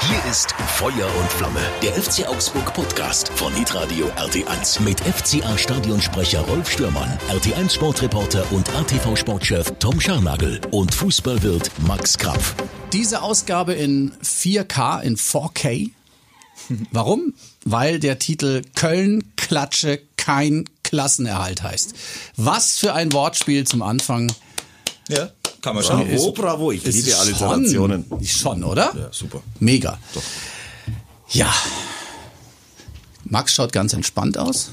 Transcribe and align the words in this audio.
Hier 0.00 0.30
ist 0.30 0.52
Feuer 0.52 1.10
und 1.20 1.30
Flamme, 1.30 1.60
der 1.82 1.92
FC 1.92 2.26
Augsburg 2.28 2.72
Podcast 2.72 3.30
von 3.30 3.52
Hitradio 3.54 4.06
RT1 4.16 4.80
mit 4.80 5.00
FCA 5.00 5.58
Stadionsprecher 5.58 6.40
Rolf 6.42 6.70
Stürmann, 6.70 7.18
RT1 7.28 7.74
Sportreporter 7.74 8.50
und 8.52 8.72
ATV 8.74 9.16
Sportchef 9.16 9.72
Tom 9.80 10.00
Scharnagel 10.00 10.60
und 10.70 10.94
Fußballwirt 10.94 11.70
Max 11.86 12.16
Krapf. 12.16 12.54
Diese 12.92 13.22
Ausgabe 13.22 13.74
in 13.74 14.12
4K, 14.22 15.02
in 15.02 15.16
4K. 15.16 15.90
Warum? 16.92 17.34
Weil 17.64 17.98
der 17.98 18.20
Titel 18.20 18.62
Köln 18.76 19.32
Klatsche 19.36 20.00
kein 20.16 20.64
Klassenerhalt 20.84 21.62
heißt. 21.62 21.94
Was 22.36 22.78
für 22.78 22.94
ein 22.94 23.12
Wortspiel 23.12 23.66
zum 23.66 23.82
Anfang. 23.82 24.32
Ja, 25.08 25.30
kann 25.68 25.76
man 25.76 25.84
schon. 25.84 26.08
Bravo, 26.08 26.32
bravo. 26.32 26.72
Ich 26.72 26.84
liebe 26.84 27.16
Alliterationen. 27.16 28.04
Schon, 28.08 28.24
schon, 28.26 28.64
oder? 28.64 28.92
Ja, 28.96 29.08
super. 29.12 29.40
Mega. 29.60 29.98
Ja. 31.30 31.52
Max 33.24 33.54
schaut 33.54 33.72
ganz 33.72 33.92
entspannt 33.92 34.38
aus. 34.38 34.70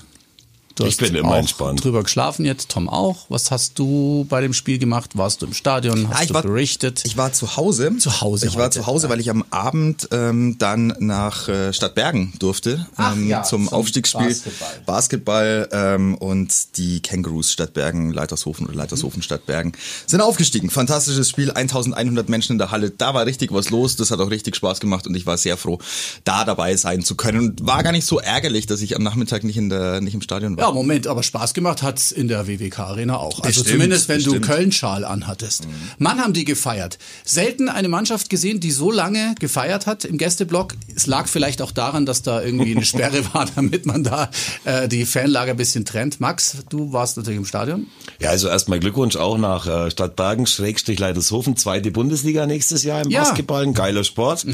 Du 0.76 0.86
Ich 0.86 0.98
bin 0.98 1.16
immer 1.16 1.38
entspannt. 1.38 1.82
drüber 1.86 2.04
geschlafen 2.04 2.44
jetzt, 2.44 2.68
Tom 2.70 2.90
auch. 2.90 3.26
Was 3.30 3.50
hast 3.50 3.80
du 3.80 4.26
bei 4.28 4.42
dem 4.42 4.52
Spiel 4.54 4.78
gemacht? 4.78 5.12
Warst 5.18 5.42
du 5.42 5.46
im 5.46 5.54
Stadion? 5.54 6.10
Hast 6.10 6.24
ich 6.24 6.28
du 6.28 6.34
war, 6.34 6.42
berichtet? 6.42 7.02
Ich 7.06 7.16
war 7.16 7.32
zu 7.32 7.56
Hause. 7.56 7.96
Zu 7.98 8.20
Hause 8.20 8.48
Ich 8.48 8.56
war 8.58 8.66
heute. 8.66 8.80
zu 8.82 8.86
Hause, 8.86 9.08
weil 9.08 9.22
ich 9.22 9.30
am 9.30 9.46
Abend 9.52 10.10
ähm, 10.12 10.58
dann 10.60 10.94
nach 11.00 11.48
äh, 11.48 11.72
Stadtbergen 11.72 12.34
durfte 12.40 12.86
Ach 12.98 13.16
ähm, 13.16 13.30
ja, 13.30 13.44
zum, 13.44 13.68
zum 13.68 13.74
Aufstiegsspiel 13.74 14.28
Basketball. 14.28 14.70
Basketball 14.86 15.70
ähm, 15.72 16.16
und 16.16 16.78
die 16.78 17.00
Kängurus 17.02 17.54
Stadtbergen, 17.54 18.12
Leitershofen 18.12 18.66
oder 18.68 18.76
Leitershofen 18.76 19.22
Stadtbergen 19.22 19.72
sind 20.08 20.20
aufgestiegen. 20.20 20.70
Fantastisches 20.70 21.30
Spiel, 21.30 21.52
1100 21.52 22.28
Menschen 22.28 22.52
in 22.54 22.58
der 22.58 22.72
Halle. 22.72 22.90
Da 22.90 23.14
war 23.14 23.26
richtig 23.26 23.54
was 23.54 23.70
los. 23.70 23.96
Das 23.96 24.12
hat 24.12 24.20
auch 24.20 24.30
richtig 24.30 24.58
Spaß 24.58 24.82
gemacht 24.82 25.08
und 25.08 25.16
ich 25.16 25.26
war 25.26 25.38
sehr 25.38 25.56
froh, 25.56 25.80
da 26.26 26.44
dabei 26.44 26.76
sein 26.76 27.02
zu 27.02 27.16
können. 27.16 27.40
Und 27.40 27.66
war 27.66 27.82
gar 27.82 27.94
nicht 27.94 28.06
so 28.06 28.20
ärgerlich, 28.20 28.66
dass 28.66 28.82
ich 28.82 28.98
am 28.98 29.04
Nachmittag 29.04 29.46
nicht 29.46 29.56
in 29.56 29.70
der 29.70 30.02
nicht 30.02 30.14
im 30.16 30.22
Stadion 30.22 30.58
war. 30.58 30.65
Ja, 30.66 30.72
Moment, 30.72 31.06
aber 31.06 31.22
Spaß 31.22 31.54
gemacht 31.54 31.84
hat's 31.84 32.12
in 32.12 32.28
der 32.28 32.48
WWK 32.48 32.80
Arena 32.80 33.18
auch. 33.18 33.40
Also 33.44 33.62
Bestimmt, 33.62 33.68
zumindest 33.68 34.10
wenn 34.10 34.24
du. 34.24 34.40
Köln-Schal 34.42 35.06
anhattest. 35.06 35.68
Mann, 36.00 36.20
haben 36.20 36.34
die 36.34 36.44
gefeiert. 36.44 36.98
Selten 37.24 37.70
eine 37.70 37.88
Mannschaft 37.88 38.32
gesehen, 38.32 38.60
die 38.60 38.72
so 38.72 38.90
lange 38.92 39.36
gefeiert 39.40 39.86
hat 39.86 40.06
im 40.06 40.18
Gästeblock. 40.18 40.74
Es 40.96 41.06
lag 41.06 41.28
vielleicht 41.28 41.62
auch 41.62 41.72
daran, 41.72 42.08
dass 42.08 42.24
da 42.24 42.42
irgendwie 42.42 42.76
eine 42.76 42.84
Sperre 42.86 43.24
war, 43.34 43.46
damit 43.56 43.86
man 43.86 44.04
da 44.04 44.30
äh, 44.64 44.88
die 44.88 45.06
Fanlager 45.06 45.52
ein 45.52 45.58
bisschen 45.58 45.86
trennt. 45.86 46.20
Max, 46.20 46.58
du 46.70 46.92
warst 46.92 47.18
natürlich 47.18 47.38
im 47.38 47.46
Stadion. 47.46 47.86
Ja, 48.20 48.32
also 48.32 48.48
erstmal 48.48 48.80
Glückwunsch 48.80 49.16
auch 49.18 49.38
nach 49.38 49.68
äh, 49.68 49.92
Stadtbergen, 49.92 50.48
Schrägstrich 50.48 50.98
Leitershofen, 50.98 51.58
zweite 51.58 51.92
Bundesliga 51.92 52.48
nächstes 52.48 52.82
Jahr 52.84 53.04
im 53.04 53.12
Ja. 53.12 53.22
Basketball, 53.22 53.62
ein 53.64 53.74
geiler 53.76 54.04
Sport. 54.04 54.46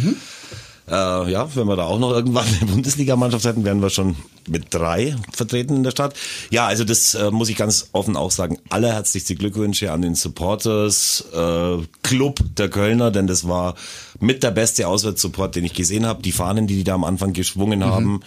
Äh, 0.92 1.32
ja, 1.32 1.48
wenn 1.56 1.68
wir 1.68 1.78
da 1.78 1.86
auch 1.86 2.00
noch 2.00 2.12
irgendwann 2.12 2.46
eine 2.46 2.72
Bundesligamannschaft 2.72 3.46
hätten, 3.46 3.64
wären 3.64 3.82
wir 3.82 3.90
schon 3.90 4.18
mit 4.50 4.74
drei 4.74 5.16
vertreten 5.32 5.78
in 5.78 5.84
der 5.84 5.92
Stadt. 5.92 6.16
Ja, 6.50 6.68
also 6.68 6.84
das 6.84 7.16
äh, 7.16 7.32
muss 7.32 7.48
ich 7.48 7.56
ganz 7.56 7.90
offen 7.94 8.18
auch 8.18 8.32
sagen. 8.32 8.58
Allerherzlichste 8.70 9.36
Glückwünsche 9.36 9.92
an 9.92 10.02
den 10.02 10.16
Supporters 10.16 11.24
äh, 11.34 11.78
Club 12.04 12.40
der 12.58 12.70
Kölner, 12.70 13.10
denn 13.10 13.26
das 13.26 13.48
war 13.48 13.76
mit 14.20 14.44
der 14.44 14.52
beste 14.52 14.88
Auswärtssupport, 14.88 15.56
den 15.56 15.64
ich 15.64 15.74
gesehen 15.74 16.06
habe. 16.06 16.22
Die 16.22 16.34
Fahnen, 16.34 16.68
die 16.68 16.76
die 16.76 16.84
da 16.84 16.96
am 16.96 17.06
Anfang 17.06 17.32
geschwungen 17.32 17.86
haben. 17.86 18.22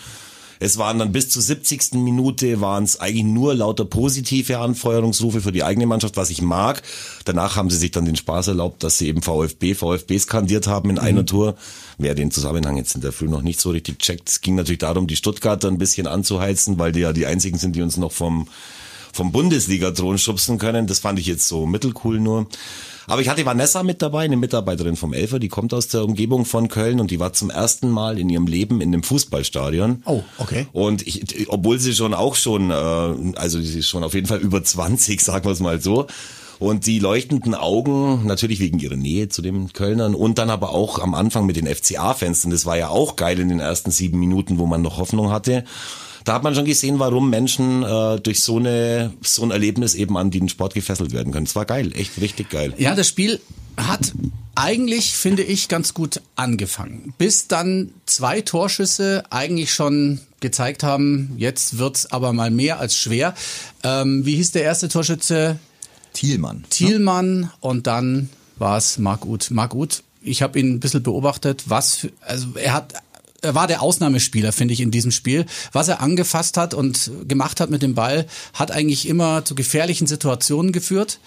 Es 0.61 0.79
waren 0.79 0.99
dann 0.99 1.13
bis 1.13 1.29
zur 1.29 1.43
70. 1.43 1.95
Minute 1.95 2.61
waren 2.61 2.85
es 2.85 3.01
eigentlich 3.01 3.25
nur 3.25 3.55
lauter 3.55 3.85
positive 3.85 4.59
Anfeuerungsrufe 4.59 5.41
für 5.41 5.53
die 5.53 5.65
eigene 5.65 5.87
Mannschaft, 5.87 6.17
was 6.17 6.31
ich 6.31 6.43
mag. 6.43 6.83
Danach 7.25 7.57
haben 7.57 7.71
sie 7.71 7.77
sich 7.77 7.91
dann 7.91 8.05
den 8.05 8.17
Spaß 8.17 8.49
erlaubt, 8.49 8.83
dass 8.83 8.99
sie 8.99 9.09
eben 9.09 9.23
VfB, 9.23 9.75
VfB 9.75 10.19
skandiert 10.19 10.67
haben 10.67 10.91
in 10.91 10.99
einer 10.99 11.27
Tour. 11.27 11.57
Wer 11.99 12.15
den 12.15 12.31
Zusammenhang 12.31 12.77
jetzt 12.77 12.95
in 12.95 13.01
der 13.01 13.13
Früh 13.13 13.29
noch 13.29 13.43
nicht 13.43 13.61
so 13.61 13.71
richtig 13.71 13.99
checkt, 13.99 14.29
es 14.29 14.41
ging 14.41 14.55
natürlich 14.55 14.81
darum, 14.81 15.07
die 15.07 15.17
Stuttgarter 15.17 15.69
ein 15.69 15.79
bisschen 15.79 16.07
anzuheizen, 16.07 16.79
weil 16.79 16.93
die 16.93 17.01
ja 17.01 17.13
die 17.13 17.27
einzigen 17.27 17.59
sind, 17.59 17.77
die 17.77 17.83
uns 17.83 17.97
noch 17.97 18.13
vom 18.13 18.49
vom 19.13 19.31
Bundesliga-Thron 19.31 20.19
schubsen 20.19 20.59
können. 20.59 20.89
Das 20.89 20.99
fand 20.99 21.21
ich 21.21 21.27
jetzt 21.27 21.47
so 21.47 21.67
mittelcool 21.67 22.19
nur. 22.19 22.49
Aber 23.07 23.21
ich 23.21 23.29
hatte 23.29 23.45
Vanessa 23.45 23.83
mit 23.83 24.03
dabei, 24.03 24.25
eine 24.25 24.37
Mitarbeiterin 24.37 24.97
vom 24.97 25.13
Elfer, 25.13 25.39
die 25.39 25.49
kommt 25.49 25.75
aus 25.75 25.89
der 25.89 26.05
Umgebung 26.05 26.45
von 26.45 26.69
Köln 26.69 27.01
und 27.01 27.11
die 27.11 27.21
war 27.21 27.33
zum 27.33 27.51
ersten 27.51 27.91
Mal 27.91 28.19
in 28.19 28.29
ihrem 28.29 28.47
Leben 28.47 28.81
in 28.81 28.93
einem 28.93 29.03
Fußballstadion. 29.03 30.03
Oh, 30.07 30.23
okay. 30.39 30.67
Und 30.73 31.07
ich, 31.07 31.49
obwohl 31.49 31.79
sie 31.79 31.95
schon 31.95 32.15
auch 32.15 32.35
schon, 32.35 32.71
äh, 32.71 32.75
also 32.75 33.61
sie 33.61 33.81
ist 33.81 33.89
schon 33.89 34.05
auf 34.05 34.15
jeden 34.15 34.27
Fall 34.27 34.39
über 34.39 34.63
20, 34.63 35.21
sagen 35.21 35.45
wir 35.45 35.53
es 35.53 35.61
mal 35.61 35.81
so. 35.81 36.07
Und 36.59 36.87
die 36.87 36.99
leuchtenden 36.99 37.55
Augen, 37.55 38.27
natürlich 38.27 38.61
wegen 38.61 38.79
ihrer 38.79 38.97
Nähe 38.97 39.29
zu 39.29 39.43
den 39.43 39.73
Kölnern 39.73 40.15
und 40.15 40.39
dann 40.39 40.51
aber 40.51 40.71
auch 40.71 40.99
am 40.99 41.15
Anfang 41.15 41.47
mit 41.47 41.57
den 41.57 41.67
FCA-Fans, 41.67 42.47
das 42.51 42.67
war 42.67 42.77
ja 42.77 42.89
auch 42.89 43.17
geil 43.17 43.39
in 43.39 43.49
den 43.49 43.61
ersten 43.61 43.91
sieben 43.91 44.19
Minuten, 44.19 44.59
wo 44.59 44.67
man 44.67 44.83
noch 44.83 44.99
Hoffnung 44.99 45.31
hatte. 45.31 45.65
Da 46.25 46.33
hat 46.33 46.43
man 46.43 46.55
schon 46.55 46.65
gesehen, 46.65 46.99
warum 46.99 47.29
Menschen 47.29 47.83
äh, 47.83 48.19
durch 48.19 48.41
so 48.41 48.57
eine 48.57 49.13
so 49.21 49.43
ein 49.43 49.51
Erlebnis 49.51 49.95
eben 49.95 50.17
an 50.17 50.31
den 50.31 50.49
Sport 50.49 50.73
gefesselt 50.73 51.13
werden 51.13 51.33
können. 51.33 51.45
Es 51.45 51.55
war 51.55 51.67
geil, 51.67 51.93
echt 51.95 52.19
richtig 52.21 52.49
geil. 52.49 52.73
Ja, 52.79 52.95
das 52.95 53.09
Spiel 53.09 53.41
hat 53.77 54.13
eigentlich, 54.55 55.13
finde 55.15 55.43
ich, 55.43 55.69
ganz 55.69 55.93
gut 55.93 56.23
angefangen. 56.37 57.13
Bis 57.19 57.47
dann 57.49 57.91
zwei 58.07 58.41
Torschüsse 58.41 59.25
eigentlich 59.31 59.75
schon 59.75 60.21
gezeigt 60.41 60.83
haben, 60.83 61.35
jetzt 61.37 61.79
wird's 61.79 62.07
aber 62.07 62.33
mal 62.33 62.51
mehr 62.51 62.79
als 62.79 62.97
schwer. 62.97 63.35
Ähm, 63.83 64.25
wie 64.25 64.37
hieß 64.37 64.53
der 64.53 64.63
erste 64.63 64.89
Torschütze? 64.89 65.59
Thielmann. 66.15 66.65
Thielmann 66.71 67.51
und 67.61 67.87
dann 67.87 68.31
war 68.57 68.79
es 68.79 68.99
Marc 68.99 69.27
Uth. 69.27 69.51
Marc 69.51 69.75
Uth, 69.75 70.03
ich 70.23 70.43
habe 70.43 70.59
ihn 70.59 70.75
ein 70.75 70.81
bisschen 70.81 71.03
beobachtet, 71.03 71.65
was 71.67 71.97
für, 71.97 72.11
also 72.23 72.49
er 72.57 72.73
hat 72.73 72.95
er 73.45 73.55
war 73.55 73.67
der 73.67 73.83
Ausnahmespieler, 73.83 74.53
finde 74.53 74.75
ich, 74.75 74.81
in 74.81 74.91
diesem 74.91 75.11
Spiel. 75.11 75.45
Was 75.73 75.89
er 75.89 76.01
angefasst 76.01 76.57
hat 76.57 76.75
und 76.75 77.11
gemacht 77.29 77.61
hat 77.61 77.71
mit 77.71 77.83
dem 77.83 77.95
Ball, 77.95 78.27
hat 78.55 78.71
eigentlich 78.71 79.07
immer 79.07 79.45
zu 79.45 79.55
gefährlichen 79.55 80.07
Situationen 80.07 80.73
geführt. 80.73 81.21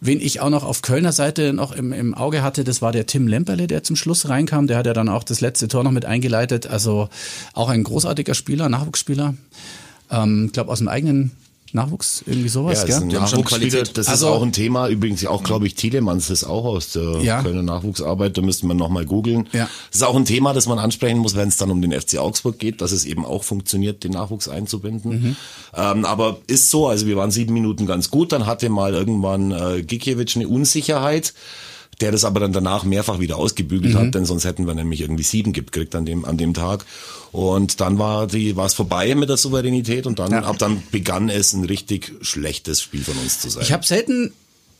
Wen 0.00 0.20
ich 0.20 0.40
auch 0.40 0.50
noch 0.50 0.64
auf 0.64 0.82
Kölner 0.82 1.12
Seite 1.12 1.52
noch 1.52 1.72
im, 1.72 1.92
im 1.92 2.14
Auge 2.14 2.42
hatte, 2.42 2.64
das 2.64 2.80
war 2.80 2.92
der 2.92 3.06
Tim 3.06 3.26
Lemperle, 3.26 3.66
der 3.66 3.82
zum 3.82 3.96
Schluss 3.96 4.28
reinkam. 4.28 4.68
Der 4.68 4.78
hat 4.78 4.86
ja 4.86 4.92
dann 4.92 5.08
auch 5.08 5.24
das 5.24 5.40
letzte 5.40 5.68
Tor 5.68 5.82
noch 5.82 5.90
mit 5.90 6.04
eingeleitet. 6.04 6.66
Also 6.66 7.08
auch 7.52 7.68
ein 7.68 7.82
großartiger 7.82 8.34
Spieler, 8.34 8.68
Nachwuchsspieler. 8.68 9.34
Ähm, 10.10 10.46
ich 10.46 10.52
glaube 10.52 10.70
aus 10.70 10.78
dem 10.78 10.88
eigenen 10.88 11.32
Nachwuchs, 11.74 12.22
irgendwie 12.24 12.48
sowas, 12.48 12.84
Ja, 12.88 12.98
gell? 13.00 13.08
Nachwuchsspieler. 13.08 13.82
Das 13.82 14.06
Also- 14.06 14.28
ist 14.28 14.32
auch 14.32 14.42
ein 14.42 14.52
Thema. 14.52 14.86
Übrigens 14.88 15.26
auch, 15.26 15.42
glaube 15.42 15.66
ich, 15.66 15.74
Telemanns 15.74 16.30
ist 16.30 16.44
auch 16.44 16.64
aus 16.64 16.92
der 16.92 17.18
Ja. 17.20 17.42
Kölner 17.42 17.62
Nachwuchsarbeit. 17.64 18.38
Da 18.38 18.42
müsste 18.42 18.66
man 18.66 18.76
nochmal 18.76 19.04
googeln. 19.04 19.48
Ja. 19.52 19.68
Das 19.90 19.96
ist 20.00 20.02
auch 20.04 20.14
ein 20.14 20.24
Thema, 20.24 20.52
das 20.54 20.66
man 20.68 20.78
ansprechen 20.78 21.18
muss, 21.18 21.34
wenn 21.34 21.48
es 21.48 21.56
dann 21.56 21.72
um 21.72 21.82
den 21.82 21.90
FC 21.92 22.18
Augsburg 22.18 22.60
geht, 22.60 22.80
dass 22.80 22.92
es 22.92 23.04
eben 23.04 23.24
auch 23.24 23.42
funktioniert, 23.42 24.04
den 24.04 24.12
Nachwuchs 24.12 24.48
einzubinden. 24.48 25.10
Mhm. 25.10 25.36
Ähm, 25.76 26.04
aber 26.04 26.38
ist 26.46 26.70
so, 26.70 26.86
also 26.86 27.06
wir 27.08 27.16
waren 27.16 27.32
sieben 27.32 27.52
Minuten 27.52 27.86
ganz 27.86 28.08
gut. 28.08 28.30
Dann 28.30 28.46
hatte 28.46 28.68
mal 28.68 28.94
irgendwann 28.94 29.50
äh, 29.50 29.82
Gikiewicz 29.82 30.36
eine 30.36 30.46
Unsicherheit 30.46 31.34
der 32.00 32.12
das 32.12 32.24
aber 32.24 32.40
dann 32.40 32.52
danach 32.52 32.84
mehrfach 32.84 33.20
wieder 33.20 33.36
ausgebügelt 33.36 33.94
Mhm. 33.94 33.98
hat, 33.98 34.14
denn 34.14 34.24
sonst 34.24 34.44
hätten 34.44 34.66
wir 34.66 34.74
nämlich 34.74 35.00
irgendwie 35.00 35.22
sieben 35.22 35.52
gekriegt 35.52 35.94
an 35.94 36.04
dem, 36.06 36.24
an 36.24 36.36
dem 36.36 36.54
Tag. 36.54 36.84
Und 37.32 37.80
dann 37.80 37.98
war 37.98 38.26
die, 38.26 38.56
war 38.56 38.66
es 38.66 38.74
vorbei 38.74 39.14
mit 39.14 39.28
der 39.28 39.36
Souveränität 39.36 40.06
und 40.06 40.18
dann, 40.18 40.32
ab 40.32 40.58
dann 40.58 40.82
begann 40.90 41.28
es 41.28 41.52
ein 41.52 41.64
richtig 41.64 42.12
schlechtes 42.22 42.80
Spiel 42.82 43.02
von 43.02 43.16
uns 43.18 43.40
zu 43.40 43.48
sein. 43.50 43.62
Ich 43.62 43.72
habe 43.72 43.84
selten 43.84 44.32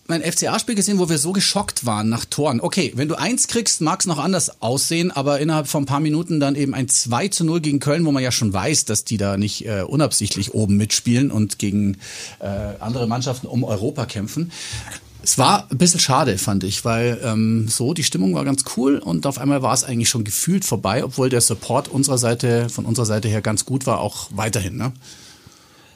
mein 0.06 0.20
FCA-Spiel 0.22 0.74
gesehen, 0.74 0.98
wo 0.98 1.08
wir 1.08 1.16
so 1.16 1.32
geschockt 1.32 1.86
waren 1.86 2.10
nach 2.10 2.26
Toren. 2.26 2.60
Okay, 2.60 2.92
wenn 2.94 3.08
du 3.08 3.14
eins 3.14 3.48
kriegst, 3.48 3.80
mag 3.80 4.00
es 4.00 4.06
noch 4.06 4.18
anders 4.18 4.60
aussehen, 4.60 5.10
aber 5.10 5.40
innerhalb 5.40 5.66
von 5.66 5.84
ein 5.84 5.86
paar 5.86 6.00
Minuten 6.00 6.40
dann 6.40 6.56
eben 6.56 6.74
ein 6.74 6.90
2 6.90 7.28
zu 7.28 7.42
0 7.42 7.60
gegen 7.62 7.80
Köln, 7.80 8.04
wo 8.04 8.12
man 8.12 8.22
ja 8.22 8.30
schon 8.30 8.52
weiß, 8.52 8.84
dass 8.84 9.04
die 9.04 9.16
da 9.16 9.38
nicht 9.38 9.64
äh, 9.66 9.80
unabsichtlich 9.80 10.52
oben 10.52 10.76
mitspielen 10.76 11.30
und 11.30 11.58
gegen 11.58 11.96
äh, 12.40 12.46
andere 12.80 13.06
Mannschaften 13.06 13.46
um 13.46 13.64
Europa 13.64 14.04
kämpfen. 14.04 14.52
Es 15.24 15.38
war 15.38 15.66
ein 15.70 15.78
bisschen 15.78 16.00
schade, 16.00 16.36
fand 16.36 16.64
ich, 16.64 16.84
weil 16.84 17.18
ähm, 17.24 17.66
so, 17.66 17.94
die 17.94 18.04
Stimmung 18.04 18.34
war 18.34 18.44
ganz 18.44 18.62
cool 18.76 18.98
und 18.98 19.26
auf 19.26 19.38
einmal 19.38 19.62
war 19.62 19.72
es 19.72 19.82
eigentlich 19.82 20.10
schon 20.10 20.22
gefühlt 20.22 20.66
vorbei, 20.66 21.02
obwohl 21.02 21.30
der 21.30 21.40
Support 21.40 21.88
unserer 21.88 22.18
Seite, 22.18 22.68
von 22.68 22.84
unserer 22.84 23.06
Seite 23.06 23.28
her 23.28 23.40
ganz 23.40 23.64
gut 23.64 23.86
war, 23.86 24.00
auch 24.00 24.28
weiterhin. 24.32 24.76
Ne? 24.76 24.92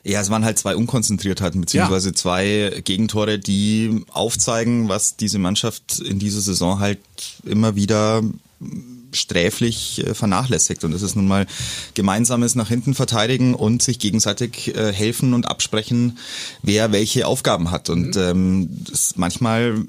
Ja, 0.02 0.22
es 0.22 0.30
waren 0.30 0.46
halt 0.46 0.58
zwei 0.58 0.74
Unkonzentriertheiten, 0.74 1.60
beziehungsweise 1.60 2.14
zwei 2.14 2.80
Gegentore, 2.82 3.38
die 3.38 4.02
aufzeigen, 4.10 4.88
was 4.88 5.16
diese 5.16 5.38
Mannschaft 5.38 6.00
in 6.00 6.18
dieser 6.18 6.40
Saison 6.40 6.80
halt 6.80 7.00
immer 7.44 7.76
wieder 7.76 8.22
sträflich 9.12 10.06
äh, 10.06 10.14
vernachlässigt. 10.14 10.84
Und 10.84 10.92
das 10.92 11.02
ist 11.02 11.16
nun 11.16 11.28
mal 11.28 11.46
gemeinsames 11.94 12.54
nach 12.54 12.68
hinten 12.68 12.94
verteidigen 12.94 13.54
und 13.54 13.82
sich 13.82 13.98
gegenseitig 13.98 14.74
äh, 14.74 14.92
helfen 14.92 15.34
und 15.34 15.48
absprechen, 15.48 16.18
wer 16.62 16.92
welche 16.92 17.26
Aufgaben 17.26 17.70
hat. 17.70 17.90
Und 17.90 18.16
ähm, 18.16 18.68
das, 18.88 19.14
manchmal 19.16 19.84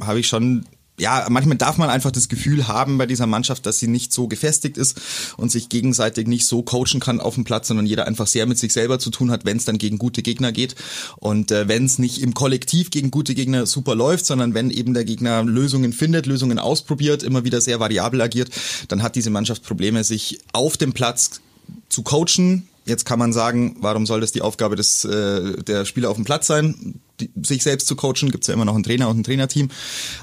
habe 0.00 0.20
ich 0.20 0.28
schon 0.28 0.66
ja, 0.98 1.26
manchmal 1.28 1.56
darf 1.56 1.76
man 1.76 1.90
einfach 1.90 2.12
das 2.12 2.28
Gefühl 2.28 2.68
haben 2.68 2.98
bei 2.98 3.06
dieser 3.06 3.26
Mannschaft, 3.26 3.66
dass 3.66 3.78
sie 3.78 3.88
nicht 3.88 4.12
so 4.12 4.28
gefestigt 4.28 4.76
ist 4.76 5.00
und 5.36 5.50
sich 5.50 5.68
gegenseitig 5.68 6.28
nicht 6.28 6.46
so 6.46 6.62
coachen 6.62 7.00
kann 7.00 7.20
auf 7.20 7.34
dem 7.34 7.44
Platz, 7.44 7.68
sondern 7.68 7.86
jeder 7.86 8.06
einfach 8.06 8.28
sehr 8.28 8.46
mit 8.46 8.58
sich 8.58 8.72
selber 8.72 9.00
zu 9.00 9.10
tun 9.10 9.30
hat, 9.30 9.44
wenn 9.44 9.56
es 9.56 9.64
dann 9.64 9.78
gegen 9.78 9.98
gute 9.98 10.22
Gegner 10.22 10.52
geht. 10.52 10.76
Und 11.16 11.50
äh, 11.50 11.66
wenn 11.66 11.84
es 11.84 11.98
nicht 11.98 12.22
im 12.22 12.34
Kollektiv 12.34 12.90
gegen 12.90 13.10
gute 13.10 13.34
Gegner 13.34 13.66
super 13.66 13.96
läuft, 13.96 14.24
sondern 14.26 14.54
wenn 14.54 14.70
eben 14.70 14.94
der 14.94 15.04
Gegner 15.04 15.42
Lösungen 15.42 15.92
findet, 15.92 16.26
Lösungen 16.26 16.60
ausprobiert, 16.60 17.24
immer 17.24 17.44
wieder 17.44 17.60
sehr 17.60 17.80
variabel 17.80 18.20
agiert, 18.20 18.50
dann 18.88 19.02
hat 19.02 19.16
diese 19.16 19.30
Mannschaft 19.30 19.64
Probleme, 19.64 20.04
sich 20.04 20.38
auf 20.52 20.76
dem 20.76 20.92
Platz 20.92 21.40
zu 21.88 22.02
coachen, 22.02 22.68
Jetzt 22.86 23.06
kann 23.06 23.18
man 23.18 23.32
sagen, 23.32 23.76
warum 23.80 24.04
soll 24.04 24.20
das 24.20 24.32
die 24.32 24.42
Aufgabe 24.42 24.76
des, 24.76 25.06
äh, 25.06 25.62
der 25.62 25.86
Spieler 25.86 26.10
auf 26.10 26.16
dem 26.16 26.26
Platz 26.26 26.46
sein? 26.46 27.00
Die, 27.20 27.30
sich 27.42 27.62
selbst 27.62 27.86
zu 27.86 27.96
coachen, 27.96 28.30
gibt's 28.30 28.48
ja 28.48 28.54
immer 28.54 28.64
noch 28.64 28.74
einen 28.74 28.82
Trainer 28.82 29.08
und 29.08 29.18
ein 29.18 29.24
Trainerteam. 29.24 29.70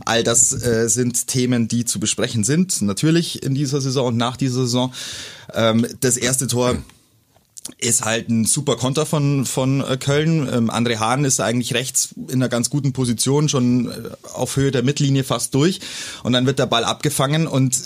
All 0.06 0.24
das 0.24 0.52
äh, 0.52 0.90
sind 0.90 1.28
Themen, 1.28 1.68
die 1.68 1.86
zu 1.86 2.00
besprechen 2.00 2.44
sind, 2.44 2.82
natürlich 2.82 3.44
in 3.44 3.56
dieser 3.56 3.80
Saison 3.80 4.08
und 4.08 4.18
nach 4.18 4.36
dieser 4.36 4.62
Saison. 4.62 4.94
Ähm, 5.54 5.88
das 6.02 6.18
erste 6.18 6.48
Tor 6.48 6.78
ist 7.78 8.04
halt 8.04 8.30
ein 8.30 8.46
super 8.46 8.76
Konter 8.76 9.06
von, 9.06 9.46
von 9.46 9.82
äh, 9.82 9.98
Köln. 9.98 10.50
Ähm, 10.52 10.72
André 10.72 10.98
Hahn 10.98 11.26
ist 11.26 11.40
eigentlich 11.40 11.74
rechts 11.74 12.10
in 12.28 12.36
einer 12.36 12.50
ganz 12.50 12.70
guten 12.70 12.92
Position, 12.92 13.50
schon 13.50 13.90
äh, 13.90 13.94
auf 14.34 14.56
Höhe 14.56 14.72
der 14.72 14.84
Mittellinie 14.84 15.24
fast 15.24 15.54
durch. 15.54 15.80
Und 16.24 16.34
dann 16.34 16.46
wird 16.46 16.60
der 16.60 16.66
Ball 16.66 16.84
abgefangen 16.84 17.48
und 17.48 17.80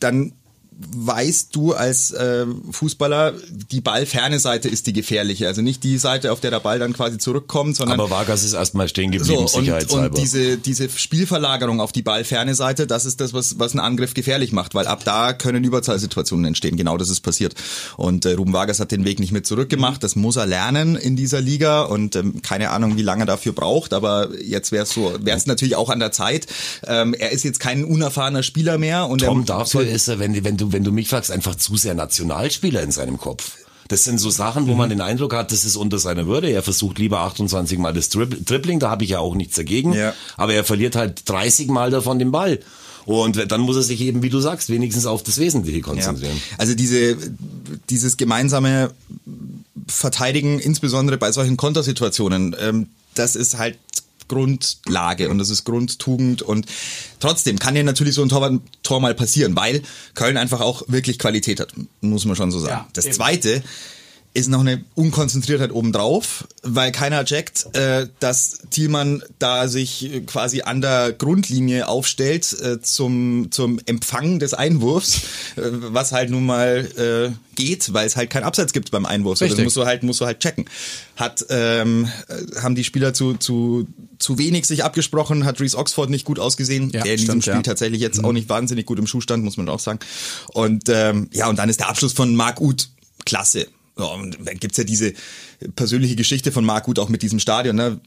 dann 0.00 0.32
weißt 0.78 1.54
du 1.56 1.72
als 1.72 2.10
äh, 2.10 2.46
Fußballer, 2.70 3.32
die 3.50 3.80
ballferne 3.80 4.38
Seite 4.38 4.68
ist 4.68 4.86
die 4.86 4.92
gefährliche. 4.92 5.46
Also 5.46 5.62
nicht 5.62 5.82
die 5.84 5.96
Seite, 5.96 6.32
auf 6.32 6.40
der 6.40 6.50
der 6.50 6.60
Ball 6.60 6.78
dann 6.78 6.92
quasi 6.92 7.18
zurückkommt, 7.18 7.76
sondern. 7.76 7.98
Aber 7.98 8.10
Vargas 8.10 8.44
ist 8.44 8.52
erstmal 8.52 8.88
stehen 8.88 9.10
geblieben, 9.10 9.48
so. 9.48 9.58
Und, 9.58 9.92
und 9.92 10.18
diese, 10.18 10.58
diese 10.58 10.88
Spielverlagerung 10.88 11.80
auf 11.80 11.92
die 11.92 12.02
ballferne 12.02 12.54
Seite, 12.54 12.86
das 12.86 13.06
ist 13.06 13.20
das, 13.20 13.32
was, 13.32 13.58
was 13.58 13.72
einen 13.72 13.80
Angriff 13.80 14.12
gefährlich 14.12 14.52
macht, 14.52 14.74
weil 14.74 14.86
ab 14.86 15.02
da 15.04 15.32
können 15.32 15.64
Überzahlsituationen 15.64 16.44
entstehen. 16.44 16.76
Genau 16.76 16.98
das 16.98 17.08
ist 17.08 17.20
passiert. 17.20 17.54
Und 17.96 18.26
äh, 18.26 18.32
Ruben 18.32 18.52
Vargas 18.52 18.78
hat 18.78 18.92
den 18.92 19.04
Weg 19.04 19.18
nicht 19.18 19.32
mit 19.32 19.46
zurückgemacht. 19.46 20.02
Das 20.02 20.14
muss 20.14 20.36
er 20.36 20.46
lernen 20.46 20.96
in 20.96 21.16
dieser 21.16 21.40
Liga 21.40 21.82
und 21.82 22.16
ähm, 22.16 22.42
keine 22.42 22.70
Ahnung, 22.70 22.96
wie 22.96 23.02
lange 23.02 23.22
er 23.22 23.26
dafür 23.26 23.52
braucht, 23.52 23.94
aber 23.94 24.28
jetzt 24.42 24.72
wäre 24.72 24.84
es 24.84 24.90
so, 24.90 25.14
wäre 25.20 25.36
es 25.36 25.46
natürlich 25.46 25.76
auch 25.76 25.88
an 25.88 26.00
der 26.00 26.12
Zeit. 26.12 26.46
Ähm, 26.86 27.14
er 27.14 27.30
ist 27.32 27.44
jetzt 27.44 27.60
kein 27.60 27.84
unerfahrener 27.84 28.42
Spieler 28.42 28.76
mehr. 28.76 29.08
Und 29.08 29.22
Tom, 29.22 29.44
dafür 29.46 29.86
ist 29.86 30.08
er, 30.08 30.18
wenn, 30.18 30.44
wenn 30.44 30.56
du 30.56 30.65
wenn 30.72 30.84
du 30.84 30.92
mich 30.92 31.08
fragst, 31.08 31.30
einfach 31.30 31.54
zu 31.54 31.76
sehr 31.76 31.94
Nationalspieler 31.94 32.82
in 32.82 32.90
seinem 32.90 33.18
Kopf. 33.18 33.52
Das 33.88 34.04
sind 34.04 34.18
so 34.18 34.30
Sachen, 34.30 34.66
wo 34.66 34.74
man 34.74 34.90
den 34.90 35.00
Eindruck 35.00 35.34
hat, 35.34 35.52
das 35.52 35.64
ist 35.64 35.76
unter 35.76 35.98
seiner 35.98 36.26
Würde. 36.26 36.50
Er 36.50 36.62
versucht 36.62 36.98
lieber 36.98 37.20
28 37.20 37.78
Mal 37.78 37.92
das 37.92 38.08
Dribbling, 38.08 38.80
da 38.80 38.90
habe 38.90 39.04
ich 39.04 39.10
ja 39.10 39.20
auch 39.20 39.34
nichts 39.34 39.54
dagegen. 39.56 39.92
Ja. 39.92 40.12
Aber 40.36 40.54
er 40.54 40.64
verliert 40.64 40.96
halt 40.96 41.28
30 41.28 41.68
Mal 41.68 41.90
davon 41.90 42.18
den 42.18 42.32
Ball. 42.32 42.58
Und 43.04 43.52
dann 43.52 43.60
muss 43.60 43.76
er 43.76 43.82
sich 43.82 44.00
eben, 44.00 44.24
wie 44.24 44.30
du 44.30 44.40
sagst, 44.40 44.68
wenigstens 44.68 45.06
auf 45.06 45.22
das 45.22 45.38
Wesentliche 45.38 45.80
konzentrieren. 45.80 46.36
Ja. 46.36 46.56
Also 46.58 46.74
diese, 46.74 47.16
dieses 47.88 48.16
gemeinsame 48.16 48.90
Verteidigen, 49.86 50.58
insbesondere 50.58 51.16
bei 51.16 51.30
solchen 51.30 51.56
Kontersituationen, 51.56 52.56
ähm, 52.58 52.88
das 53.14 53.36
ist 53.36 53.56
halt 53.58 53.78
Grundlage 54.28 55.28
und 55.28 55.38
das 55.38 55.50
ist 55.50 55.64
Grundtugend 55.64 56.42
und 56.42 56.66
trotzdem 57.20 57.58
kann 57.58 57.76
ja 57.76 57.82
natürlich 57.82 58.14
so 58.14 58.22
ein 58.22 58.28
Tor, 58.28 58.58
Tor 58.82 59.00
mal 59.00 59.14
passieren, 59.14 59.56
weil 59.56 59.82
Köln 60.14 60.36
einfach 60.36 60.60
auch 60.60 60.82
wirklich 60.88 61.18
Qualität 61.18 61.60
hat, 61.60 61.72
muss 62.00 62.24
man 62.24 62.36
schon 62.36 62.50
so 62.50 62.58
sagen. 62.58 62.72
Ja, 62.72 62.88
das 62.92 63.06
eben. 63.06 63.14
zweite 63.14 63.62
ist 64.36 64.48
noch 64.48 64.60
eine 64.60 64.84
Unkonzentriertheit 64.94 65.72
obendrauf, 65.72 66.46
weil 66.62 66.92
keiner 66.92 67.24
checkt, 67.24 67.74
äh, 67.74 68.06
dass 68.20 68.58
Thielmann 68.70 69.22
da 69.38 69.66
sich 69.66 70.10
quasi 70.26 70.60
an 70.60 70.82
der 70.82 71.12
Grundlinie 71.12 71.88
aufstellt 71.88 72.52
äh, 72.60 72.82
zum, 72.82 73.48
zum 73.50 73.80
Empfang 73.86 74.38
des 74.38 74.52
Einwurfs, 74.52 75.22
äh, 75.56 75.62
was 75.62 76.12
halt 76.12 76.28
nun 76.28 76.44
mal 76.44 76.86
äh, 76.98 77.34
geht, 77.54 77.94
weil 77.94 78.06
es 78.06 78.16
halt 78.16 78.28
kein 78.28 78.44
Abseits 78.44 78.74
gibt 78.74 78.90
beim 78.90 79.06
Einwurf. 79.06 79.38
So, 79.38 79.48
das 79.48 79.58
musst 79.58 79.76
du 79.76 79.86
halt, 79.86 80.02
musst 80.02 80.20
du 80.20 80.26
halt 80.26 80.40
checken. 80.40 80.66
Hat, 81.16 81.46
ähm, 81.48 82.06
haben 82.60 82.74
die 82.74 82.84
Spieler 82.84 83.14
zu, 83.14 83.38
zu, 83.38 83.88
zu 84.18 84.36
wenig 84.36 84.66
sich 84.66 84.84
abgesprochen, 84.84 85.46
hat 85.46 85.62
Reese 85.62 85.78
Oxford 85.78 86.10
nicht 86.10 86.26
gut 86.26 86.38
ausgesehen, 86.38 86.90
ja, 86.90 87.02
der 87.04 87.14
in 87.14 87.20
diesem 87.20 87.40
Spiel 87.40 87.54
ja. 87.54 87.62
tatsächlich 87.62 88.02
jetzt 88.02 88.18
mhm. 88.18 88.26
auch 88.26 88.32
nicht 88.32 88.50
wahnsinnig 88.50 88.84
gut 88.84 88.98
im 88.98 89.06
Schuh 89.06 89.22
stand, 89.22 89.44
muss 89.44 89.56
man 89.56 89.70
auch 89.70 89.80
sagen. 89.80 89.98
Und 90.52 90.90
ähm, 90.90 91.30
ja, 91.32 91.48
und 91.48 91.58
dann 91.58 91.70
ist 91.70 91.80
der 91.80 91.88
Abschluss 91.88 92.12
von 92.12 92.36
Marc 92.36 92.60
Uth 92.60 92.90
klasse. 93.24 93.66
Ja, 93.98 94.04
und 94.06 94.36
dann 94.46 94.58
gibt's 94.58 94.76
ja 94.76 94.84
diese 94.84 95.14
persönliche 95.74 96.16
Geschichte 96.16 96.52
von 96.52 96.64
Marc 96.64 96.84
Gut 96.84 96.98
auch 96.98 97.08
mit 97.08 97.22
diesem 97.22 97.38
Stadion. 97.38 97.76
Ne? 97.76 97.98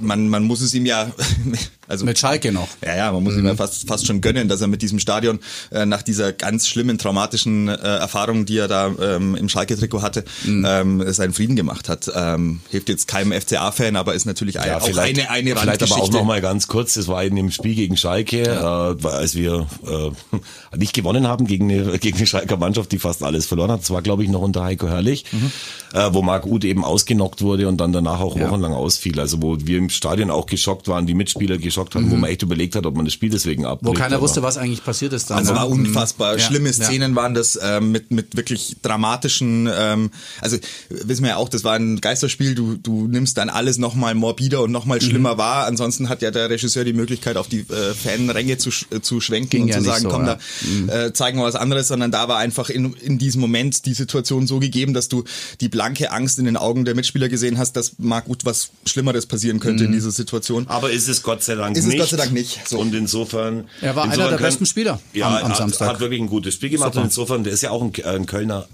Man, 0.00 0.28
man 0.28 0.44
muss 0.44 0.60
es 0.60 0.74
ihm 0.74 0.86
ja, 0.86 1.10
also 1.88 2.04
mit 2.04 2.18
Schalke 2.18 2.52
noch. 2.52 2.68
Ja, 2.84 2.96
ja, 2.96 3.12
man 3.12 3.22
muss 3.22 3.34
mhm. 3.34 3.40
ihm 3.40 3.46
ja 3.46 3.56
fast, 3.56 3.86
fast 3.86 4.06
schon 4.06 4.20
gönnen, 4.20 4.48
dass 4.48 4.60
er 4.60 4.68
mit 4.68 4.82
diesem 4.82 4.98
Stadion 4.98 5.40
äh, 5.70 5.86
nach 5.86 6.02
dieser 6.02 6.32
ganz 6.32 6.68
schlimmen 6.68 6.98
traumatischen 6.98 7.68
äh, 7.68 7.72
Erfahrung, 7.72 8.46
die 8.46 8.58
er 8.58 8.68
da 8.68 8.92
ähm, 9.00 9.34
im 9.34 9.48
Schalke-Trikot 9.48 10.02
hatte, 10.02 10.24
mhm. 10.44 10.66
ähm, 10.68 11.12
seinen 11.12 11.32
Frieden 11.32 11.56
gemacht 11.56 11.88
hat. 11.88 12.10
Ähm, 12.14 12.60
hilft 12.70 12.88
jetzt 12.88 13.08
keinem 13.08 13.32
FCA-Fan, 13.32 13.96
aber 13.96 14.14
ist 14.14 14.26
natürlich 14.26 14.54
ja, 14.54 14.78
auch 14.78 14.96
eine 14.96 15.30
eine 15.30 15.56
Vielleicht 15.56 15.82
aber 15.82 15.96
auch 15.96 16.10
noch 16.10 16.24
mal 16.24 16.40
ganz 16.40 16.68
kurz. 16.68 16.94
Das 16.94 17.08
war 17.08 17.24
in 17.24 17.36
dem 17.36 17.50
Spiel 17.50 17.74
gegen 17.74 17.96
Schalke, 17.96 18.44
ja. 18.44 18.92
äh, 18.92 19.06
als 19.06 19.34
wir 19.34 19.66
äh, 19.86 20.76
nicht 20.76 20.92
gewonnen 20.92 21.26
haben 21.26 21.46
gegen 21.46 21.70
eine 21.70 21.98
gegen 21.98 22.18
eine 22.18 22.26
Schalker 22.26 22.56
Mannschaft, 22.56 22.92
die 22.92 22.98
fast 22.98 23.22
alles 23.22 23.46
verloren 23.46 23.72
hat. 23.72 23.80
Das 23.80 23.90
war 23.90 24.02
glaube 24.02 24.22
ich 24.22 24.30
noch 24.30 24.40
unter 24.40 24.62
Heiko 24.62 24.88
Herrlich, 24.88 25.24
mhm. 25.32 25.50
äh, 25.92 26.12
wo 26.12 26.22
Marc 26.22 26.46
Uth 26.46 26.64
eben 26.64 26.83
ausgenockt 26.84 27.42
wurde 27.42 27.68
und 27.68 27.78
dann 27.78 27.92
danach 27.92 28.20
auch 28.20 28.36
ja. 28.36 28.48
wochenlang 28.48 28.72
ausfiel. 28.72 29.18
Also 29.18 29.42
wo 29.42 29.56
wir 29.60 29.78
im 29.78 29.90
Stadion 29.90 30.30
auch 30.30 30.46
geschockt 30.46 30.88
waren, 30.88 31.06
die 31.06 31.14
Mitspieler 31.14 31.58
geschockt 31.58 31.94
haben, 31.94 32.06
mhm. 32.06 32.10
wo 32.10 32.16
man 32.16 32.30
echt 32.30 32.42
überlegt 32.42 32.76
hat, 32.76 32.86
ob 32.86 32.96
man 32.96 33.04
das 33.04 33.14
Spiel 33.14 33.30
deswegen 33.30 33.64
abbricht. 33.64 33.96
Wo 33.96 33.98
keiner 33.98 34.20
wusste, 34.20 34.42
was 34.42 34.56
eigentlich 34.56 34.84
passiert 34.84 35.12
ist 35.12 35.30
dann. 35.30 35.38
Also 35.38 35.54
war 35.54 35.68
unfassbar. 35.68 36.34
Ja. 36.34 36.38
Schlimme 36.38 36.72
Szenen 36.72 37.12
ja. 37.12 37.16
waren 37.16 37.34
das 37.34 37.58
ähm, 37.62 37.92
mit, 37.92 38.10
mit 38.10 38.36
wirklich 38.36 38.76
dramatischen, 38.82 39.68
ähm, 39.72 40.10
also 40.40 40.58
wissen 40.90 41.22
wir 41.22 41.30
ja 41.30 41.36
auch, 41.36 41.48
das 41.48 41.64
war 41.64 41.74
ein 41.74 42.00
Geisterspiel, 42.00 42.54
du, 42.54 42.76
du 42.76 43.06
nimmst 43.06 43.38
dann 43.38 43.48
alles 43.48 43.78
nochmal 43.78 44.14
morbider 44.14 44.62
und 44.62 44.72
nochmal 44.72 44.98
mhm. 44.98 45.04
schlimmer 45.04 45.34
mhm. 45.34 45.38
wahr. 45.38 45.66
Ansonsten 45.66 46.08
hat 46.08 46.22
ja 46.22 46.30
der 46.30 46.50
Regisseur 46.50 46.84
die 46.84 46.92
Möglichkeit, 46.92 47.36
auf 47.36 47.48
die 47.48 47.60
äh, 47.60 47.94
Fanränge 47.94 48.58
zu, 48.58 48.70
äh, 48.90 49.00
zu 49.00 49.20
schwenken 49.20 49.54
Ging 49.54 49.62
und 49.64 49.72
zu 49.72 49.80
sagen, 49.82 50.02
so, 50.02 50.08
komm, 50.08 50.26
da 50.26 50.38
mhm. 50.62 50.88
äh, 50.88 51.12
zeigen 51.12 51.38
wir 51.38 51.44
was 51.44 51.54
anderes, 51.54 51.88
sondern 51.88 52.10
da 52.10 52.28
war 52.28 52.38
einfach 52.38 52.70
in, 52.70 52.94
in 52.94 53.18
diesem 53.18 53.40
Moment 53.40 53.86
die 53.86 53.94
Situation 53.94 54.46
so 54.46 54.58
gegeben, 54.58 54.94
dass 54.94 55.08
du 55.08 55.24
die 55.60 55.68
blanke 55.68 56.12
Angst 56.12 56.38
in 56.38 56.44
den 56.44 56.56
Augen 56.56 56.73
Augen 56.74 56.84
der 56.84 56.96
Mitspieler 56.96 57.28
gesehen 57.28 57.56
hast, 57.56 57.76
dass 57.76 57.92
mag 57.98 58.24
gut 58.24 58.44
was 58.44 58.70
Schlimmeres 58.84 59.26
passieren 59.26 59.60
könnte 59.60 59.84
mhm. 59.84 59.90
in 59.90 59.92
dieser 59.92 60.10
Situation. 60.10 60.66
Aber 60.68 60.90
ist 60.90 61.08
es 61.08 61.22
Gott 61.22 61.44
sei 61.44 61.54
Dank 61.54 61.76
ist 61.76 61.86
nicht. 61.86 61.94
Ist 61.94 62.02
es 62.02 62.10
Gott 62.10 62.18
sei 62.18 62.24
Dank 62.24 62.32
nicht. 62.32 62.68
So. 62.68 62.80
Und 62.80 62.94
insofern. 62.94 63.68
Er 63.80 63.94
war 63.94 64.04
insofern 64.04 64.22
einer 64.22 64.30
der 64.30 64.38
kann, 64.38 64.46
besten 64.46 64.66
Spieler 64.66 65.00
ja, 65.12 65.28
am, 65.28 65.44
am 65.44 65.50
hat, 65.50 65.56
Samstag. 65.56 65.88
Hat 65.88 66.00
wirklich 66.00 66.20
ein 66.20 66.28
gutes 66.28 66.54
Spiel 66.54 66.70
gemacht 66.70 66.94
Super. 66.94 67.02
und 67.02 67.06
insofern, 67.06 67.44
der 67.44 67.52
ist 67.52 67.62
ja 67.62 67.70
auch 67.70 67.82
ein, 67.82 67.92
ein 68.04 68.26
Kölner 68.26 68.66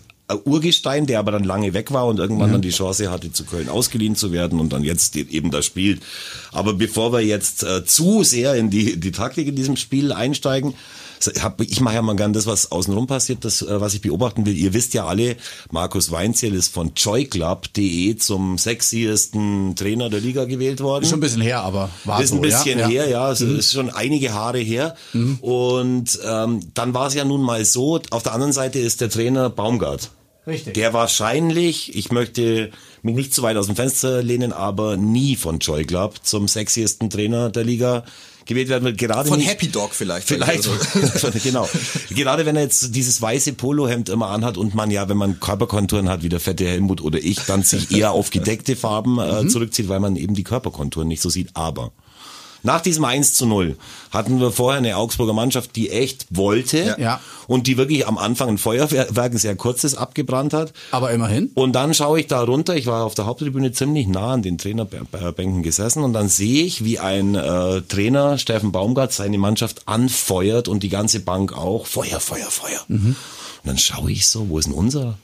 Urgestein, 0.45 1.07
der 1.07 1.19
aber 1.19 1.33
dann 1.33 1.45
lange 1.45 1.75
weg 1.75 1.93
war 1.93 2.07
und 2.07 2.19
irgendwann 2.19 2.49
mhm. 2.49 2.55
dann 2.55 2.63
die 2.63 2.71
Chance 2.71 3.11
hatte, 3.11 3.33
zu 3.33 3.45
Köln 3.45 3.69
ausgeliehen 3.69 4.15
zu 4.15 4.33
werden 4.33 4.61
und 4.61 4.73
dann 4.73 4.85
jetzt 4.85 5.17
eben 5.17 5.51
das 5.51 5.67
spielt. 5.67 6.03
Aber 6.53 6.75
bevor 6.75 7.13
wir 7.13 7.21
jetzt 7.21 7.65
äh, 7.65 7.85
zu 7.85 8.23
sehr 8.23 8.55
in 8.55 8.71
die, 8.71 8.99
die 8.99 9.11
Taktik 9.11 9.49
in 9.49 9.57
diesem 9.57 9.77
Spiel 9.77 10.13
einsteigen, 10.13 10.75
ich 11.61 11.81
mache 11.81 11.97
ja 11.97 12.03
mal 12.03 12.17
gern 12.17 12.33
das, 12.33 12.47
was 12.47 12.73
außenrum 12.73 13.07
passiert, 13.07 13.45
das, 13.45 13.63
äh, 13.63 13.81
was 13.81 13.95
ich 13.95 14.01
beobachten 14.01 14.47
will. 14.47 14.57
Ihr 14.57 14.73
wisst 14.73 14.95
ja 14.95 15.07
alle, 15.07 15.37
Markus 15.71 16.11
Weinziel 16.11 16.55
ist 16.55 16.73
von 16.73 16.93
joyclub.de 16.97 18.17
zum 18.17 18.59
sexiesten 18.59 19.77
Trainer 19.77 20.09
der 20.09 20.21
Liga 20.21 20.45
gewählt 20.45 20.81
worden. 20.81 21.03
Ist 21.05 21.11
schon 21.11 21.19
ein 21.19 21.23
bisschen 21.23 21.43
her, 21.43 21.63
aber 21.63 21.91
war 22.05 22.23
Ist 22.23 22.31
so, 22.31 22.37
ein 22.37 22.41
bisschen 22.41 22.79
ja? 22.79 22.89
her, 22.89 23.09
ja. 23.09 23.25
Also 23.25 23.47
mhm. 23.47 23.59
ist 23.59 23.73
schon 23.73 23.91
einige 23.91 24.33
Haare 24.33 24.59
her. 24.59 24.97
Mhm. 25.13 25.39
Und 25.41 26.19
ähm, 26.25 26.61
dann 26.75 26.95
war 26.95 27.09
es 27.09 27.15
ja 27.15 27.25
nun 27.25 27.43
mal 27.43 27.65
so, 27.65 28.01
auf 28.11 28.23
der 28.23 28.33
anderen 28.33 28.53
Seite 28.53 28.79
ist 28.79 29.01
der 29.01 29.11
Trainer 29.11 29.51
Baumgart. 29.51 30.11
Richtig. 30.47 30.75
Der 30.75 30.93
wahrscheinlich, 30.93 31.95
ich 31.97 32.11
möchte 32.11 32.71
mich 33.03 33.15
nicht 33.15 33.35
zu 33.35 33.43
weit 33.43 33.57
aus 33.57 33.67
dem 33.67 33.77
Fenster 33.77 34.23
lehnen, 34.23 34.53
aber 34.53 34.97
nie 34.97 35.37
von 35.37 35.59
Joy 35.59 35.85
Club 35.85 36.17
zum 36.23 36.49
sexiesten 36.49 37.11
Trainer 37.11 37.51
der 37.51 37.65
Liga 37.65 38.05
gewählt 38.47 38.69
werden 38.69 38.85
wird. 38.85 38.99
Gerade 38.99 39.29
Von 39.29 39.39
nicht, 39.39 39.49
Happy 39.49 39.69
Dog 39.69 39.95
vielleicht. 39.95 40.29
Vielleicht, 40.29 40.69
also. 40.69 41.31
genau. 41.43 41.69
Gerade 42.11 42.47
wenn 42.47 42.57
er 42.57 42.63
jetzt 42.63 42.95
dieses 42.95 43.21
weiße 43.21 43.55
Polohemd 43.55 44.09
immer 44.09 44.29
anhat 44.29 44.57
und 44.57 44.75
man 44.75 44.91
ja, 44.91 45.09
wenn 45.09 45.17
man 45.17 45.41
Körperkonturen 45.41 46.09
hat, 46.09 46.23
wie 46.23 46.29
der 46.29 46.41
fette 46.41 46.67
Helmut 46.67 47.01
oder 47.01 47.19
ich, 47.19 47.41
dann 47.41 47.63
sich 47.63 47.91
eher 47.91 48.13
auf 48.13 48.31
gedeckte 48.31 48.77
Farben 48.77 49.19
äh, 49.19 49.43
mhm. 49.43 49.49
zurückzieht, 49.49 49.89
weil 49.89 50.01
man 50.01 50.17
eben 50.17 50.35
die 50.35 50.45
Körperkonturen 50.45 51.09
nicht 51.09 51.23
so 51.23 51.31
sieht. 51.31 51.51
Aber 51.55 51.93
nach 52.63 52.81
diesem 52.81 53.05
1 53.05 53.35
zu 53.35 53.47
0 53.47 53.77
hatten 54.11 54.41
wir 54.41 54.51
vorher 54.51 54.79
eine 54.79 54.97
Augsburger 54.97 55.33
Mannschaft, 55.33 55.77
die 55.77 55.91
echt 55.91 56.27
wollte 56.31 56.97
ja. 56.99 57.21
und 57.47 57.67
die 57.67 57.77
wirklich 57.77 58.07
am 58.07 58.19
Anfang 58.19 58.51
ein 58.51 58.59
Feuerwerk, 58.59 59.33
ein 59.33 59.39
sehr 59.39 59.57
kurzes 59.57 59.95
abgebrannt 59.95 60.53
hat. 60.53 60.73
Aber 60.91 61.11
immerhin. 61.13 61.51
Und 61.55 61.73
dann 61.73 61.95
schaue 61.95 62.21
ich 62.21 62.27
da 62.27 62.43
runter, 62.43 62.77
ich 62.77 62.87
war 62.87 63.05
auf 63.05 63.15
der 63.15 63.27
Haupttribüne 63.27 63.73
ziemlich 63.73 64.07
nah 64.07 64.33
an 64.33 64.43
den 64.43 64.59
Trainerbänken 64.59 65.63
gesessen 65.63 66.03
und 66.03 66.13
dann 66.13 66.29
sehe 66.29 66.65
ich, 66.65 66.85
wie 66.85 66.99
ein 66.99 67.35
äh, 67.35 67.83
Trainer, 67.83 68.39
Steffen 68.39 68.73
Baumgart, 68.73 69.13
seine 69.13 69.39
Mannschaft 69.39 69.87
anfeuert 69.87 70.69
und 70.69 70.83
die 70.83 70.89
ganze 70.89 71.21
Bank 71.21 71.57
auch. 71.57 71.87
Feuer, 71.87 72.21
Feuer, 72.21 72.51
Feuer. 72.51 72.81
Mhm. 72.89 73.17
Und 73.63 73.69
dann 73.69 73.79
schaue 73.79 74.11
ich 74.11 74.27
so, 74.27 74.49
wo 74.49 74.59
ist 74.59 74.67
denn 74.67 74.75
unser? 74.75 75.19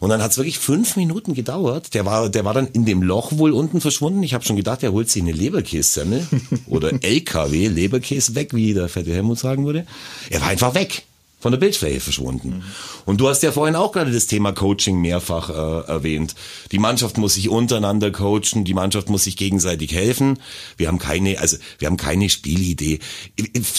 Und 0.00 0.10
dann 0.10 0.22
hat's 0.22 0.36
wirklich 0.36 0.58
fünf 0.58 0.96
Minuten 0.96 1.34
gedauert. 1.34 1.94
Der 1.94 2.04
war, 2.04 2.28
der 2.28 2.44
war 2.44 2.54
dann 2.54 2.66
in 2.68 2.84
dem 2.84 3.02
Loch 3.02 3.32
wohl 3.32 3.52
unten 3.52 3.80
verschwunden. 3.80 4.22
Ich 4.22 4.34
habe 4.34 4.44
schon 4.44 4.56
gedacht, 4.56 4.82
er 4.82 4.92
holt 4.92 5.10
sich 5.10 5.22
eine 5.22 5.32
Leberkässemmel 5.32 6.26
oder 6.66 6.92
LKW 7.02 7.68
Leberkäse 7.68 8.34
weg, 8.34 8.54
wie 8.54 8.74
der 8.74 8.88
fette 8.88 9.12
Helmut 9.12 9.38
sagen 9.38 9.64
würde. 9.66 9.86
Er 10.30 10.40
war 10.40 10.48
einfach 10.48 10.74
weg 10.74 11.04
von 11.42 11.50
der 11.50 11.58
Bildfläche 11.58 11.98
verschwunden. 11.98 12.48
Mhm. 12.48 12.62
Und 13.04 13.20
du 13.20 13.28
hast 13.28 13.42
ja 13.42 13.50
vorhin 13.50 13.74
auch 13.74 13.90
gerade 13.90 14.12
das 14.12 14.28
Thema 14.28 14.52
Coaching 14.52 15.00
mehrfach 15.00 15.50
äh, 15.50 15.90
erwähnt. 15.90 16.36
Die 16.70 16.78
Mannschaft 16.78 17.18
muss 17.18 17.34
sich 17.34 17.48
untereinander 17.48 18.12
coachen, 18.12 18.64
die 18.64 18.74
Mannschaft 18.74 19.10
muss 19.10 19.24
sich 19.24 19.36
gegenseitig 19.36 19.92
helfen. 19.92 20.38
Wir 20.76 20.86
haben 20.86 21.00
keine, 21.00 21.40
also 21.40 21.56
wir 21.80 21.88
haben 21.88 21.96
keine 21.96 22.30
Spielidee. 22.30 23.00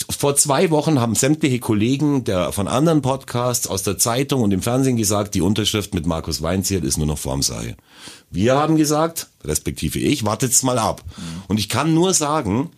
Vor 0.09 0.35
zwei 0.35 0.71
Wochen 0.71 0.99
haben 0.99 1.15
sämtliche 1.15 1.59
Kollegen 1.59 2.25
der 2.25 2.51
von 2.51 2.67
anderen 2.67 3.01
Podcasts 3.01 3.65
aus 3.67 3.81
der 3.83 3.97
Zeitung 3.97 4.41
und 4.41 4.51
im 4.51 4.61
Fernsehen 4.61 4.97
gesagt, 4.97 5.33
die 5.33 5.41
Unterschrift 5.41 5.93
mit 5.93 6.05
Markus 6.05 6.41
Weinzierl 6.41 6.83
ist 6.83 6.97
nur 6.97 7.07
noch 7.07 7.17
Formsache. 7.17 7.77
Wir 8.29 8.55
haben 8.55 8.75
gesagt, 8.75 9.27
respektive 9.45 9.99
ich, 9.99 10.25
wartet's 10.25 10.63
mal 10.63 10.79
ab. 10.79 11.01
Mhm. 11.15 11.43
Und 11.47 11.59
ich 11.61 11.69
kann 11.69 11.93
nur 11.93 12.13
sagen, 12.13 12.71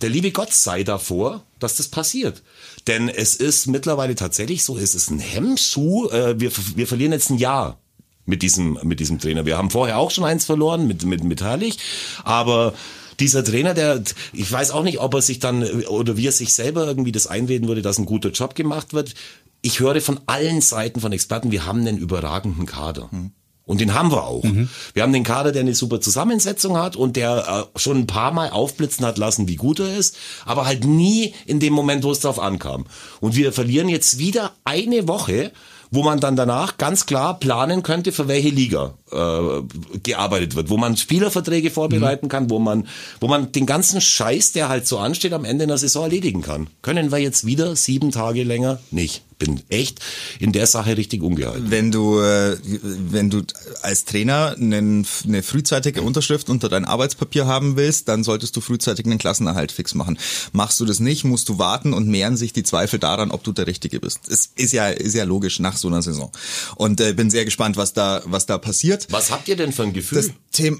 der 0.00 0.08
liebe 0.08 0.32
Gott 0.32 0.52
sei 0.52 0.82
davor, 0.82 1.42
dass 1.58 1.76
das 1.76 1.88
passiert. 1.88 2.42
Denn 2.86 3.08
es 3.08 3.36
ist 3.36 3.66
mittlerweile 3.66 4.14
tatsächlich 4.14 4.64
so, 4.64 4.76
es 4.76 4.94
ist 4.94 5.10
ein 5.10 5.18
Hemmschuh. 5.18 6.08
Äh, 6.10 6.38
wir, 6.38 6.50
wir 6.76 6.86
verlieren 6.86 7.12
jetzt 7.12 7.30
ein 7.30 7.38
Jahr 7.38 7.78
mit 8.26 8.42
diesem, 8.42 8.78
mit 8.82 9.00
diesem 9.00 9.18
Trainer. 9.18 9.46
Wir 9.46 9.58
haben 9.58 9.70
vorher 9.70 9.98
auch 9.98 10.10
schon 10.10 10.24
eins 10.24 10.44
verloren 10.44 10.86
mit, 10.86 11.04
mit, 11.04 11.24
mit 11.24 11.42
Herrlich, 11.42 11.78
aber 12.24 12.74
dieser 13.20 13.44
Trainer, 13.44 13.74
der, 13.74 14.02
ich 14.32 14.50
weiß 14.50 14.72
auch 14.72 14.82
nicht, 14.82 15.00
ob 15.00 15.14
er 15.14 15.22
sich 15.22 15.38
dann 15.38 15.62
oder 15.62 16.16
wie 16.16 16.26
er 16.26 16.32
sich 16.32 16.52
selber 16.52 16.86
irgendwie 16.86 17.12
das 17.12 17.26
einreden 17.26 17.68
würde, 17.68 17.82
dass 17.82 17.98
ein 17.98 18.06
guter 18.06 18.30
Job 18.30 18.54
gemacht 18.54 18.92
wird. 18.92 19.14
Ich 19.62 19.80
höre 19.80 20.00
von 20.00 20.20
allen 20.26 20.60
Seiten 20.60 21.00
von 21.00 21.12
Experten, 21.12 21.50
wir 21.52 21.64
haben 21.64 21.80
einen 21.80 21.98
überragenden 21.98 22.66
Kader. 22.66 23.10
Hm. 23.10 23.30
Und 23.66 23.80
den 23.80 23.94
haben 23.94 24.10
wir 24.10 24.24
auch. 24.24 24.42
Mhm. 24.42 24.68
Wir 24.92 25.02
haben 25.02 25.12
den 25.12 25.24
Kader, 25.24 25.50
der 25.50 25.62
eine 25.62 25.74
super 25.74 26.00
Zusammensetzung 26.00 26.76
hat 26.76 26.96
und 26.96 27.16
der 27.16 27.68
äh, 27.74 27.78
schon 27.78 27.98
ein 27.98 28.06
paar 28.06 28.32
Mal 28.32 28.50
aufblitzen 28.50 29.06
hat 29.06 29.16
lassen, 29.16 29.48
wie 29.48 29.56
gut 29.56 29.80
er 29.80 29.96
ist, 29.96 30.16
aber 30.44 30.66
halt 30.66 30.84
nie 30.84 31.34
in 31.46 31.60
dem 31.60 31.72
Moment, 31.72 32.04
wo 32.04 32.12
es 32.12 32.20
drauf 32.20 32.38
ankam. 32.38 32.84
Und 33.20 33.36
wir 33.36 33.52
verlieren 33.52 33.88
jetzt 33.88 34.18
wieder 34.18 34.52
eine 34.64 35.08
Woche, 35.08 35.50
wo 35.90 36.02
man 36.02 36.20
dann 36.20 36.36
danach 36.36 36.76
ganz 36.76 37.06
klar 37.06 37.38
planen 37.38 37.82
könnte, 37.82 38.12
für 38.12 38.28
welche 38.28 38.50
Liga 38.50 38.94
äh, 39.14 39.98
gearbeitet 40.02 40.56
wird, 40.56 40.68
wo 40.70 40.76
man 40.76 40.96
Spielerverträge 40.96 41.70
vorbereiten 41.70 42.26
mhm. 42.26 42.30
kann, 42.30 42.50
wo 42.50 42.58
man, 42.58 42.86
wo 43.20 43.28
man 43.28 43.52
den 43.52 43.66
ganzen 43.66 44.00
Scheiß, 44.00 44.52
der 44.52 44.68
halt 44.68 44.86
so 44.86 44.98
ansteht, 44.98 45.32
am 45.32 45.44
Ende 45.44 45.66
der 45.66 45.78
Saison 45.78 46.04
erledigen 46.04 46.42
kann. 46.42 46.68
Können 46.82 47.10
wir 47.10 47.18
jetzt 47.18 47.46
wieder 47.46 47.76
sieben 47.76 48.10
Tage 48.10 48.42
länger? 48.42 48.80
Nicht 48.90 49.22
bin 49.38 49.60
echt 49.68 50.00
in 50.38 50.52
der 50.52 50.66
Sache 50.66 50.96
richtig 50.96 51.22
ungehalten. 51.22 51.70
Wenn 51.70 51.90
du, 51.90 52.20
äh, 52.20 52.56
wenn 52.62 53.30
du 53.30 53.42
als 53.82 54.04
Trainer 54.04 54.54
einen, 54.58 55.06
eine 55.24 55.42
frühzeitige 55.42 56.02
Unterschrift 56.02 56.48
unter 56.50 56.68
dein 56.68 56.84
Arbeitspapier 56.84 57.46
haben 57.46 57.76
willst, 57.76 58.08
dann 58.08 58.24
solltest 58.24 58.56
du 58.56 58.60
frühzeitig 58.60 59.06
einen 59.06 59.18
Klassenerhalt 59.18 59.72
fix 59.72 59.94
machen. 59.94 60.18
Machst 60.52 60.80
du 60.80 60.84
das 60.84 61.00
nicht, 61.00 61.24
musst 61.24 61.48
du 61.48 61.58
warten 61.58 61.92
und 61.92 62.08
mehren 62.08 62.36
sich 62.36 62.52
die 62.52 62.62
Zweifel 62.62 62.98
daran, 62.98 63.30
ob 63.30 63.42
du 63.44 63.52
der 63.52 63.66
Richtige 63.66 64.00
bist. 64.00 64.20
Es 64.28 64.50
ist 64.54 64.72
ja, 64.72 64.88
ist 64.88 65.14
ja 65.14 65.24
logisch 65.24 65.58
nach 65.60 65.76
so 65.76 65.88
einer 65.88 66.02
Saison. 66.02 66.30
Und 66.76 67.00
äh, 67.00 67.12
bin 67.12 67.30
sehr 67.30 67.44
gespannt, 67.44 67.76
was 67.76 67.92
da, 67.92 68.22
was 68.24 68.46
da 68.46 68.58
passiert. 68.58 69.03
Was 69.10 69.30
habt 69.30 69.48
ihr 69.48 69.56
denn 69.56 69.72
für 69.72 69.84
ein 69.84 69.92
Gefühl? 69.92 70.18
Das 70.18 70.30
Thema 70.52 70.78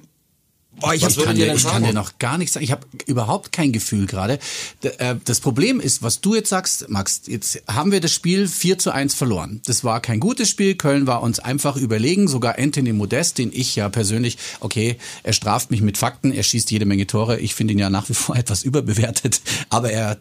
Boah, 0.81 0.93
ich, 0.93 1.05
hab, 1.05 1.17
kann, 1.17 1.37
dir, 1.37 1.55
ich 1.55 1.65
kann 1.65 1.85
dir 1.85 1.93
noch 1.93 2.19
gar 2.19 2.37
nichts 2.37 2.55
sagen. 2.55 2.65
Ich 2.65 2.73
habe 2.73 2.87
überhaupt 3.07 3.53
kein 3.53 3.73
Gefühl 3.73 4.07
gerade. 4.07 4.39
Äh, 4.83 5.17
das 5.25 5.41
Problem 5.41 5.79
ist, 5.79 6.03
was 6.03 6.21
du 6.21 6.35
jetzt 6.35 6.49
sagst, 6.49 6.89
Max, 6.89 7.23
jetzt 7.27 7.63
haben 7.69 7.93
wir 7.93 8.01
das 8.01 8.13
Spiel 8.13 8.49
4 8.49 8.79
zu 8.79 8.91
1 8.91 9.15
verloren. 9.15 9.61
Das 9.67 9.85
war 9.85 10.01
kein 10.01 10.21
gutes 10.21 10.49
Spiel. 10.49 10.75
Köln 10.75 11.07
war 11.07 11.23
uns 11.23 11.39
einfach 11.39 11.77
überlegen. 11.77 12.27
Sogar 12.27 12.59
Anthony 12.59 12.93
Modest, 12.93 13.39
den 13.39 13.53
ich 13.53 13.77
ja 13.77 13.89
persönlich, 13.89 14.37
okay, 14.61 14.97
er 15.23 15.33
straft 15.33 15.71
mich 15.71 15.81
mit 15.81 15.97
Fakten, 15.97 16.33
er 16.33 16.43
schießt 16.43 16.71
jede 16.71 16.87
Menge 16.87 17.07
Tore. 17.07 17.39
Ich 17.39 17.55
finde 17.55 17.75
ihn 17.75 17.79
ja 17.79 17.91
nach 17.91 18.09
wie 18.09 18.15
vor 18.15 18.37
etwas 18.37 18.65
überbewertet. 18.65 19.43
Aber 19.71 19.91
er 19.91 20.21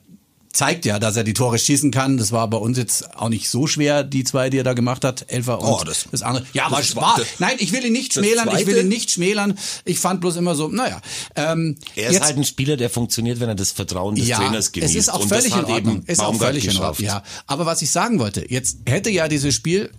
zeigt 0.53 0.85
ja, 0.85 0.99
dass 0.99 1.17
er 1.17 1.23
die 1.23 1.33
Tore 1.33 1.57
schießen 1.57 1.91
kann. 1.91 2.17
Das 2.17 2.31
war 2.31 2.47
bei 2.47 2.57
uns 2.57 2.77
jetzt 2.77 3.15
auch 3.15 3.29
nicht 3.29 3.49
so 3.49 3.67
schwer, 3.67 4.03
die 4.03 4.23
zwei, 4.23 4.49
die 4.51 4.59
er 4.59 4.63
da 4.63 4.73
gemacht 4.73 5.03
hat. 5.03 5.25
Elfer 5.27 5.59
und 5.59 5.67
oh, 5.67 5.83
das, 5.83 6.05
das 6.11 6.21
andere. 6.21 6.45
Ja, 6.53 6.67
aber 6.67 6.79
es 6.79 6.95
war. 6.95 7.19
Nein, 7.39 7.55
ich 7.57 7.73
will 7.73 7.83
ihn 7.83 7.91
nicht 7.91 8.13
schmälern. 8.13 8.47
Zweite? 8.47 8.61
Ich 8.61 8.67
will 8.67 8.77
ihn 8.77 8.87
nicht 8.87 9.11
schmälern. 9.11 9.57
Ich 9.83 9.99
fand 9.99 10.21
bloß 10.21 10.37
immer 10.37 10.53
so, 10.55 10.67
naja. 10.67 11.01
Ähm, 11.35 11.75
er 11.95 12.07
ist 12.07 12.13
jetzt, 12.13 12.23
halt 12.23 12.37
ein 12.37 12.43
Spieler, 12.43 12.77
der 12.77 12.91
funktioniert, 12.91 13.39
wenn 13.39 13.49
er 13.49 13.55
das 13.55 13.71
Vertrauen 13.71 14.15
des 14.15 14.27
ja, 14.27 14.37
Trainers 14.37 14.71
genießt. 14.71 14.93
Es 14.93 14.99
ist 14.99 15.09
auch 15.09 15.27
völlig 15.27 15.55
in 15.55 15.65
Ordnung. 15.65 16.03
Ist 16.05 16.21
auch 16.21 16.35
völlig 16.35 16.67
in 16.67 16.77
Ordnung. 16.77 17.07
Ja. 17.07 17.23
Aber 17.47 17.65
was 17.65 17.81
ich 17.81 17.89
sagen 17.89 18.19
wollte, 18.19 18.49
jetzt 18.49 18.77
hätte 18.85 19.09
ja 19.09 19.27
dieses 19.27 19.55
Spiel 19.55 19.89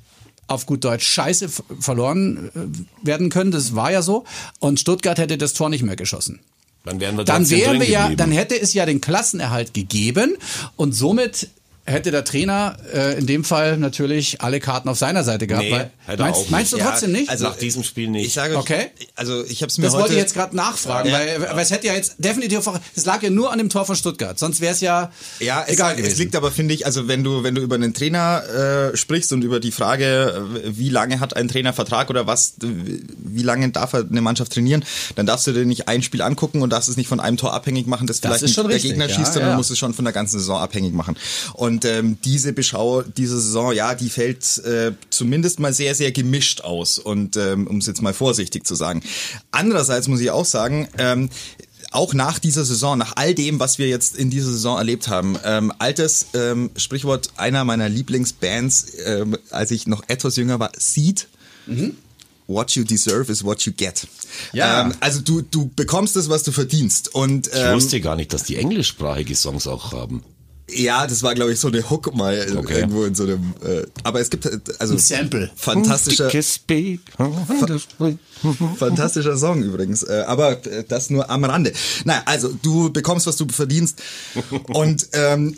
auf 0.46 0.66
gut 0.66 0.84
Deutsch 0.84 1.06
scheiße 1.06 1.48
verloren 1.80 2.50
äh, 2.54 3.06
werden 3.06 3.28
können. 3.28 3.50
Das 3.50 3.74
war 3.74 3.90
ja 3.90 4.02
so. 4.02 4.24
Und 4.60 4.78
Stuttgart 4.78 5.18
hätte 5.18 5.36
das 5.36 5.54
Tor 5.54 5.68
nicht 5.68 5.82
mehr 5.82 5.96
geschossen. 5.96 6.40
Dann 6.84 7.00
wären 7.00 7.16
wir, 7.16 7.24
dann 7.24 7.48
wären 7.48 7.80
wir 7.80 7.88
ja, 7.88 8.10
dann 8.14 8.30
hätte 8.30 8.60
es 8.60 8.74
ja 8.74 8.84
den 8.84 9.00
Klassenerhalt 9.00 9.72
gegeben 9.72 10.36
und 10.76 10.92
somit 10.92 11.48
hätte 11.86 12.10
der 12.10 12.24
Trainer 12.24 12.76
äh, 12.92 13.18
in 13.18 13.26
dem 13.26 13.44
Fall 13.44 13.76
natürlich 13.76 14.40
alle 14.40 14.58
Karten 14.58 14.88
auf 14.88 14.98
seiner 14.98 15.22
Seite 15.22 15.46
gehabt. 15.46 15.66
Nee, 15.66 15.72
weil, 15.72 15.90
hätte 16.06 16.22
meinst, 16.22 16.40
auch 16.40 16.50
meinst 16.50 16.72
du 16.72 16.78
trotzdem 16.78 17.12
ja, 17.12 17.20
nicht? 17.20 17.30
Also 17.30 17.44
nach 17.44 17.56
diesem 17.56 17.84
Spiel 17.84 18.08
nicht. 18.08 18.26
Ich 18.26 18.32
sage, 18.32 18.56
okay. 18.56 18.86
Also 19.14 19.44
ich 19.44 19.60
habe 19.60 19.68
es 19.68 19.78
mir 19.78 19.84
Das 19.84 19.92
heute, 19.92 20.02
wollte 20.02 20.14
ich 20.14 20.20
jetzt 20.20 20.34
gerade 20.34 20.56
nachfragen, 20.56 21.10
ja, 21.10 21.18
weil, 21.18 21.28
ja. 21.28 21.40
weil 21.54 21.62
es 21.62 21.70
hätte 21.70 21.86
ja 21.86 21.94
jetzt 21.94 22.14
definitiv, 22.18 22.60
es 22.96 23.04
lag 23.04 23.22
ja 23.22 23.30
nur 23.30 23.52
an 23.52 23.58
dem 23.58 23.68
Tor 23.68 23.84
von 23.84 23.96
Stuttgart. 23.96 24.38
Sonst 24.38 24.60
wäre 24.60 24.72
es 24.72 24.80
ja 24.80 25.12
ja 25.40 25.64
egal 25.66 25.92
es, 25.92 25.98
gewesen. 25.98 26.12
Es 26.12 26.18
liegt 26.18 26.36
aber 26.36 26.50
finde 26.50 26.72
ich, 26.74 26.86
also 26.86 27.06
wenn 27.06 27.22
du 27.22 27.42
wenn 27.42 27.54
du 27.54 27.60
über 27.60 27.74
einen 27.74 27.92
Trainer 27.92 28.42
äh, 28.92 28.96
sprichst 28.96 29.32
und 29.32 29.42
über 29.42 29.60
die 29.60 29.72
Frage, 29.72 30.46
wie 30.64 30.88
lange 30.88 31.20
hat 31.20 31.36
ein 31.36 31.48
Trainer 31.48 31.74
Vertrag 31.74 32.08
oder 32.08 32.26
was, 32.26 32.54
wie 32.60 33.42
lange 33.42 33.68
darf 33.70 33.92
er 33.92 34.06
eine 34.08 34.20
Mannschaft 34.22 34.52
trainieren, 34.52 34.84
dann 35.16 35.26
darfst 35.26 35.46
du 35.46 35.52
dir 35.52 35.66
nicht 35.66 35.88
ein 35.88 36.02
Spiel 36.02 36.22
angucken 36.22 36.62
und 36.62 36.70
darfst 36.70 36.88
es 36.88 36.96
nicht 36.96 37.08
von 37.08 37.20
einem 37.20 37.36
Tor 37.36 37.52
abhängig 37.52 37.86
machen, 37.86 38.06
das, 38.06 38.20
das 38.20 38.38
vielleicht 38.38 38.56
nicht 38.56 38.70
der 38.70 38.78
Gegner 38.78 39.08
schießt, 39.08 39.34
sondern 39.34 39.56
musst 39.56 39.70
es 39.70 39.78
schon 39.78 39.92
von 39.92 40.04
der 40.04 40.14
ganzen 40.14 40.38
Saison 40.38 40.58
abhängig 40.58 40.94
machen. 40.94 41.16
Und 41.52 41.73
ähm, 41.84 42.18
diese 42.24 42.52
Beschau 42.52 43.02
diese 43.02 43.40
Saison, 43.40 43.72
ja, 43.72 43.94
die 43.94 44.10
fällt 44.10 44.58
äh, 44.64 44.92
zumindest 45.10 45.60
mal 45.60 45.72
sehr, 45.72 45.94
sehr 45.94 46.12
gemischt 46.12 46.60
aus. 46.60 46.98
Und 46.98 47.36
ähm, 47.36 47.66
um 47.66 47.78
es 47.78 47.86
jetzt 47.86 48.02
mal 48.02 48.14
vorsichtig 48.14 48.66
zu 48.66 48.74
sagen. 48.74 49.02
Andererseits 49.50 50.08
muss 50.08 50.20
ich 50.20 50.30
auch 50.30 50.44
sagen, 50.44 50.88
ähm, 50.98 51.30
auch 51.94 52.12
nach 52.12 52.38
dieser 52.40 52.64
Saison, 52.64 52.98
nach 52.98 53.12
all 53.16 53.34
dem, 53.34 53.60
was 53.60 53.78
wir 53.78 53.88
jetzt 53.88 54.16
in 54.16 54.28
dieser 54.28 54.50
Saison 54.50 54.78
erlebt 54.78 55.08
haben, 55.08 55.38
ähm, 55.44 55.72
altes 55.78 56.26
ähm, 56.34 56.70
Sprichwort 56.76 57.30
einer 57.36 57.64
meiner 57.64 57.88
Lieblingsbands, 57.88 58.86
ähm, 59.04 59.38
als 59.50 59.70
ich 59.70 59.86
noch 59.86 60.02
etwas 60.08 60.36
jünger 60.36 60.58
war, 60.58 60.72
Seed. 60.76 61.28
Mhm. 61.66 61.96
What 62.46 62.72
you 62.72 62.84
deserve 62.84 63.30
is 63.32 63.44
what 63.44 63.62
you 63.62 63.72
get. 63.72 64.06
Ja. 64.52 64.82
Ähm, 64.82 64.94
also 65.00 65.20
du, 65.20 65.40
du 65.40 65.70
bekommst 65.76 66.16
das, 66.16 66.28
was 66.28 66.42
du 66.42 66.52
verdienst. 66.52 67.14
Und, 67.14 67.48
ähm, 67.54 67.68
ich 67.68 67.74
wusste 67.74 68.00
gar 68.00 68.16
nicht, 68.16 68.32
dass 68.32 68.42
die 68.42 68.56
englischsprachige 68.56 69.34
Songs 69.36 69.66
auch 69.66 69.92
haben. 69.92 70.24
Ja, 70.70 71.06
das 71.06 71.22
war 71.22 71.34
glaube 71.34 71.52
ich 71.52 71.60
so 71.60 71.68
eine 71.68 71.88
Hook 71.90 72.14
mal 72.14 72.34
okay. 72.56 72.80
irgendwo 72.80 73.04
in 73.04 73.14
so 73.14 73.24
einem. 73.24 73.54
Äh, 73.64 73.84
aber 74.02 74.20
es 74.20 74.30
gibt 74.30 74.48
also 74.80 74.94
ein 74.94 74.98
Sample. 74.98 75.50
Fantastischer. 75.56 76.30
fantastischer 78.78 79.36
Song 79.36 79.62
übrigens. 79.62 80.02
Äh, 80.02 80.24
aber 80.26 80.64
äh, 80.66 80.84
das 80.88 81.10
nur 81.10 81.28
am 81.28 81.44
Rande. 81.44 81.72
Naja, 82.04 82.22
also 82.24 82.50
du 82.62 82.90
bekommst, 82.90 83.26
was 83.26 83.36
du 83.36 83.46
verdienst 83.48 84.02
und 84.68 85.08
ähm, 85.12 85.56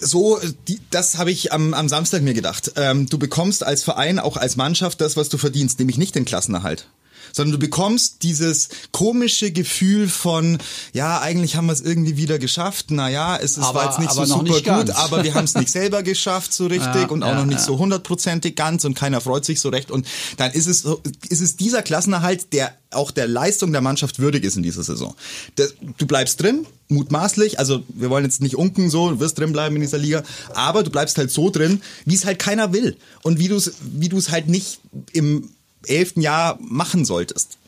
so, 0.00 0.38
die, 0.68 0.80
das 0.90 1.18
habe 1.18 1.30
ich 1.30 1.52
am, 1.52 1.72
am 1.72 1.88
Samstag 1.88 2.22
mir 2.22 2.34
gedacht. 2.34 2.72
Ähm, 2.76 3.06
du 3.06 3.18
bekommst 3.18 3.64
als 3.64 3.84
Verein, 3.84 4.18
auch 4.18 4.36
als 4.36 4.56
Mannschaft, 4.56 5.00
das, 5.00 5.16
was 5.16 5.28
du 5.28 5.38
verdienst, 5.38 5.78
nämlich 5.78 5.96
nicht 5.96 6.14
den 6.14 6.24
Klassenerhalt 6.24 6.88
sondern 7.32 7.52
du 7.52 7.58
bekommst 7.58 8.22
dieses 8.22 8.68
komische 8.92 9.52
Gefühl 9.52 10.08
von, 10.08 10.58
ja, 10.92 11.20
eigentlich 11.20 11.56
haben 11.56 11.66
wir 11.66 11.72
es 11.72 11.80
irgendwie 11.80 12.16
wieder 12.16 12.38
geschafft. 12.38 12.90
Naja, 12.90 13.36
es 13.36 13.52
ist, 13.52 13.64
aber, 13.64 13.80
war 13.80 13.86
jetzt 13.86 13.98
nicht 13.98 14.12
so 14.12 14.24
super 14.24 14.42
nicht 14.42 14.64
gut, 14.64 14.90
aber 14.90 15.24
wir 15.24 15.34
haben 15.34 15.44
es 15.44 15.54
nicht 15.54 15.70
selber 15.70 16.02
geschafft 16.02 16.52
so 16.52 16.66
richtig 16.66 16.94
ja, 16.94 17.08
und 17.08 17.22
auch 17.22 17.28
ja, 17.28 17.34
noch 17.34 17.46
nicht 17.46 17.60
ja. 17.60 17.64
so 17.64 17.78
hundertprozentig 17.78 18.56
ganz 18.56 18.84
und 18.84 18.94
keiner 18.94 19.20
freut 19.20 19.44
sich 19.44 19.60
so 19.60 19.68
recht. 19.68 19.90
Und 19.90 20.06
dann 20.36 20.52
ist 20.52 20.66
es, 20.66 20.84
ist 21.28 21.40
es 21.40 21.56
dieser 21.56 21.82
Klassenerhalt, 21.82 22.52
der 22.52 22.74
auch 22.90 23.10
der 23.10 23.26
Leistung 23.26 23.72
der 23.72 23.80
Mannschaft 23.80 24.18
würdig 24.18 24.44
ist 24.44 24.56
in 24.56 24.62
dieser 24.62 24.82
Saison. 24.82 25.14
Du 25.98 26.06
bleibst 26.06 26.40
drin, 26.40 26.66
mutmaßlich, 26.88 27.58
also 27.58 27.82
wir 27.88 28.10
wollen 28.10 28.24
jetzt 28.24 28.42
nicht 28.42 28.56
unken 28.56 28.90
so, 28.90 29.10
du 29.10 29.20
wirst 29.20 29.38
drin 29.38 29.52
bleiben 29.52 29.74
in 29.76 29.82
dieser 29.82 29.98
Liga, 29.98 30.22
aber 30.54 30.82
du 30.82 30.90
bleibst 30.90 31.18
halt 31.18 31.30
so 31.30 31.50
drin, 31.50 31.82
wie 32.04 32.14
es 32.14 32.24
halt 32.24 32.38
keiner 32.38 32.72
will 32.72 32.96
und 33.22 33.38
wie 33.38 33.48
du 33.48 33.56
es 33.56 33.72
wie 33.80 34.08
du 34.08 34.16
es 34.16 34.30
halt 34.30 34.48
nicht 34.48 34.80
im 35.12 35.50
elften 35.88 36.20
Jahr 36.20 36.58
machen 36.60 37.04
solltest. 37.04 37.58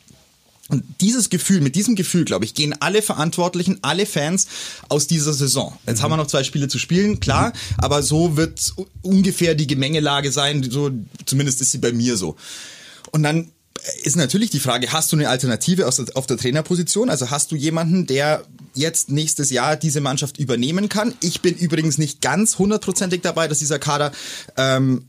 Und 0.69 0.83
dieses 1.01 1.31
Gefühl, 1.31 1.61
mit 1.61 1.77
diesem 1.77 1.95
Gefühl, 1.95 2.25
glaube 2.25 2.45
ich, 2.45 2.55
gehen 2.55 2.75
alle 2.81 3.01
Verantwortlichen, 3.01 3.79
alle 3.83 4.05
Fans 4.05 4.49
aus 4.89 5.07
dieser 5.07 5.33
Saison. 5.33 5.79
Jetzt 5.87 5.99
mhm. 5.99 6.03
haben 6.03 6.11
wir 6.13 6.17
noch 6.17 6.27
zwei 6.27 6.43
Spiele 6.43 6.67
zu 6.67 6.79
spielen, 6.79 7.21
klar, 7.21 7.51
mhm. 7.51 7.53
aber 7.79 8.03
so 8.03 8.37
wird 8.37 8.75
ungefähr 9.03 9.55
die 9.55 9.69
Gemengelage 9.69 10.33
sein, 10.33 10.69
so, 10.69 10.91
zumindest 11.25 11.61
ist 11.61 11.71
sie 11.71 11.79
bei 11.79 11.93
mir 11.93 12.17
so. 12.17 12.37
Und 13.13 13.23
dann 13.23 13.53
ist 14.03 14.17
natürlich 14.17 14.51
die 14.51 14.59
Frage, 14.59 14.93
hast 14.93 15.13
du 15.13 15.17
eine 15.17 15.29
Alternative 15.29 15.87
auf 15.87 16.27
der 16.27 16.37
Trainerposition? 16.37 17.11
Also 17.11 17.31
hast 17.31 17.53
du 17.53 17.57
jemanden, 17.57 18.07
der 18.07 18.45
jetzt 18.75 19.11
nächstes 19.11 19.51
Jahr 19.51 19.77
diese 19.77 20.01
Mannschaft 20.01 20.39
übernehmen 20.39 20.89
kann? 20.89 21.15
Ich 21.21 21.41
bin 21.41 21.55
übrigens 21.55 21.99
nicht 21.99 22.21
ganz 22.21 22.59
hundertprozentig 22.59 23.23
dabei, 23.23 23.47
dass 23.47 23.61
dieser 23.61 23.79
Kader 23.79 24.11
ähm, 24.57 25.07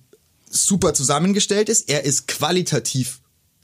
super 0.50 0.94
zusammengestellt 0.94 1.70
ist. 1.70 1.90
Er 1.90 2.04
ist 2.04 2.28
qualitativ 2.28 3.20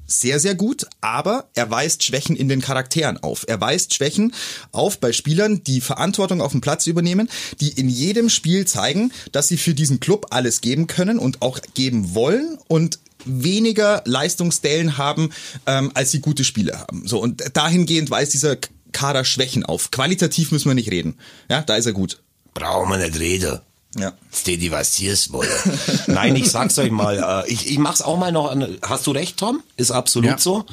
sehr, 0.05 0.39
sehr 0.39 0.55
gut, 0.55 0.85
aber 1.01 1.49
er 1.55 1.69
weist 1.69 2.03
Schwächen 2.03 2.35
in 2.35 2.49
den 2.49 2.61
Charakteren 2.61 3.17
auf. 3.17 3.45
Er 3.47 3.59
weist 3.61 3.93
Schwächen 3.93 4.33
auf 4.71 4.99
bei 4.99 5.13
Spielern, 5.13 5.63
die 5.63 5.81
Verantwortung 5.81 6.41
auf 6.41 6.51
dem 6.51 6.61
Platz 6.61 6.87
übernehmen, 6.87 7.29
die 7.61 7.69
in 7.69 7.89
jedem 7.89 8.29
Spiel 8.29 8.65
zeigen, 8.65 9.11
dass 9.31 9.47
sie 9.47 9.57
für 9.57 9.73
diesen 9.73 9.99
Club 9.99 10.27
alles 10.29 10.61
geben 10.61 10.87
können 10.87 11.19
und 11.19 11.41
auch 11.41 11.59
geben 11.73 12.13
wollen 12.13 12.57
und 12.67 12.99
weniger 13.25 14.01
Leistungsdellen 14.05 14.97
haben, 14.97 15.29
ähm, 15.65 15.91
als 15.93 16.11
sie 16.11 16.19
gute 16.19 16.43
Spiele 16.43 16.79
haben. 16.79 17.07
So 17.07 17.19
und 17.19 17.43
dahingehend 17.53 18.11
weist 18.11 18.33
dieser 18.33 18.57
Kader 18.91 19.23
Schwächen 19.25 19.65
auf. 19.65 19.91
Qualitativ 19.91 20.51
müssen 20.51 20.69
wir 20.69 20.75
nicht 20.75 20.91
reden. 20.91 21.17
Ja, 21.49 21.61
da 21.61 21.77
ist 21.77 21.85
er 21.85 21.93
gut. 21.93 22.21
Brauchen 22.53 22.89
wir 22.89 22.97
nicht 22.97 23.19
reden. 23.19 23.59
Ja. 23.99 24.13
Steady 24.33 24.71
was 24.71 24.93
hier 24.95 25.13
ist, 25.13 25.31
wohl. 25.33 25.47
Nein, 26.07 26.35
ich 26.35 26.49
sag's 26.49 26.77
euch 26.79 26.91
mal, 26.91 27.43
äh, 27.47 27.51
ich, 27.51 27.69
ich 27.69 27.77
mach's 27.77 28.01
auch 28.01 28.17
mal 28.17 28.31
noch 28.31 28.49
an. 28.51 28.77
Hast 28.81 29.05
du 29.07 29.11
recht, 29.11 29.37
Tom? 29.37 29.61
Ist 29.77 29.91
absolut 29.91 30.29
Ja. 30.31 30.37
so. 30.37 30.65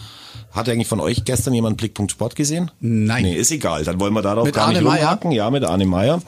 Hat 0.53 0.69
eigentlich 0.69 0.89
von 0.89 0.99
euch 0.99 1.25
gestern 1.25 1.55
jemand 1.55 1.77
Blickpunkt 1.77 2.11
Sport 2.11 2.35
gesehen? 2.35 2.73
Nein. 2.81 3.23
Nee, 3.23 3.37
ist 3.37 3.53
egal. 3.53 3.85
Dann 3.85 4.01
wollen 4.01 4.13
wir 4.15 4.23
darauf 4.23 4.47
Mit 4.47 4.55
gar 4.57 4.65
Arne 4.67 4.81
nicht 4.81 4.85
Meyer? 4.85 4.99
rumhaken. 5.03 5.31
Ja, 5.31 5.49
mit 5.49 5.63
Arne 5.63 5.87
Meyer. 5.87 6.21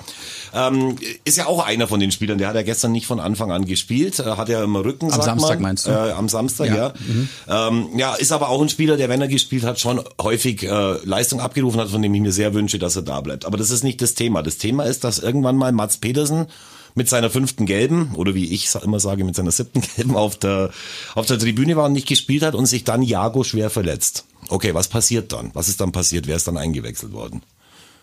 Ähm, 0.54 0.94
ist 1.24 1.38
ja 1.38 1.46
auch 1.46 1.66
einer 1.66 1.88
von 1.88 1.98
den 1.98 2.12
Spielern. 2.12 2.38
Der 2.38 2.46
hat 2.46 2.54
ja 2.54 2.62
gestern 2.62 2.92
nicht 2.92 3.06
von 3.06 3.18
Anfang 3.18 3.50
an 3.50 3.64
gespielt. 3.64 4.20
Äh, 4.20 4.36
Hat 4.36 4.48
ja 4.48 4.62
immer 4.62 4.84
Rücken, 4.84 5.10
Am 5.12 5.22
Samstag 5.22 5.54
man. 5.54 5.62
meinst 5.62 5.86
du? 5.86 5.90
Äh, 5.90 6.12
am 6.12 6.28
Samstag, 6.28 6.68
ja. 6.68 6.76
Ja. 6.76 6.92
Mhm. 7.04 7.28
Ähm, 7.48 7.98
ja, 7.98 8.14
ist 8.14 8.30
aber 8.30 8.50
auch 8.50 8.62
ein 8.62 8.68
Spieler, 8.68 8.96
der, 8.96 9.08
wenn 9.08 9.20
er 9.20 9.26
gespielt 9.28 9.64
hat, 9.64 9.80
schon 9.80 10.00
häufig 10.20 10.62
äh, 10.62 10.96
Leistung 11.04 11.40
abgerufen 11.40 11.80
hat, 11.80 11.88
von 11.88 12.00
dem 12.00 12.14
ich 12.14 12.20
mir 12.20 12.32
sehr 12.32 12.54
wünsche, 12.54 12.78
dass 12.78 12.94
er 12.94 13.02
da 13.02 13.20
bleibt. 13.22 13.44
Aber 13.44 13.56
das 13.58 13.70
ist 13.70 13.82
nicht 13.82 14.00
das 14.02 14.14
Thema. 14.14 14.42
Das 14.44 14.56
Thema 14.58 14.84
ist, 14.84 15.02
dass 15.02 15.18
irgendwann 15.18 15.56
mal 15.56 15.72
Mats 15.72 15.96
Petersen 15.96 16.46
mit 16.94 17.08
seiner 17.08 17.30
fünften 17.30 17.66
Gelben 17.66 18.14
oder 18.14 18.34
wie 18.34 18.52
ich 18.52 18.68
immer 18.82 19.00
sage, 19.00 19.24
mit 19.24 19.36
seiner 19.36 19.50
siebten 19.50 19.82
Gelben 19.96 20.16
auf 20.16 20.36
der, 20.36 20.70
auf 21.14 21.26
der 21.26 21.38
Tribüne 21.38 21.76
war 21.76 21.86
und 21.86 21.92
nicht 21.92 22.08
gespielt 22.08 22.42
hat 22.42 22.54
und 22.54 22.66
sich 22.66 22.84
dann 22.84 23.02
Jago 23.02 23.44
schwer 23.44 23.70
verletzt. 23.70 24.24
Okay, 24.48 24.74
was 24.74 24.88
passiert 24.88 25.32
dann? 25.32 25.50
Was 25.54 25.68
ist 25.68 25.80
dann 25.80 25.92
passiert? 25.92 26.26
Wer 26.26 26.36
ist 26.36 26.46
dann 26.46 26.56
eingewechselt 26.56 27.12
worden? 27.12 27.42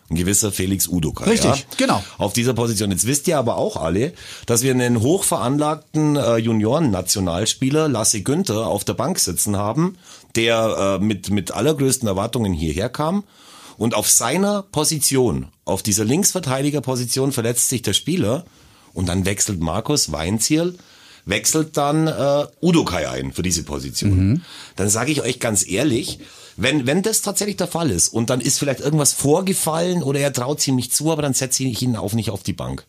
Ein 0.10 0.15
gewisser 0.15 0.51
Felix 0.51 0.88
Udoka. 0.88 1.25
Richtig, 1.25 1.51
ja? 1.51 1.65
genau. 1.77 2.03
Auf 2.17 2.34
dieser 2.34 2.55
Position. 2.55 2.89
Jetzt 2.89 3.05
wisst 3.05 3.27
ihr 3.27 3.38
aber 3.38 3.58
auch 3.58 3.77
alle, 3.77 4.13
dass 4.48 4.63
wir 4.63 4.72
einen 4.72 5.01
hochveranlagten 5.01 6.15
äh, 6.15 6.38
Junioren-Nationalspieler, 6.38 7.88
Lasse 7.88 8.24
Günther, 8.24 8.65
auf 8.65 8.84
der 8.84 8.96
Bank 8.96 9.19
sitzen 9.19 9.55
haben, 9.55 9.98
der 10.36 10.98
äh, 11.00 11.03
mit, 11.03 11.29
mit 11.29 11.51
allergrößten 11.51 12.08
Erwartungen 12.08 12.53
hierher 12.53 12.89
kam. 12.89 13.24
Und 13.77 13.93
auf 13.93 14.10
seiner 14.10 14.63
Position, 14.63 15.50
auf 15.63 15.84
dieser 15.84 16.05
Linksverteidigerposition 16.05 17.31
verletzt 17.31 17.69
sich 17.69 17.84
der 17.84 17.93
Spieler 17.93 18.46
und 18.93 19.10
dann 19.10 19.25
wechselt 19.25 19.60
Markus 19.60 20.12
Weinzierl, 20.12 20.75
wechselt 21.25 21.77
dann 21.77 22.08
äh, 22.08 22.46
Udokai 22.62 23.10
ein 23.10 23.34
für 23.34 23.43
diese 23.43 23.63
Position. 23.63 24.10
Dann 24.75 24.89
sage 24.89 25.12
ich 25.12 25.22
euch 25.22 25.39
ganz 25.39 25.67
ehrlich, 25.67 26.19
wenn, 26.58 26.86
wenn 26.86 27.01
das 27.03 27.22
tatsächlich 27.22 27.58
der 27.58 27.67
Fall 27.67 27.89
ist 27.89 28.10
und 28.10 28.29
dann 28.29 28.41
ist 28.41 28.60
vielleicht 28.60 28.81
irgendwas 28.81 29.13
vorgefallen 29.13 30.03
oder 30.03 30.19
er 30.19 30.34
traut 30.34 30.65
ihm 30.67 30.75
nicht 30.75 30.93
zu, 30.93 31.12
aber 31.12 31.22
dann 31.22 31.34
setze 31.34 31.63
ich 31.63 31.81
ihn 31.81 31.96
auch 31.96 32.13
nicht 32.13 32.31
auf 32.31 32.43
die 32.43 32.53
Bank. 32.53 32.86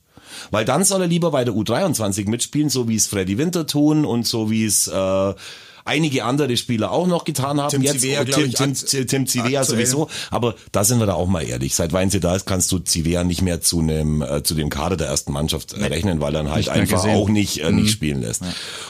Weil 0.51 0.65
dann 0.65 0.85
soll 0.85 1.03
er 1.03 1.07
lieber 1.07 1.31
bei 1.31 1.45
der 1.45 1.55
U23 1.55 2.29
mitspielen, 2.29 2.69
so 2.69 2.89
wie 2.89 2.97
es 2.97 3.07
Freddy 3.07 3.39
Winter 3.39 3.67
tun 3.67 4.05
und 4.05 4.27
so 4.27 4.51
wie 4.51 4.65
es 4.65 4.89
äh, 4.89 5.35
einige 5.85 6.25
andere 6.25 6.57
Spieler 6.57 6.91
auch 6.91 7.07
noch 7.07 7.25
getan 7.25 7.61
haben. 7.61 7.71
Tim 7.71 7.83
Jetzt 7.83 8.01
Zivea, 8.01 8.25
glaub 8.25 8.41
Tim, 8.41 8.49
ich, 8.49 8.55
Tim, 8.55 8.75
Tim, 8.75 9.07
Tim 9.07 9.27
Zivea 9.27 9.65
sowieso. 9.65 10.09
Aber 10.31 10.55
da 10.73 10.85
sind 10.85 10.99
wir 10.99 11.07
da 11.07 11.15
auch 11.15 11.29
mal 11.29 11.43
ehrlich. 11.43 11.75
Seit 11.75 11.93
Weinze 11.93 12.21
da 12.21 12.35
ist, 12.35 12.47
kannst 12.47 12.71
du 12.73 12.79
Zivea 12.79 13.25
nicht 13.25 13.43
mehr 13.43 13.61
zu 13.61 13.81
einem 13.81 14.23
äh, 14.23 14.43
zu 14.43 14.55
dem 14.55 14.69
Kader 14.69 14.97
der 14.97 15.09
ersten 15.09 15.33
Mannschaft 15.33 15.73
äh, 15.73 15.85
rechnen, 15.85 16.21
weil 16.21 16.35
er 16.35 16.43
dann 16.43 16.53
halt 16.53 16.69
einfach 16.69 17.03
gesehen. 17.03 17.17
auch 17.17 17.29
nicht 17.29 17.59
äh, 17.59 17.71
nicht 17.71 17.91
spielen 17.91 18.23
lässt. 18.23 18.43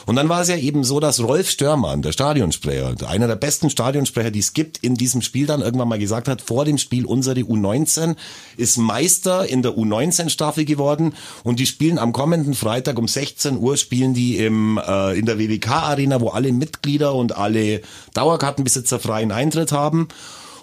Und 0.05 0.15
dann 0.15 0.29
war 0.29 0.41
es 0.41 0.47
ja 0.47 0.57
eben 0.57 0.83
so, 0.83 0.99
dass 0.99 1.21
Rolf 1.21 1.49
Störmann, 1.49 2.01
der 2.01 2.11
Stadionsprecher, 2.11 2.95
einer 3.07 3.27
der 3.27 3.35
besten 3.35 3.69
Stadionsprecher, 3.69 4.31
die 4.31 4.39
es 4.39 4.53
gibt, 4.53 4.77
in 4.79 4.95
diesem 4.95 5.21
Spiel 5.21 5.45
dann 5.45 5.61
irgendwann 5.61 5.87
mal 5.87 5.99
gesagt 5.99 6.27
hat, 6.27 6.41
vor 6.41 6.65
dem 6.65 6.77
Spiel 6.77 7.05
unsere 7.05 7.41
U19 7.41 8.15
ist 8.57 8.77
Meister 8.77 9.47
in 9.47 9.61
der 9.61 9.73
U19-Staffel 9.73 10.65
geworden 10.65 11.13
und 11.43 11.59
die 11.59 11.65
spielen 11.65 11.97
am 11.97 12.13
kommenden 12.13 12.53
Freitag 12.53 12.97
um 12.97 13.07
16 13.07 13.57
Uhr 13.57 13.77
spielen 13.77 14.13
die 14.13 14.37
im 14.37 14.77
äh, 14.77 15.17
in 15.17 15.25
der 15.25 15.39
WWK-Arena, 15.39 16.21
wo 16.21 16.29
alle 16.29 16.51
Mitglieder 16.81 17.13
und 17.13 17.37
alle 17.37 17.81
Dauerkartenbesitzer 18.13 18.99
freien 18.99 19.31
Eintritt 19.31 19.71
haben. 19.71 20.07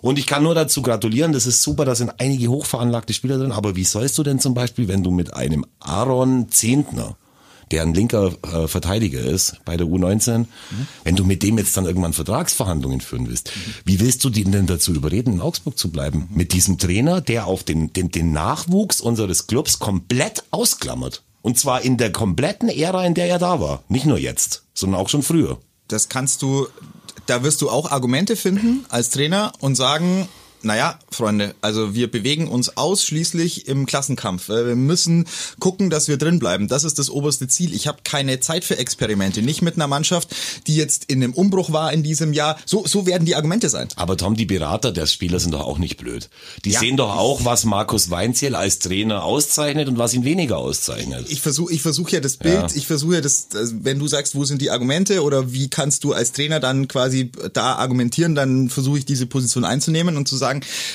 Und 0.01 0.19
ich 0.19 0.27
kann 0.27 0.43
nur 0.43 0.55
dazu 0.55 0.83
gratulieren, 0.83 1.33
das 1.33 1.47
ist 1.47 1.63
super, 1.63 1.85
da 1.85 1.95
sind 1.95 2.15
einige 2.19 2.49
hochveranlagte 2.49 3.13
Spieler 3.13 3.39
drin, 3.39 3.53
aber 3.53 3.75
wie 3.75 3.85
sollst 3.85 4.17
du 4.19 4.23
denn 4.23 4.39
zum 4.39 4.55
Beispiel, 4.55 4.87
wenn 4.87 5.03
du 5.03 5.11
mit 5.11 5.35
einem 5.35 5.65
Aaron 5.81 6.51
Zehntner, 6.51 7.17
der 7.73 7.83
ein 7.83 7.95
linker 7.95 8.33
äh, 8.43 8.69
Verteidiger 8.69 9.21
ist 9.21 9.57
bei 9.65 9.77
der 9.77 9.89
U19, 9.89 10.47
wenn 11.03 11.17
du 11.17 11.25
mit 11.25 11.43
dem 11.43 11.59
jetzt 11.59 11.77
dann 11.77 11.85
irgendwann 11.85 12.13
Vertragsverhandlungen 12.13 13.01
führen 13.01 13.29
willst, 13.29 13.51
wie 13.85 13.99
willst 13.99 14.25
du 14.25 14.31
den 14.31 14.53
denn 14.53 14.67
dazu 14.67 14.95
überreden, 14.95 15.35
in 15.35 15.41
Augsburg 15.41 15.77
zu 15.77 15.91
bleiben? 15.91 16.29
Mit 16.33 16.53
diesem 16.53 16.79
Trainer, 16.79 17.21
der 17.21 17.47
auf 17.47 17.65
den, 17.65 17.93
den, 17.93 18.11
den 18.11 18.33
Nachwuchs 18.33 19.01
unseres 19.01 19.49
Clubs 19.49 19.81
komplett 19.81 20.45
ausklammert. 20.53 21.25
Und 21.43 21.59
zwar 21.59 21.83
in 21.83 21.97
der 21.97 22.13
kompletten 22.13 22.69
Ära, 22.69 23.05
in 23.05 23.15
der 23.15 23.27
er 23.29 23.39
da 23.41 23.61
war. 23.61 23.83
Nicht 23.89 24.07
nur 24.07 24.19
jetzt, 24.19 24.65
sondern 24.75 25.01
auch 25.01 25.09
schon 25.09 25.23
früher. 25.23 25.59
Das 25.89 26.09
kannst 26.09 26.43
du, 26.43 26.69
da 27.27 27.43
wirst 27.43 27.63
du 27.63 27.71
auch 27.71 27.91
Argumente 27.91 28.37
finden 28.37 28.85
als 28.89 29.11
Trainer 29.11 29.53
und 29.59 29.75
sagen, 29.75 30.29
naja, 30.63 30.99
Freunde, 31.11 31.55
also 31.61 31.95
wir 31.95 32.11
bewegen 32.11 32.49
uns 32.49 32.77
ausschließlich 32.77 33.69
im 33.69 33.87
Klassenkampf. 33.87 34.49
Äh, 34.49 34.67
Wir 34.67 34.77
müssen 34.77 35.27
gucken, 35.61 35.89
dass 35.91 36.09
wir 36.09 36.17
drin 36.17 36.39
bleiben. 36.39 36.69
Das 36.69 36.85
ist 36.85 36.99
das 36.99 37.11
oberste 37.11 37.47
Ziel. 37.49 37.75
Ich 37.75 37.87
habe 37.87 37.99
keine 38.05 38.41
Zeit 38.41 38.65
für 38.65 38.77
Experimente. 38.79 39.43
Nicht 39.43 39.63
mit 39.63 39.77
einer 39.77 39.87
Mannschaft, 39.87 40.35
die 40.67 40.77
jetzt 40.77 41.05
in 41.07 41.23
einem 41.23 41.33
Umbruch 41.33 41.73
war 41.73 41.93
in 41.93 42.03
diesem 42.03 42.33
Jahr. 42.33 42.59
So, 42.67 42.85
so 42.87 43.07
werden 43.07 43.25
die 43.25 43.37
Argumente 43.37 43.69
sein. 43.69 43.89
Aber 43.97 44.17
Tom, 44.17 44.35
die 44.37 44.47
Berater 44.47 44.91
der 44.93 45.07
Spieler 45.07 45.39
sind 45.41 45.53
doch 45.53 45.61
auch 45.67 45.79
nicht 45.79 45.97
blöd. 45.97 46.29
Die 46.65 46.71
Ja. 46.71 46.81
sehen 46.81 46.97
doch 46.97 47.17
auch, 47.17 47.45
was 47.45 47.65
Markus 47.65 48.11
Weinziel 48.11 48.55
als 48.55 48.79
Trainer 48.81 49.23
auszeichnet 49.25 49.89
und 49.89 49.99
was 49.99 50.13
ihn 50.15 50.25
weniger 50.25 50.59
auszeichnet. 50.59 51.27
Ich 51.29 51.41
versuche 51.41 51.73
ich 51.73 51.83
versuch 51.83 52.09
ja 52.11 52.21
das 52.21 52.37
Bild, 52.37 52.55
Ja. 52.55 52.67
ich 52.75 52.87
versuche 52.87 53.15
ja 53.15 53.21
das, 53.21 53.49
wenn 53.53 53.99
du 53.99 54.09
sagst, 54.09 54.35
wo 54.35 54.45
sind 54.45 54.61
die 54.61 54.71
Argumente 54.71 55.23
oder 55.23 55.53
wie 55.53 55.69
kannst 55.69 56.05
du 56.05 56.13
als 56.13 56.33
Trainer 56.33 56.59
dann 56.61 56.89
quasi 56.89 57.31
da 57.53 57.75
argumentieren, 57.77 58.35
dann 58.35 58.69
versuche 58.71 58.99
ich 58.99 59.05
diese 59.05 59.27
Position 59.27 59.65
einzunehmen 59.65 60.17
und 60.17 60.27
zu 60.29 60.37
sagen, 60.37 60.48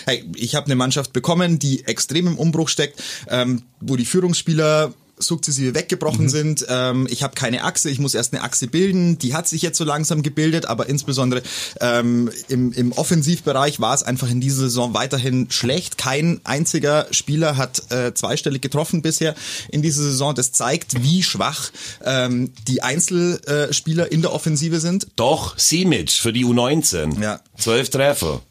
hey, 0.06 0.24
ich 0.36 0.56
habe 0.56 0.66
eine 0.66 0.76
Mannschaft 0.76 1.14
bekommen, 1.14 1.60
die 1.60 1.86
extrem 1.86 2.28
im 2.28 2.38
Umbruch 2.38 2.70
steckt, 2.70 3.02
ähm, 3.30 3.64
wo 3.80 3.96
die 3.96 4.06
Führungsspieler 4.06 4.94
sukzessive 5.18 5.76
weggebrochen 5.76 6.30
sind. 6.30 6.66
Ähm, 6.70 7.08
ich 7.10 7.24
habe 7.24 7.36
keine 7.36 7.64
Achse, 7.64 7.90
ich 7.90 8.00
muss 8.00 8.14
erst 8.14 8.34
eine 8.34 8.44
Achse 8.44 8.68
bilden. 8.68 9.18
Die 9.20 9.34
hat 9.34 9.48
sich 9.48 9.62
jetzt 9.62 9.78
so 9.78 9.84
langsam 9.84 10.24
gebildet, 10.24 10.66
aber 10.66 10.88
insbesondere 10.88 11.42
ähm, 11.80 12.30
im, 12.48 12.72
im 12.74 12.92
Offensivbereich 12.92 13.80
war 13.80 13.94
es 13.94 14.04
einfach 14.04 14.30
in 14.30 14.42
dieser 14.42 14.64
Saison 14.64 14.94
weiterhin 14.94 15.50
schlecht. 15.50 15.98
Kein 15.98 16.42
einziger 16.44 17.08
Spieler 17.12 17.58
hat 17.58 17.92
äh, 17.92 18.14
zweistellig 18.14 18.62
getroffen 18.62 19.02
bisher 19.02 19.36
in 19.70 19.82
dieser 19.82 20.04
Saison. 20.04 20.36
Das 20.36 20.52
zeigt, 20.52 21.04
wie 21.04 21.24
schwach 21.24 21.72
ähm, 22.04 22.52
die 22.68 22.82
Einzelspieler 22.82 24.12
in 24.12 24.22
der 24.22 24.34
Offensive 24.34 24.80
sind. 24.80 25.08
Doch, 25.16 25.58
Simic 25.58 26.12
für 26.12 26.34
die 26.34 26.46
U19. 26.46 27.22
Ja. 27.22 27.40
Zwölf 27.58 27.90
Treffer. 27.90 28.42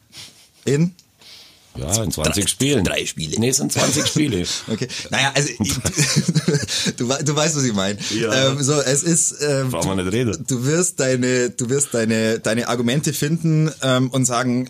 In 0.64 0.94
Ja, 1.76 2.02
in 2.02 2.10
20 2.12 2.48
Spielen. 2.48 2.84
drei 2.84 3.06
Spiele. 3.06 3.38
Nee, 3.40 3.48
es 3.48 3.56
sind 3.56 3.72
20 3.72 4.06
Spiele. 4.06 4.44
Okay. 4.70 4.86
Naja, 5.10 5.32
also 5.34 5.48
du, 6.98 7.06
du 7.24 7.36
weißt, 7.36 7.56
was 7.56 7.64
ich 7.64 7.72
meine. 7.72 7.98
Ja. 8.14 8.50
Ähm, 8.52 8.62
so, 8.62 8.80
es 8.80 9.02
ist. 9.02 9.36
Ähm, 9.40 9.70
Brauchen 9.70 9.96
wir 9.96 10.02
nicht 10.04 10.12
reden. 10.12 10.44
Du 10.46 10.64
wirst 10.64 11.00
deine, 11.00 11.50
du 11.50 11.68
wirst 11.70 11.94
deine, 11.94 12.38
deine 12.40 12.68
Argumente 12.68 13.12
finden 13.12 13.70
ähm, 13.82 14.10
und 14.10 14.24
sagen, 14.26 14.68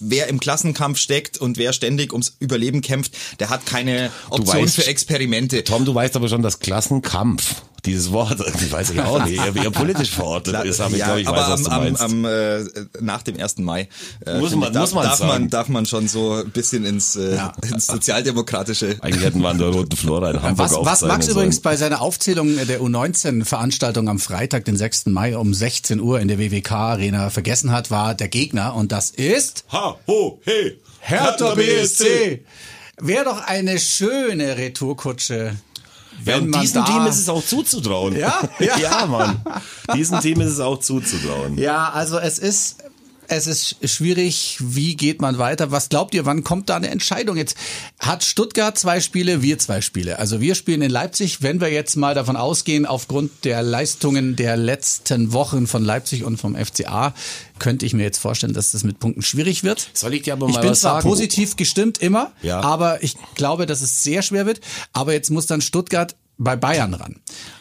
wer 0.00 0.26
im 0.28 0.40
Klassenkampf 0.40 0.98
steckt 0.98 1.38
und 1.38 1.56
wer 1.58 1.72
ständig 1.72 2.12
ums 2.12 2.34
Überleben 2.40 2.80
kämpft, 2.82 3.16
der 3.38 3.48
hat 3.50 3.64
keine 3.66 4.10
Option 4.30 4.66
weißt- 4.66 4.74
für 4.82 4.86
Experimente. 4.86 5.62
Tom, 5.64 5.84
du 5.84 5.94
weißt 5.94 6.16
aber 6.16 6.28
schon, 6.28 6.42
dass 6.42 6.58
Klassenkampf, 6.58 7.62
dieses 7.86 8.12
Wort, 8.12 8.38
ich 8.60 8.72
weiß 8.72 8.90
ich 8.90 9.00
auch 9.00 9.24
nicht, 9.24 9.36
eher, 9.38 9.54
eher 9.56 9.70
politisch 9.70 10.10
verortet 10.10 10.54
ist, 10.64 10.80
aber 10.80 10.96
ich 10.96 11.02
glaube, 11.04 11.20
ich 11.20 11.28
aber 11.28 11.38
weiß, 11.38 11.48
was 11.48 11.58
am, 11.58 11.64
du 11.64 11.70
am, 11.70 11.82
meinst. 11.84 12.02
am, 12.02 12.24
äh, 12.24 12.64
nach 13.00 13.22
dem 13.22 13.38
1. 13.40 13.58
Mai 13.58 13.88
äh, 14.26 14.38
Muss 14.38 14.54
man- 14.54 14.68
ich, 14.68 14.74
darf, 14.74 14.82
muss 14.82 14.94
man 14.94 15.04
darf, 15.04 15.18
sagen. 15.18 15.30
man, 15.30 15.50
darf 15.50 15.68
man 15.68 15.86
schon 15.86 16.08
so 16.08 16.34
ein 16.34 16.50
bisschen 16.50 16.84
ins, 16.84 17.16
äh, 17.16 17.38
ins 17.70 17.86
sozialdemokratische 17.86 18.96
Eigentlich 19.00 19.24
hätten 19.24 19.40
wir 19.40 19.48
an 19.48 19.58
der 19.58 19.68
Roten 19.68 19.96
Flora 19.96 20.30
in 20.30 20.42
Hamburg 20.42 20.58
Was, 20.70 20.84
was 20.84 21.02
Max 21.02 21.28
übrigens 21.28 21.60
bei 21.60 21.76
seiner 21.76 22.00
Aufzählung 22.00 22.56
der 22.66 22.80
U19-Veranstaltung 22.80 24.08
am 24.08 24.18
Freitag, 24.18 24.64
den 24.64 24.76
6. 24.76 25.06
Mai 25.06 25.36
um 25.36 25.52
16 25.54 26.00
Uhr 26.00 26.20
in 26.20 26.28
der 26.28 26.38
WWK-Arena 26.38 27.30
vergessen 27.30 27.70
hat, 27.72 27.90
war 27.90 28.14
der 28.14 28.28
Gegner 28.28 28.74
und 28.74 28.92
das 28.92 29.10
ist 29.10 29.64
Ha, 29.72 29.96
ho, 30.06 30.40
hey. 30.44 30.78
Hertha 31.00 31.54
BSC. 31.54 32.44
Wäre 33.00 33.24
doch 33.24 33.40
eine 33.46 33.78
schöne 33.78 34.58
Retourkutsche. 34.58 35.56
Ja, 36.24 36.36
und 36.36 36.54
diesem 36.60 36.84
Team 36.84 37.06
ist 37.06 37.18
es 37.18 37.28
auch 37.28 37.44
zuzutrauen. 37.44 38.16
Ja? 38.16 38.40
Ja. 38.58 38.76
ja, 38.78 39.06
Mann. 39.06 39.40
Diesem 39.94 40.20
Team 40.20 40.40
ist 40.40 40.52
es 40.52 40.60
auch 40.60 40.78
zuzutrauen. 40.78 41.58
Ja, 41.58 41.90
also 41.90 42.18
es 42.18 42.38
ist, 42.38 42.76
Es 43.32 43.46
ist 43.46 43.76
schwierig. 43.88 44.56
Wie 44.58 44.96
geht 44.96 45.22
man 45.22 45.38
weiter? 45.38 45.70
Was 45.70 45.88
glaubt 45.88 46.14
ihr, 46.14 46.26
wann 46.26 46.42
kommt 46.42 46.68
da 46.68 46.74
eine 46.74 46.88
Entscheidung? 46.88 47.36
Jetzt 47.36 47.56
hat 48.00 48.24
Stuttgart 48.24 48.76
zwei 48.76 48.98
Spiele, 48.98 49.40
wir 49.40 49.56
zwei 49.60 49.82
Spiele. 49.82 50.18
Also 50.18 50.40
wir 50.40 50.56
spielen 50.56 50.82
in 50.82 50.90
Leipzig. 50.90 51.40
Wenn 51.40 51.60
wir 51.60 51.70
jetzt 51.70 51.94
mal 51.94 52.12
davon 52.16 52.34
ausgehen, 52.34 52.86
aufgrund 52.86 53.44
der 53.44 53.62
Leistungen 53.62 54.34
der 54.34 54.56
letzten 54.56 55.32
Wochen 55.32 55.68
von 55.68 55.84
Leipzig 55.84 56.24
und 56.24 56.38
vom 56.38 56.56
FCA, 56.56 57.14
könnte 57.60 57.86
ich 57.86 57.92
mir 57.94 58.02
jetzt 58.02 58.18
vorstellen, 58.18 58.52
dass 58.52 58.72
das 58.72 58.82
mit 58.82 58.98
Punkten 58.98 59.22
schwierig 59.22 59.62
wird. 59.62 59.90
Soll 59.94 60.14
ich 60.14 60.22
dir 60.22 60.32
aber 60.32 60.48
ich 60.48 60.54
mal 60.56 60.62
bin 60.62 60.70
was 60.70 60.80
zwar 60.80 60.94
sagen? 60.94 61.08
positiv 61.08 61.54
gestimmt 61.54 61.98
immer, 61.98 62.32
Ja. 62.42 62.60
aber 62.62 63.00
ich 63.04 63.14
glaube, 63.36 63.66
dass 63.66 63.80
es 63.80 64.02
sehr 64.02 64.22
schwer 64.22 64.44
wird. 64.46 64.60
Aber 64.92 65.12
jetzt 65.12 65.30
muss 65.30 65.46
dann 65.46 65.60
Stuttgart 65.60 66.16
bei 66.42 66.56
Bayern 66.56 66.94
ran. 66.94 67.16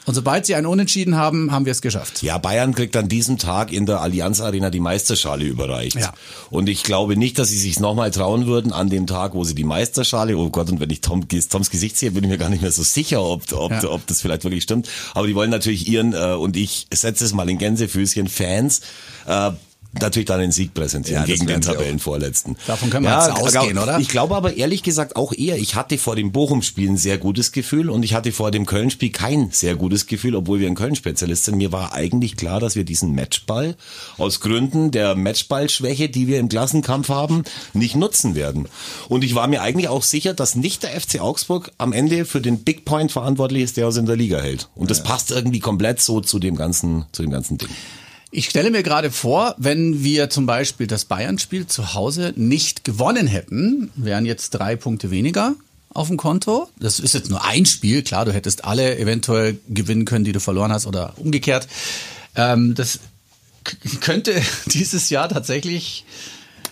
Und 0.05 0.15
sobald 0.15 0.45
sie 0.45 0.55
einen 0.55 0.65
Unentschieden 0.65 1.15
haben, 1.17 1.51
haben 1.51 1.65
wir 1.65 1.71
es 1.71 1.81
geschafft. 1.81 2.23
Ja, 2.23 2.37
Bayern 2.37 2.73
kriegt 2.73 2.95
an 2.95 3.09
diesem 3.09 3.37
Tag 3.37 3.73
in 3.73 3.85
der 3.85 3.99
Allianz 3.99 4.39
Arena 4.39 4.69
die 4.69 4.79
Meisterschale 4.79 5.43
überreicht. 5.43 5.97
Ja. 5.99 6.13
Und 6.49 6.69
ich 6.69 6.83
glaube 6.83 7.17
nicht, 7.17 7.37
dass 7.37 7.49
sie 7.49 7.57
sich 7.57 7.79
nochmal 7.81 8.09
trauen 8.09 8.47
würden 8.47 8.71
an 8.71 8.89
dem 8.89 9.05
Tag, 9.05 9.33
wo 9.33 9.43
sie 9.43 9.53
die 9.53 9.65
Meisterschale, 9.65 10.37
oh 10.37 10.49
Gott, 10.49 10.71
und 10.71 10.79
wenn 10.79 10.89
ich 10.89 11.01
Tom, 11.01 11.27
Toms 11.27 11.69
Gesicht 11.69 11.97
sehe, 11.97 12.11
bin 12.11 12.23
ich 12.23 12.29
mir 12.29 12.37
gar 12.37 12.49
nicht 12.49 12.61
mehr 12.61 12.71
so 12.71 12.81
sicher, 12.81 13.21
ob, 13.21 13.51
ob, 13.51 13.71
Ja. 13.71 13.83
ob 13.89 14.07
das 14.07 14.21
vielleicht 14.21 14.45
wirklich 14.45 14.63
stimmt. 14.63 14.87
Aber 15.13 15.27
die 15.27 15.35
wollen 15.35 15.51
natürlich 15.51 15.87
ihren, 15.89 16.13
äh, 16.13 16.33
und 16.33 16.55
ich 16.55 16.87
setze 16.91 17.25
es 17.25 17.33
mal 17.33 17.49
in 17.49 17.57
Gänsefüßchen, 17.57 18.29
Fans, 18.29 18.79
äh, 19.27 19.51
natürlich 19.93 20.28
dann 20.28 20.39
den 20.39 20.52
Sieg 20.52 20.73
präsentieren 20.73 21.21
Ja, 21.21 21.25
gegen 21.25 21.47
den. 21.47 21.62
Tabellenvorletzten. 21.62 22.58
Davon 22.67 22.89
können 22.89 23.06
wir 23.06 23.15
jetzt 23.15 23.32
ausgehen, 23.32 23.78
oder? 23.78 23.99
Ich 23.99 24.08
glaube 24.08 24.36
aber 24.36 24.56
ehrlich 24.56 24.84
gesagt 24.84 25.15
auch 25.15 25.34
eher, 25.34 25.58
ich 25.58 25.75
hatte 25.75 25.97
vor 25.97 26.15
dem 26.15 26.32
Bochum-Spiel 26.32 26.89
ein 26.89 26.97
sehr 26.97 27.17
gutes 27.17 27.52
Gefühl 27.52 27.89
und 27.89 28.04
ich 28.04 28.13
hatte 28.13 28.32
vor 28.32 28.52
dem 28.52 28.65
Köln-Spiel 28.65 29.12
kein 29.12 29.49
sehr 29.52 29.75
gutes 29.75 30.06
Gefühl, 30.06 30.36
obwohl 30.36 30.60
wir 30.60 30.67
ein 30.67 30.75
Köln-Spezialist 30.75 31.45
sind. 31.45 31.58
Mir 31.58 31.71
war 31.71 31.93
eigentlich 31.93 32.38
klar, 32.38 32.60
dass 32.60 32.75
wir 32.75 32.84
diesen 32.84 33.15
Matchball 33.15 33.75
aus 34.17 34.39
Gründen 34.39 34.91
der 34.91 35.15
Matchballschwäche, 35.15 36.10
die 36.10 36.28
wir 36.28 36.39
im 36.39 36.49
Klassenkampf 36.49 37.10
haben, 37.10 37.43
nicht 37.73 37.95
nutzen 37.95 38.36
werden. 38.36 38.67
Und 39.08 39.23
ich 39.23 39.36
war 39.36 39.47
mir 39.47 39.62
eigentlich 39.62 39.88
auch 39.88 40.04
sicher, 40.04 40.34
dass 40.34 40.56
nicht 40.56 40.84
der 40.84 40.99
FC 40.99 41.19
Augsburg 41.19 41.71
am 41.78 41.93
Ende 41.93 42.25
für 42.25 42.41
den 42.41 42.63
Big 42.63 42.86
Point 42.86 43.12
verantwortlich 43.12 43.63
ist, 43.63 43.78
der 43.78 43.88
uns 43.88 43.97
in 43.97 44.06
der 44.06 44.15
Liga 44.15 44.39
hält. 44.39 44.69
Und 44.75 44.91
das 44.91 45.04
passt 45.04 45.32
irgendwie 45.32 45.60
komplett 45.60 46.02
so 46.02 46.21
zu 46.21 46.39
dem 46.39 46.56
ganzen, 46.56 47.06
zu 47.12 47.23
dem 47.23 47.32
ganzen 47.32 47.58
Ding. 47.58 47.69
Ich 48.31 48.49
stelle 48.49 48.69
mir 48.69 48.83
gerade 48.83 49.09
vor, 49.09 49.55
wenn 49.57 50.03
wir 50.03 50.29
zum 50.29 50.45
Beispiel 50.45 50.85
das 50.85 51.05
Bayern-Spiel 51.05 51.65
zu 51.65 51.95
Hause 51.95 52.33
nicht 52.35 52.83
gewonnen 52.83 53.25
hätten, 53.25 53.91
wären 53.95 54.25
jetzt 54.25 54.51
drei 54.51 54.75
Punkte 54.75 55.09
weniger 55.09 55.55
auf 55.91 56.09
dem 56.09 56.17
Konto. 56.17 56.69
Das 56.79 56.99
ist 56.99 57.15
jetzt 57.15 57.31
nur 57.31 57.43
ein 57.43 57.65
Spiel, 57.65 58.03
klar, 58.03 58.25
du 58.25 58.31
hättest 58.31 58.65
alle 58.65 58.99
eventuell 58.99 59.57
gewinnen 59.67 60.05
können, 60.05 60.25
die 60.25 60.31
du 60.31 60.39
verloren 60.39 60.71
hast 60.71 60.85
oder 60.85 61.13
umgekehrt. 61.17 61.67
Ähm, 62.35 62.75
das 62.75 62.99
könnte 63.99 64.39
dieses 64.67 65.09
Jahr 65.09 65.27
tatsächlich 65.27 66.05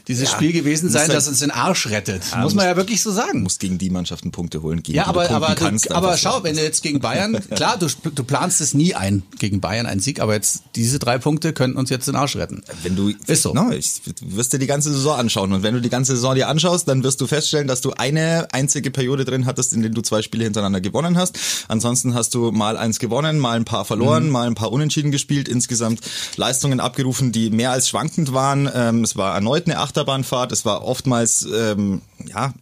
dieses 0.07 0.31
Spiel 0.31 0.53
gewesen 0.53 0.89
sein, 0.89 1.07
muss 1.07 1.15
das 1.15 1.27
uns 1.27 1.39
den 1.39 1.51
Arsch 1.51 1.87
rettet. 1.87 2.23
Muss 2.39 2.55
man 2.55 2.65
ja 2.65 2.75
wirklich 2.77 3.01
so 3.01 3.11
sagen. 3.11 3.33
Du 3.33 3.39
musst 3.39 3.59
gegen 3.59 3.77
die 3.77 3.89
Mannschaften 3.89 4.31
Punkte 4.31 4.61
holen, 4.61 4.81
gegen 4.81 4.97
Ja, 4.97 5.07
aber, 5.07 5.29
aber, 5.29 5.55
kannst. 5.55 5.91
aber 5.91 6.15
schau, 6.17 6.43
wenn 6.43 6.55
du 6.55 6.63
jetzt 6.63 6.81
gegen 6.81 6.99
Bayern, 6.99 7.37
klar, 7.55 7.77
du, 7.77 7.87
du 8.09 8.23
planst 8.23 8.61
es 8.61 8.73
nie 8.73 8.95
ein, 8.95 9.23
gegen 9.39 9.59
Bayern 9.59 9.85
einen 9.85 9.99
Sieg, 9.99 10.21
aber 10.21 10.33
jetzt 10.33 10.63
diese 10.75 10.99
drei 10.99 11.17
Punkte 11.17 11.53
könnten 11.53 11.77
uns 11.77 11.89
jetzt 11.89 12.07
den 12.07 12.15
Arsch 12.15 12.35
retten. 12.35 12.63
Wenn 12.83 12.95
du, 12.95 13.11
Ist 13.27 13.43
so. 13.43 13.53
No, 13.53 13.71
ich, 13.71 14.01
du 14.03 14.35
wirst 14.37 14.53
dir 14.53 14.59
die 14.59 14.67
ganze 14.67 14.93
Saison 14.93 15.19
anschauen 15.19 15.51
und 15.51 15.63
wenn 15.63 15.73
du 15.73 15.81
die 15.81 15.89
ganze 15.89 16.15
Saison 16.15 16.35
dir 16.35 16.47
anschaust, 16.47 16.87
dann 16.87 17.03
wirst 17.03 17.19
du 17.19 17.27
feststellen, 17.27 17.67
dass 17.67 17.81
du 17.81 17.91
eine 17.91 18.47
einzige 18.51 18.91
Periode 18.91 19.25
drin 19.25 19.45
hattest, 19.45 19.73
in 19.73 19.81
der 19.81 19.91
du 19.91 20.01
zwei 20.01 20.21
Spiele 20.21 20.45
hintereinander 20.45 20.81
gewonnen 20.81 21.17
hast. 21.17 21.37
Ansonsten 21.67 22.13
hast 22.13 22.33
du 22.33 22.51
mal 22.51 22.77
eins 22.77 22.99
gewonnen, 22.99 23.39
mal 23.39 23.57
ein 23.57 23.65
paar 23.65 23.85
verloren, 23.85 24.29
mal 24.29 24.47
ein 24.47 24.55
paar 24.55 24.71
Unentschieden 24.71 25.11
gespielt, 25.11 25.47
insgesamt 25.49 25.99
Leistungen 26.37 26.79
abgerufen, 26.79 27.31
die 27.31 27.49
mehr 27.49 27.71
als 27.71 27.89
schwankend 27.89 28.33
waren. 28.33 28.69
Ähm, 28.73 29.03
es 29.03 29.17
war 29.17 29.35
erneut 29.35 29.65
eine 29.65 29.77
Achterbahnfahrt, 29.97 30.51
es 30.51 30.63
war 30.63 30.83
oftmals, 30.83 31.47
ähm, 31.51 32.03
ja, 32.27 32.53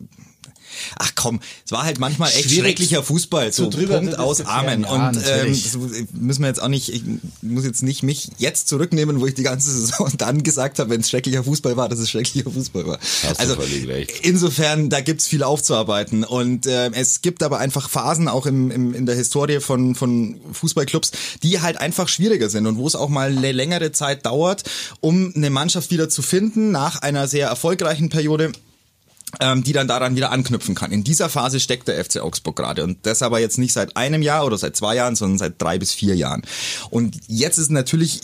Ach 0.97 1.11
komm, 1.15 1.39
es 1.65 1.71
war 1.71 1.83
halt 1.83 1.99
manchmal 1.99 2.29
echt 2.29 2.49
Schwierig 2.49 2.77
schrecklicher 2.77 3.03
Fußball, 3.03 3.51
so 3.51 3.65
zu 3.65 3.77
drüber 3.77 3.97
Punkt 3.97 4.19
aus. 4.19 4.41
Amen. 4.41 4.83
Ja, 4.83 4.89
und 4.89 5.17
ähm, 5.17 5.47
das 5.47 5.77
müssen 6.13 6.41
wir 6.41 6.47
jetzt 6.47 6.61
auch 6.61 6.67
nicht, 6.67 6.89
ich 6.89 7.03
muss 7.41 7.65
jetzt 7.65 7.83
nicht 7.83 8.03
mich 8.03 8.29
jetzt 8.38 8.67
zurücknehmen, 8.67 9.19
wo 9.19 9.25
ich 9.25 9.33
die 9.33 9.43
ganze 9.43 9.71
Saison 9.71 10.11
dann 10.17 10.43
gesagt 10.43 10.79
habe, 10.79 10.89
wenn 10.89 11.01
es 11.01 11.09
schrecklicher 11.09 11.43
Fußball 11.43 11.77
war, 11.77 11.89
dass 11.89 11.99
es 11.99 12.09
schrecklicher 12.09 12.51
Fußball 12.51 12.85
war. 12.85 12.99
Hast 13.23 13.39
also 13.39 13.57
insofern, 14.21 14.89
da 14.89 15.01
gibt's 15.01 15.27
viel 15.27 15.43
aufzuarbeiten. 15.43 16.23
Und 16.23 16.65
äh, 16.65 16.91
es 16.91 17.21
gibt 17.21 17.43
aber 17.43 17.59
einfach 17.59 17.89
Phasen 17.89 18.27
auch 18.27 18.45
im, 18.45 18.71
im, 18.71 18.93
in 18.93 19.05
der 19.05 19.15
Historie 19.15 19.59
von, 19.59 19.95
von 19.95 20.39
Fußballclubs, 20.51 21.11
die 21.43 21.61
halt 21.61 21.77
einfach 21.77 22.07
schwieriger 22.07 22.49
sind 22.49 22.67
und 22.67 22.77
wo 22.77 22.88
es 22.88 22.95
auch 22.95 23.09
mal 23.09 23.31
eine 23.31 23.51
längere 23.51 23.91
Zeit 23.91 24.25
dauert, 24.25 24.63
um 25.01 25.33
eine 25.35 25.49
Mannschaft 25.49 25.91
wieder 25.91 26.09
zu 26.09 26.21
finden 26.21 26.71
nach 26.71 27.01
einer 27.01 27.27
sehr 27.27 27.47
erfolgreichen 27.47 28.09
Periode 28.09 28.51
ähm, 29.39 29.63
die 29.63 29.74
dann 29.74 29.88
daran 29.88 30.15
wieder 30.15 30.32
anknüpfen 30.32 30.76
kann. 30.76 30.91
In 30.91 31.04
dieser 31.04 31.30
Phase 31.30 31.60
steckt 31.60 31.88
der 31.88 32.04
FC 32.04 32.17
Augsburg 32.17 32.56
gerade 32.56 32.84
und 32.84 33.00
das 33.04 33.21
aber 33.21 33.39
jetzt 33.39 33.58
nicht 33.58 33.74
seit 33.74 33.98
einem 33.98 34.21
Jahr 34.21 34.45
oder 34.45 34.58
seit 34.58 34.76
zwei 34.76 34.95
Jahren, 34.95 35.15
sondern 35.15 35.38
seit 35.38 35.62
drei 35.62 35.78
bis 35.78 35.93
vier 35.93 36.15
Jahren. 36.15 36.43
Und 36.89 37.17
jetzt 37.28 37.58
ist 37.58 37.71
natürlich 37.71 38.21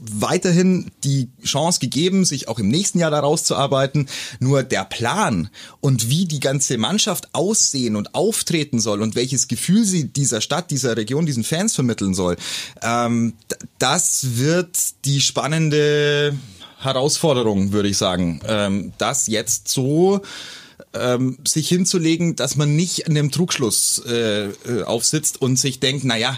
weiterhin 0.00 0.90
die 1.04 1.28
Chance 1.44 1.78
gegeben, 1.80 2.24
sich 2.24 2.48
auch 2.48 2.58
im 2.58 2.68
nächsten 2.68 2.98
Jahr 2.98 3.10
da 3.10 3.20
rauszuarbeiten. 3.20 4.08
Nur 4.38 4.62
der 4.62 4.84
Plan 4.84 5.50
und 5.80 6.08
wie 6.08 6.24
die 6.24 6.40
ganze 6.40 6.78
Mannschaft 6.78 7.28
aussehen 7.34 7.96
und 7.96 8.14
auftreten 8.14 8.80
soll 8.80 9.02
und 9.02 9.14
welches 9.14 9.48
Gefühl 9.48 9.84
sie 9.84 10.08
dieser 10.08 10.40
Stadt, 10.40 10.70
dieser 10.70 10.96
Region, 10.96 11.26
diesen 11.26 11.44
Fans 11.44 11.74
vermitteln 11.74 12.14
soll, 12.14 12.36
ähm, 12.82 13.34
das 13.78 14.36
wird 14.36 14.76
die 15.04 15.20
spannende 15.20 16.34
Herausforderung, 16.80 17.72
würde 17.72 17.88
ich 17.88 17.98
sagen, 17.98 18.40
ähm, 18.46 18.92
das 18.98 19.26
jetzt 19.26 19.68
so 19.68 20.20
ähm, 20.94 21.38
sich 21.46 21.68
hinzulegen, 21.68 22.36
dass 22.36 22.56
man 22.56 22.74
nicht 22.74 23.00
in 23.00 23.14
dem 23.14 23.30
Trugschluss 23.30 24.02
äh, 24.06 24.46
äh, 24.46 24.82
aufsitzt 24.84 25.40
und 25.40 25.58
sich 25.58 25.80
denkt, 25.80 26.04
na 26.04 26.16
ja, 26.16 26.36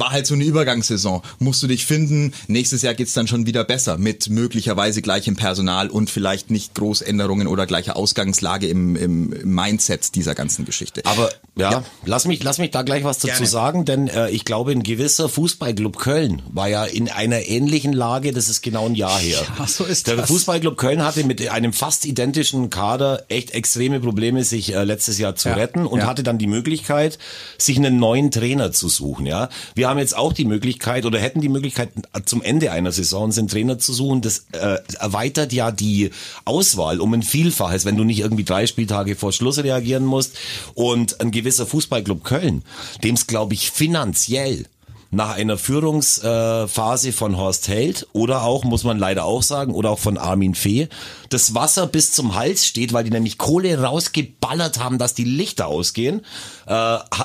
war 0.00 0.10
halt 0.10 0.26
so 0.26 0.34
eine 0.34 0.44
Übergangssaison. 0.44 1.22
Musst 1.38 1.62
du 1.62 1.66
dich 1.66 1.86
finden. 1.86 2.32
Nächstes 2.48 2.82
Jahr 2.82 2.94
geht's 2.94 3.12
dann 3.12 3.28
schon 3.28 3.46
wieder 3.46 3.64
besser 3.64 3.98
mit 3.98 4.30
möglicherweise 4.30 5.02
gleichem 5.02 5.36
Personal 5.36 5.88
und 5.88 6.10
vielleicht 6.10 6.50
nicht 6.50 6.74
Großänderungen 6.74 7.46
oder 7.46 7.66
gleicher 7.66 7.96
Ausgangslage 7.96 8.66
im, 8.66 8.96
im, 8.96 9.28
Mindset 9.44 10.14
dieser 10.14 10.34
ganzen 10.34 10.64
Geschichte. 10.64 11.02
Aber 11.04 11.30
ja, 11.56 11.84
lass 12.04 12.26
mich 12.26 12.42
lass 12.42 12.58
mich 12.58 12.70
da 12.70 12.82
gleich 12.82 13.04
was 13.04 13.18
dazu 13.18 13.34
Gerne. 13.34 13.46
sagen, 13.46 13.84
denn 13.84 14.08
äh, 14.08 14.30
ich 14.30 14.44
glaube, 14.44 14.72
ein 14.72 14.82
gewisser 14.82 15.28
Fußballclub 15.28 15.98
Köln 15.98 16.42
war 16.50 16.68
ja 16.68 16.84
in 16.84 17.10
einer 17.10 17.46
ähnlichen 17.46 17.92
Lage. 17.92 18.32
Das 18.32 18.48
ist 18.48 18.62
genau 18.62 18.86
ein 18.86 18.94
Jahr 18.94 19.18
her. 19.18 19.42
Ja, 19.58 19.66
so 19.66 19.84
ist 19.84 20.06
Der 20.06 20.16
das. 20.16 20.28
Fußballclub 20.28 20.78
Köln 20.78 21.04
hatte 21.04 21.24
mit 21.24 21.46
einem 21.48 21.72
fast 21.74 22.06
identischen 22.06 22.70
Kader 22.70 23.24
echt 23.28 23.50
extreme 23.50 24.00
Probleme, 24.00 24.44
sich 24.44 24.74
äh, 24.74 24.84
letztes 24.84 25.18
Jahr 25.18 25.36
zu 25.36 25.50
Ja, 25.50 25.56
retten 25.56 25.84
und 25.86 26.00
ja. 26.00 26.06
hatte 26.06 26.22
dann 26.22 26.38
die 26.38 26.46
Möglichkeit, 26.46 27.18
sich 27.58 27.76
einen 27.76 27.98
neuen 27.98 28.30
Trainer 28.30 28.72
zu 28.72 28.88
suchen. 28.88 29.26
Ja, 29.26 29.50
wir 29.74 29.89
haben 29.90 29.98
jetzt 29.98 30.16
auch 30.16 30.32
die 30.32 30.44
Möglichkeit 30.44 31.04
oder 31.04 31.18
hätten 31.18 31.40
die 31.40 31.48
Möglichkeit 31.48 31.90
zum 32.24 32.42
Ende 32.42 32.72
einer 32.72 32.92
Saison 32.92 33.30
einen 33.30 33.48
Trainer 33.48 33.78
zu 33.78 33.92
suchen. 33.92 34.22
Das 34.22 34.46
äh, 34.52 34.78
erweitert 34.98 35.52
ja 35.52 35.70
die 35.70 36.10
Auswahl 36.44 37.00
um 37.00 37.12
ein 37.12 37.22
Vielfaches, 37.22 37.84
wenn 37.84 37.96
du 37.96 38.04
nicht 38.04 38.20
irgendwie 38.20 38.44
drei 38.44 38.66
Spieltage 38.66 39.16
vor 39.16 39.32
Schluss 39.32 39.58
reagieren 39.58 40.04
musst. 40.04 40.38
Und 40.74 41.20
ein 41.20 41.30
gewisser 41.30 41.66
Fußballclub 41.66 42.24
Köln, 42.24 42.62
dem 43.02 43.14
es 43.14 43.26
glaube 43.26 43.54
ich 43.54 43.70
finanziell 43.70 44.66
nach 45.10 45.34
einer 45.34 45.58
Führungsphase 45.58 47.12
von 47.12 47.36
Horst 47.36 47.68
Held 47.68 48.06
oder 48.12 48.44
auch, 48.44 48.64
muss 48.64 48.84
man 48.84 48.98
leider 48.98 49.24
auch 49.24 49.42
sagen, 49.42 49.74
oder 49.74 49.90
auch 49.90 49.98
von 49.98 50.18
Armin 50.18 50.54
Fee, 50.54 50.88
das 51.30 51.54
Wasser 51.54 51.86
bis 51.86 52.12
zum 52.12 52.34
Hals 52.34 52.66
steht, 52.66 52.92
weil 52.92 53.04
die 53.04 53.10
nämlich 53.10 53.36
Kohle 53.36 53.82
rausgeballert 53.82 54.78
haben, 54.78 54.98
dass 54.98 55.14
die 55.14 55.24
Lichter 55.24 55.66
ausgehen, 55.66 56.20
äh, 56.66 56.72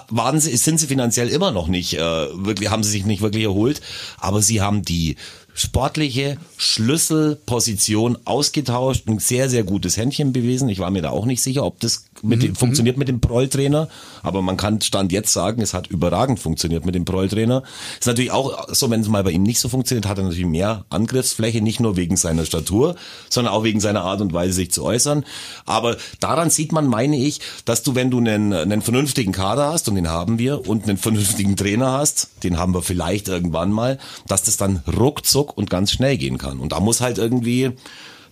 waren 0.10 0.40
sie, 0.40 0.58
sind 0.58 0.80
sie 0.80 0.88
finanziell 0.88 1.30
immer 1.30 1.52
noch 1.52 1.68
nicht, 1.68 1.94
äh, 1.94 2.00
wirklich, 2.00 2.70
haben 2.70 2.84
sie 2.84 2.92
sich 2.92 3.06
nicht 3.06 3.22
wirklich 3.22 3.44
erholt, 3.44 3.82
aber 4.18 4.42
sie 4.42 4.62
haben 4.62 4.82
die 4.82 5.16
sportliche 5.56 6.38
Schlüsselposition 6.58 8.18
ausgetauscht, 8.26 9.08
ein 9.08 9.20
sehr, 9.20 9.50
sehr 9.50 9.64
gutes 9.64 9.96
Händchen 9.96 10.34
bewiesen. 10.34 10.68
Ich 10.68 10.80
war 10.80 10.92
mir 10.92 11.02
da 11.02 11.12
auch 11.12 11.26
nicht 11.26 11.42
sicher, 11.42 11.64
ob 11.64 11.80
das 11.80 12.06
mit 12.22 12.44
dem, 12.44 12.56
funktioniert 12.56 12.98
mit 12.98 13.08
dem 13.08 13.20
Proll-Trainer, 13.20 13.90
aber 14.24 14.42
man 14.42 14.58
kann 14.58 14.82
Stand 14.82 15.12
jetzt 15.12 15.34
sagen, 15.34 15.62
es 15.62 15.74
hat 15.74 15.88
überragend 15.88 16.40
funktioniert 16.40 16.86
mit 16.86 16.96
dem 16.96 17.06
Proll-Trainer. 17.06 17.64
Ist 18.00 18.08
natürlich 18.08 18.32
auch 18.32 18.68
so, 18.74 18.90
wenn 18.90 19.02
es 19.02 19.08
mal 19.08 19.24
bei 19.24 19.32
ihm 19.32 19.44
nicht 19.44 19.60
so 19.60 19.70
funktioniert, 19.70 20.08
hat 20.08 20.18
er 20.18 20.24
natürlich 20.24 20.46
mehr 20.46 20.86
Angriffsfläche, 20.90 21.62
nicht 21.62 21.80
nur 21.80 21.98
wegen 21.98 22.18
seiner 22.18 22.46
Statur, 22.46 22.96
sondern 23.30 23.54
auch 23.54 23.64
wegen 23.64 23.80
seiner 23.80 24.04
Art 24.04 24.22
und 24.22 24.34
Weise, 24.34 24.54
sich 24.54 24.72
zu 24.72 24.84
äußern. 24.84 25.26
Aber 25.66 25.98
daran 26.20 26.50
sieht 26.50 26.72
man, 26.72 26.88
meine 26.88 27.18
ich, 27.18 27.40
dass 27.66 27.84
du, 27.84 27.96
wenn 27.96 28.12
du 28.12 28.20
einen, 28.20 28.54
einen 28.54 28.82
vernünftigen 28.82 29.32
Kader 29.32 29.72
hast, 29.72 29.90
und 29.90 29.96
den 29.96 30.10
haben 30.10 30.40
wir, 30.40 30.68
und 30.68 30.84
einen 30.84 30.98
vernünftigen 30.98 31.56
Trainer 31.56 31.92
hast, 31.92 32.30
den 32.44 32.58
haben 32.58 32.74
wir 32.74 32.82
vielleicht 32.82 33.28
irgendwann 33.28 33.72
mal, 33.72 34.00
dass 34.28 34.44
das 34.44 34.58
dann 34.58 34.84
ruckzuck 34.98 35.58
und 35.58 35.70
ganz 35.70 35.92
schnell 35.92 36.18
gehen 36.18 36.38
kann. 36.38 36.60
Und 36.60 36.72
da 36.72 36.80
muss 36.80 37.02
halt 37.02 37.18
irgendwie 37.18 37.72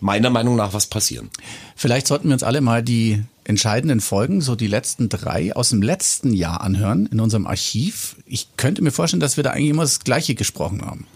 meiner 0.04 0.30
Meinung 0.30 0.58
nach 0.58 0.74
was 0.74 0.88
passieren. 0.88 1.30
Vielleicht 1.76 2.08
sollten 2.08 2.28
wir 2.28 2.34
uns 2.34 2.44
alle 2.44 2.62
mal 2.62 2.84
die 2.84 3.24
entscheidenden 3.46 4.02
Folgen, 4.02 4.42
so 4.42 4.56
die 4.56 4.68
letzten 4.68 5.10
drei 5.10 5.56
aus 5.56 5.70
dem 5.70 5.82
letzten 5.82 6.34
Jahr 6.34 6.62
anhören 6.62 7.08
in 7.08 7.20
unserem 7.20 7.48
Archiv. 7.48 8.18
Ich 8.26 8.50
könnte 8.58 8.82
mir 8.82 8.92
vorstellen, 8.92 9.22
dass 9.22 9.38
wir 9.38 9.44
da 9.44 9.52
eigentlich 9.52 9.70
immer 9.70 9.84
das 9.84 10.02
Gleiche 10.02 10.36
gesprochen 10.36 10.86
haben. 10.86 11.08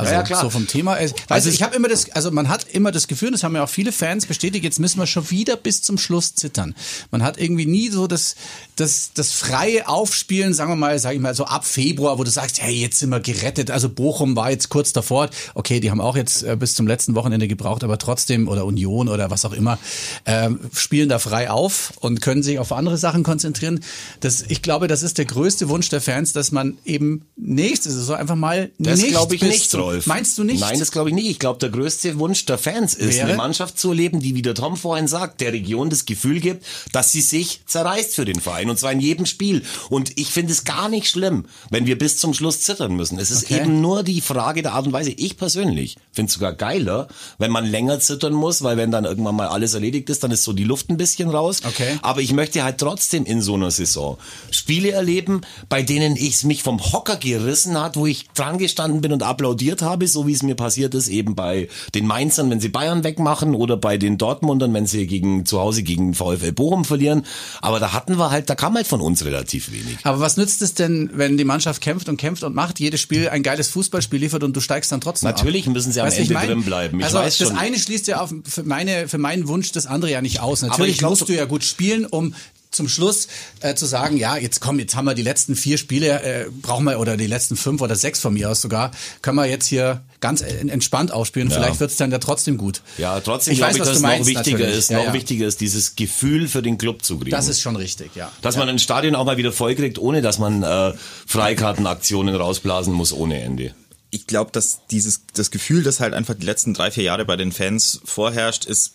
Also 0.00 0.12
Ja, 0.12 0.22
klar. 0.22 0.40
so 0.42 0.50
vom 0.50 0.66
Thema. 0.66 0.94
Also 0.94 1.14
du, 1.28 1.48
ich 1.54 1.62
habe 1.62 1.74
immer 1.76 1.88
das, 1.88 2.10
also 2.10 2.30
man 2.30 2.48
hat 2.48 2.66
immer 2.72 2.90
das 2.92 3.06
Gefühl, 3.08 3.30
das 3.30 3.42
haben 3.42 3.54
ja 3.54 3.64
auch 3.64 3.68
viele 3.68 3.92
Fans 3.92 4.26
bestätigt, 4.26 4.64
jetzt 4.64 4.78
müssen 4.80 4.98
wir 4.98 5.06
schon 5.06 5.30
wieder 5.30 5.56
bis 5.56 5.82
zum 5.82 5.98
Schluss 5.98 6.34
zittern. 6.34 6.74
Man 7.10 7.22
hat 7.22 7.38
irgendwie 7.38 7.66
nie 7.66 7.88
so 7.90 8.06
das, 8.06 8.34
das, 8.76 9.10
das 9.14 9.32
freie 9.32 9.88
Aufspielen, 9.88 10.54
sagen 10.54 10.70
wir 10.70 10.76
mal, 10.76 10.98
sage 10.98 11.14
ich 11.16 11.20
mal, 11.20 11.34
so 11.34 11.44
ab 11.44 11.64
Februar, 11.64 12.18
wo 12.18 12.24
du 12.24 12.30
sagst, 12.30 12.60
hey, 12.62 12.74
jetzt 12.74 12.98
sind 12.98 13.10
wir 13.10 13.20
gerettet. 13.20 13.70
Also 13.70 13.88
Bochum 13.88 14.36
war 14.36 14.50
jetzt 14.50 14.68
kurz 14.68 14.92
davor. 14.92 15.28
Okay, 15.54 15.80
die 15.80 15.90
haben 15.90 16.00
auch 16.00 16.16
jetzt 16.16 16.42
äh, 16.42 16.56
bis 16.56 16.74
zum 16.74 16.86
letzten 16.86 17.14
Wochenende 17.14 17.48
gebraucht, 17.48 17.84
aber 17.84 17.98
trotzdem, 17.98 18.48
oder 18.48 18.64
Union 18.64 19.08
oder 19.08 19.30
was 19.30 19.44
auch 19.44 19.52
immer, 19.52 19.78
ähm, 20.26 20.60
spielen 20.74 21.08
da 21.08 21.18
frei 21.18 21.50
auf 21.50 21.92
und 22.00 22.20
können 22.20 22.42
sich 22.42 22.58
auf 22.58 22.72
andere 22.72 22.96
Sachen 22.98 23.22
konzentrieren. 23.22 23.80
Das, 24.20 24.42
ich 24.48 24.62
glaube, 24.62 24.88
das 24.88 25.02
ist 25.02 25.18
der 25.18 25.24
größte 25.24 25.68
Wunsch 25.68 25.88
der 25.88 26.00
Fans, 26.00 26.32
dass 26.32 26.52
man 26.52 26.78
eben 26.84 27.26
nächste 27.36 27.90
Saison 27.90 28.16
einfach 28.16 28.36
mal 28.36 28.70
Das 28.78 29.00
nicht 29.00 29.10
glaube 29.10 29.34
ich 29.34 29.42
nicht, 29.42 29.70
zum- 29.70 29.80
Rolf. 29.90 30.06
Meinst 30.06 30.38
du 30.38 30.44
nicht? 30.44 30.60
Nein, 30.60 30.78
das 30.78 30.90
glaube 30.92 31.10
ich 31.10 31.14
nicht. 31.14 31.28
Ich 31.28 31.38
glaube, 31.38 31.58
der 31.58 31.68
größte 31.70 32.18
Wunsch 32.18 32.44
der 32.46 32.58
Fans 32.58 32.94
ist, 32.94 33.16
Wäre? 33.16 33.28
eine 33.28 33.36
Mannschaft 33.36 33.78
zu 33.78 33.90
erleben, 33.90 34.20
die, 34.20 34.34
wie 34.34 34.42
der 34.42 34.54
Tom 34.54 34.76
vorhin 34.76 35.08
sagt, 35.08 35.40
der 35.40 35.52
Region 35.52 35.90
das 35.90 36.04
Gefühl 36.06 36.40
gibt, 36.40 36.64
dass 36.92 37.12
sie 37.12 37.20
sich 37.20 37.60
zerreißt 37.66 38.14
für 38.14 38.24
den 38.24 38.40
Verein. 38.40 38.70
Und 38.70 38.78
zwar 38.78 38.92
in 38.92 39.00
jedem 39.00 39.26
Spiel. 39.26 39.62
Und 39.88 40.18
ich 40.18 40.28
finde 40.28 40.52
es 40.52 40.64
gar 40.64 40.88
nicht 40.88 41.08
schlimm, 41.08 41.46
wenn 41.70 41.86
wir 41.86 41.98
bis 41.98 42.16
zum 42.18 42.34
Schluss 42.34 42.60
zittern 42.60 42.94
müssen. 42.94 43.18
Es 43.18 43.30
ist 43.30 43.44
Okay. 43.44 43.60
eben 43.62 43.80
nur 43.80 44.02
die 44.02 44.20
Frage 44.20 44.62
der 44.62 44.72
Art 44.74 44.86
und 44.86 44.92
Weise. 44.92 45.10
Ich 45.10 45.36
persönlich 45.36 45.96
finde 46.12 46.28
es 46.28 46.34
sogar 46.34 46.52
geiler, 46.52 47.08
wenn 47.38 47.50
man 47.50 47.64
länger 47.66 48.00
zittern 48.00 48.32
muss, 48.32 48.62
weil 48.62 48.76
wenn 48.76 48.90
dann 48.90 49.04
irgendwann 49.04 49.34
mal 49.36 49.48
alles 49.48 49.74
erledigt 49.74 50.10
ist, 50.10 50.22
dann 50.22 50.30
ist 50.30 50.44
so 50.44 50.52
die 50.52 50.64
Luft 50.64 50.90
ein 50.90 50.96
bisschen 50.96 51.30
raus. 51.30 51.60
Okay. 51.66 51.98
Aber 52.02 52.20
ich 52.20 52.32
möchte 52.32 52.62
halt 52.62 52.78
trotzdem 52.78 53.24
in 53.24 53.40
so 53.42 53.54
einer 53.54 53.70
Saison 53.70 54.18
Spiele 54.50 54.90
erleben, 54.92 55.40
bei 55.68 55.82
denen 55.82 56.16
ich 56.16 56.42
mich 56.44 56.62
vom 56.62 56.80
Hocker 56.92 57.16
gerissen 57.16 57.80
hat, 57.80 57.96
wo 57.96 58.06
ich 58.06 58.28
dran 58.34 58.58
gestanden 58.58 59.00
bin 59.00 59.12
und 59.12 59.22
applaudiert 59.22 59.69
habe, 59.82 60.06
so 60.06 60.26
wie 60.26 60.32
es 60.32 60.42
mir 60.42 60.54
passiert 60.54 60.94
ist, 60.94 61.08
eben 61.08 61.34
bei 61.34 61.68
den 61.94 62.06
Mainzern, 62.06 62.50
wenn 62.50 62.60
sie 62.60 62.68
Bayern 62.68 63.04
wegmachen 63.04 63.54
oder 63.54 63.76
bei 63.76 63.96
den 63.96 64.18
Dortmundern, 64.18 64.74
wenn 64.74 64.86
sie 64.86 65.06
gegen 65.06 65.46
zu 65.46 65.60
Hause 65.60 65.82
gegen 65.82 66.14
VfL 66.14 66.52
Bochum 66.52 66.84
verlieren. 66.84 67.24
Aber 67.60 67.80
da 67.80 67.92
hatten 67.92 68.18
wir 68.18 68.30
halt, 68.30 68.50
da 68.50 68.54
kam 68.54 68.74
halt 68.74 68.86
von 68.86 69.00
uns 69.00 69.24
relativ 69.24 69.72
wenig. 69.72 69.98
Aber 70.02 70.20
was 70.20 70.36
nützt 70.36 70.62
es 70.62 70.74
denn, 70.74 71.10
wenn 71.14 71.36
die 71.36 71.44
Mannschaft 71.44 71.80
kämpft 71.80 72.08
und 72.08 72.16
kämpft 72.16 72.42
und 72.42 72.54
macht, 72.54 72.80
jedes 72.80 73.00
Spiel 73.00 73.28
ein 73.28 73.42
geiles 73.42 73.68
Fußballspiel 73.68 74.20
liefert 74.20 74.42
und 74.42 74.56
du 74.56 74.60
steigst 74.60 74.90
dann 74.92 75.00
trotzdem 75.00 75.28
Natürlich 75.28 75.66
ab? 75.66 75.72
müssen 75.72 75.92
sie 75.92 76.00
am 76.00 76.06
Weißt 76.06 76.18
Ende 76.18 76.32
ich 76.32 76.34
mein? 76.34 76.48
drin 76.48 76.62
bleiben. 76.62 76.98
Ich 76.98 77.04
also 77.06 77.18
weiß 77.18 77.38
das 77.38 77.48
schon. 77.48 77.56
eine 77.56 77.78
schließt 77.78 78.06
ja 78.08 78.20
auf 78.20 78.34
für, 78.44 78.62
meine, 78.64 79.08
für 79.08 79.18
meinen 79.18 79.48
Wunsch 79.48 79.72
das 79.72 79.86
andere 79.86 80.10
ja 80.10 80.22
nicht 80.22 80.40
aus. 80.40 80.62
ich 80.62 80.68
Natürlich 80.68 80.98
glaub, 80.98 81.10
musst 81.10 81.28
du 81.28 81.34
ja 81.34 81.44
gut 81.44 81.64
spielen, 81.64 82.06
um 82.06 82.34
zum 82.70 82.88
Schluss 82.88 83.26
äh, 83.60 83.74
zu 83.74 83.84
sagen, 83.86 84.16
ja, 84.16 84.36
jetzt 84.36 84.60
komm, 84.60 84.78
jetzt 84.78 84.94
haben 84.94 85.04
wir 85.04 85.14
die 85.14 85.22
letzten 85.22 85.56
vier 85.56 85.76
Spiele, 85.76 86.22
äh, 86.22 86.46
brauchen 86.62 86.84
wir, 86.84 87.00
oder 87.00 87.16
die 87.16 87.26
letzten 87.26 87.56
fünf 87.56 87.80
oder 87.82 87.96
sechs 87.96 88.20
von 88.20 88.32
mir 88.34 88.50
aus 88.50 88.60
sogar, 88.60 88.92
können 89.22 89.36
wir 89.36 89.46
jetzt 89.46 89.66
hier 89.66 90.02
ganz 90.20 90.40
en- 90.40 90.68
entspannt 90.68 91.12
ausspielen. 91.12 91.48
Ja. 91.50 91.56
Vielleicht 91.56 91.80
wird's 91.80 91.96
dann 91.96 92.12
ja 92.12 92.18
trotzdem 92.18 92.58
gut. 92.58 92.82
Ja, 92.98 93.18
trotzdem 93.20 93.52
Ich 93.52 93.58
glaube 93.58 93.70
weiß, 93.70 93.76
ich, 93.76 93.80
was 93.80 93.88
dass 93.88 93.96
du 94.02 94.06
noch 94.06 94.26
wichtiger 94.26 94.58
natürlich. 94.58 94.76
ist, 94.78 94.90
Ja, 94.90 94.98
noch 94.98 95.04
ja. 95.06 95.12
wichtiger 95.14 95.46
ist, 95.46 95.60
dieses 95.60 95.96
Gefühl 95.96 96.46
für 96.46 96.62
den 96.62 96.78
Club 96.78 97.04
zu 97.04 97.18
kriegen. 97.18 97.30
Das 97.30 97.48
ist 97.48 97.60
schon 97.60 97.74
richtig, 97.76 98.14
ja. 98.14 98.30
Dass 98.42 98.54
ja. 98.54 98.60
man 98.60 98.68
ein 98.68 98.78
Stadion 98.78 99.14
auch 99.16 99.24
mal 99.24 99.36
wieder 99.36 99.50
voll 99.52 99.74
kriegt, 99.74 99.98
ohne 99.98 100.22
dass 100.22 100.38
man 100.38 100.62
äh, 100.62 100.92
Freikartenaktionen 101.26 102.34
rausblasen 102.34 102.92
muss 102.94 103.12
ohne 103.12 103.40
Ende. 103.42 103.74
ich 104.12 104.26
glaube, 104.26 104.50
dass 104.52 104.80
dieses 104.90 105.22
das 105.34 105.50
Gefühl, 105.50 105.82
das 105.82 105.98
halt 106.00 106.14
einfach 106.14 106.34
die 106.34 106.46
letzten 106.46 106.74
drei 106.74 106.90
vier 106.90 107.02
Jahre 107.04 107.24
bei 107.24 107.36
den 107.36 107.50
Fans 107.52 108.00
vorherrscht, 108.04 108.64
ist 108.64 108.94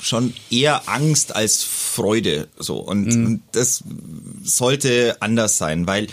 schon 0.00 0.34
eher 0.50 0.88
Angst 0.88 1.34
als 1.34 1.62
Freude 1.62 2.48
so 2.58 2.76
und, 2.78 3.08
und 3.12 3.42
das 3.52 3.82
sollte 4.42 5.16
anders 5.20 5.58
sein, 5.58 5.86
weil 5.86 6.06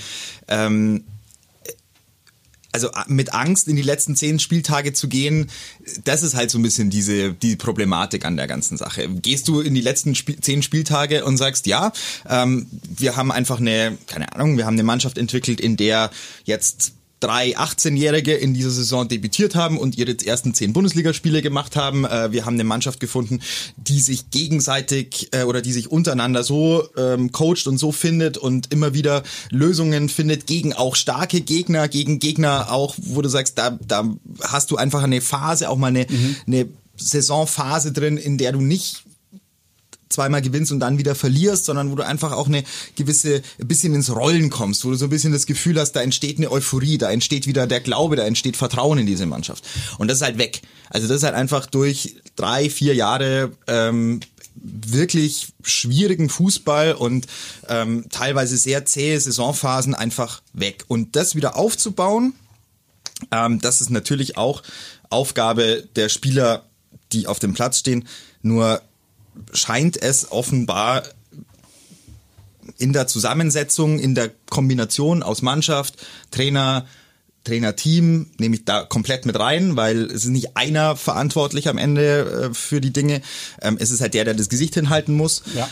ähm, 0.47 1.04
also 2.73 2.91
a- 2.91 3.06
mit 3.08 3.34
Angst 3.34 3.67
in 3.67 3.76
die 3.76 3.82
letzten 3.82 4.15
zehn 4.15 4.39
Spieltage 4.39 4.93
zu 4.93 5.08
gehen, 5.08 5.50
das 6.04 6.21
ist 6.21 6.36
halt 6.36 6.52
so 6.52 6.60
ein 6.60 6.62
bisschen 6.62 6.89
diese 6.89 7.34
die 7.34 7.56
Problematik 7.56 8.23
an 8.26 8.38
der 8.38 8.45
ganzen 8.45 8.78
Sache. 8.78 9.08
Gehst 9.10 9.47
du 9.47 9.62
in 9.62 9.73
die 9.73 9.82
letzten 9.82 10.13
Spiel, 10.13 10.39
zehn 10.39 10.62
Spieltage 10.62 11.26
und 11.26 11.38
sagst, 11.38 11.65
ja, 11.65 11.91
ähm, 12.30 12.67
wir 12.95 13.15
haben 13.15 13.32
einfach 13.32 13.60
eine, 13.60 13.97
keine 14.06 14.32
Ahnung, 14.34 14.58
wir 14.58 14.65
haben 14.65 14.76
eine 14.76 14.84
Mannschaft 14.84 15.17
entwickelt, 15.17 15.60
in 15.60 15.76
der 15.78 16.12
jetzt 16.43 16.91
drei 17.19 17.58
18-Jährige 17.58 18.34
in 18.34 18.53
dieser 18.53 18.69
Saison 18.69 19.08
debütiert 19.08 19.56
haben 19.56 19.77
und 19.77 19.97
ihre 19.97 20.15
ersten 20.25 20.53
zehn 20.53 20.73
Bundesligaspiele 20.73 21.41
gemacht 21.41 21.75
haben. 21.75 22.06
Äh, 22.06 22.32
wir 22.32 22.45
haben 22.45 22.53
eine 22.53 22.63
Mannschaft 22.63 22.99
gefunden, 22.99 23.39
die 23.75 23.99
sich 23.99 24.30
gegenseitig 24.30 25.30
äh, 25.32 25.43
oder 25.43 25.62
die 25.62 25.73
sich 25.73 25.91
untereinander 25.91 26.43
so 26.43 26.88
ähm, 26.95 27.32
coacht 27.32 27.67
und 27.67 27.77
so 27.77 27.91
findet 27.91 28.38
und 28.38 28.71
immer 28.71 28.93
wieder 28.93 29.23
Lösungen 29.49 30.10
findet 30.10 30.45
gegen 30.45 30.73
auch 30.73 30.95
starke 30.95 31.41
Gegner, 31.41 31.88
gegen 31.88 32.19
Gegner 32.19 32.71
auch, 32.71 32.95
wo 32.97 33.21
du 33.21 33.30
sagst, 33.30 33.58
da, 33.58 33.77
da 33.88 34.08
hast 34.41 34.71
du 34.71 34.75
einfach 34.75 35.03
eine 35.03 35.21
Phase, 35.21 35.69
auch 35.69 35.77
mal 35.77 35.88
eine, 35.88 36.06
eine 36.45 36.67
Saisonphase 36.97 37.91
drin, 37.91 38.17
in 38.17 38.38
der 38.38 38.51
du 38.51 38.62
nicht 38.62 39.07
zweimal 40.10 40.41
gewinnst 40.41 40.72
und 40.72 40.80
dann 40.80 40.98
wieder 40.98 41.15
verlierst, 41.15 41.65
sondern 41.65 41.91
wo 41.91 41.96
du 41.96 42.06
einfach 42.06 42.32
auch 42.32 42.48
eine 42.48 42.63
gewisse, 42.96 43.41
ein 43.60 43.67
bisschen 43.67 43.93
ins 43.93 44.13
Rollen 44.13 44.50
kommst, 44.50 44.86
wo 44.86 44.89
du 44.89 44.96
so 44.96 45.06
ein 45.06 45.10
bisschen 45.10 45.34
das 45.34 45.46
Gefühl 45.46 45.80
hast, 45.80 45.93
da 45.93 46.02
entsteht 46.02 46.38
eine 46.38 46.52
Euphorie, 46.52 46.98
da 46.98 47.12
entsteht 47.12 47.48
wieder 47.48 47.67
der 47.67 47.82
Glaube, 47.82 48.15
da 48.15 48.24
entsteht 48.24 48.58
Vertrauen 48.58 49.00
in 49.00 49.06
diese 49.06 49.26
Mannschaft. 49.26 49.63
Und 49.98 50.08
das 50.08 50.17
ist 50.17 50.24
halt 50.24 50.38
weg. 50.38 50.62
Also 50.89 51.08
das 51.08 51.17
ist 51.17 51.24
halt 51.24 51.36
einfach 51.36 51.65
durch 51.65 52.15
drei, 52.36 52.70
vier 52.70 52.96
Jahre 52.96 53.52
ähm, 53.67 54.22
wirklich 54.56 55.50
schwierigen 55.63 56.30
Fußball 56.30 56.93
und 56.93 57.28
ähm, 57.67 58.06
teilweise 58.10 58.58
sehr 58.58 58.86
zähe 58.86 59.20
Saisonphasen 59.20 59.93
einfach 59.93 60.41
weg. 60.54 60.86
Und 60.88 61.15
das 61.15 61.36
wieder 61.36 61.56
aufzubauen, 61.56 62.34
ähm, 63.32 63.60
das 63.60 63.82
ist 63.82 63.89
natürlich 63.89 64.38
auch 64.38 64.63
Aufgabe 65.10 65.88
der 65.96 66.10
Spieler, 66.10 66.65
die 67.12 67.28
auf 67.28 67.39
dem 67.39 67.54
Platz 67.54 67.80
stehen. 67.80 68.08
Nur 68.41 68.82
scheint 69.54 70.02
es 70.02 70.32
offenbar 70.32 71.04
in 72.78 72.93
der 72.93 73.08
Zusammensetzung, 73.08 74.00
in 74.00 74.15
der 74.15 74.32
Kombination 74.50 75.23
aus 75.23 75.41
Mannschaft, 75.41 76.06
Trainer, 76.32 76.86
Trainerteam 77.43 78.30
nehme 78.38 78.56
ich 78.56 78.65
da 78.65 78.84
komplett 78.84 79.26
mit 79.26 79.39
rein, 79.39 79.78
weil 79.78 80.06
es 80.06 80.26
ist 80.26 80.32
nicht 80.32 80.58
einer 80.58 80.95
verantwortlich 80.95 81.69
am 81.69 81.78
Ende 81.78 82.50
äh, 82.50 82.54
für 82.54 82.82
die 82.82 82.91
Dinge. 82.91 83.21
Ähm, 83.62 83.78
es 83.80 83.89
ist 83.89 84.02
halt 84.02 84.13
der, 84.13 84.26
der 84.26 84.34
das 84.34 84.50
Gesicht 84.50 84.73
hinhalten 84.73 85.15
muss. 85.15 85.43
Ja. 85.56 85.69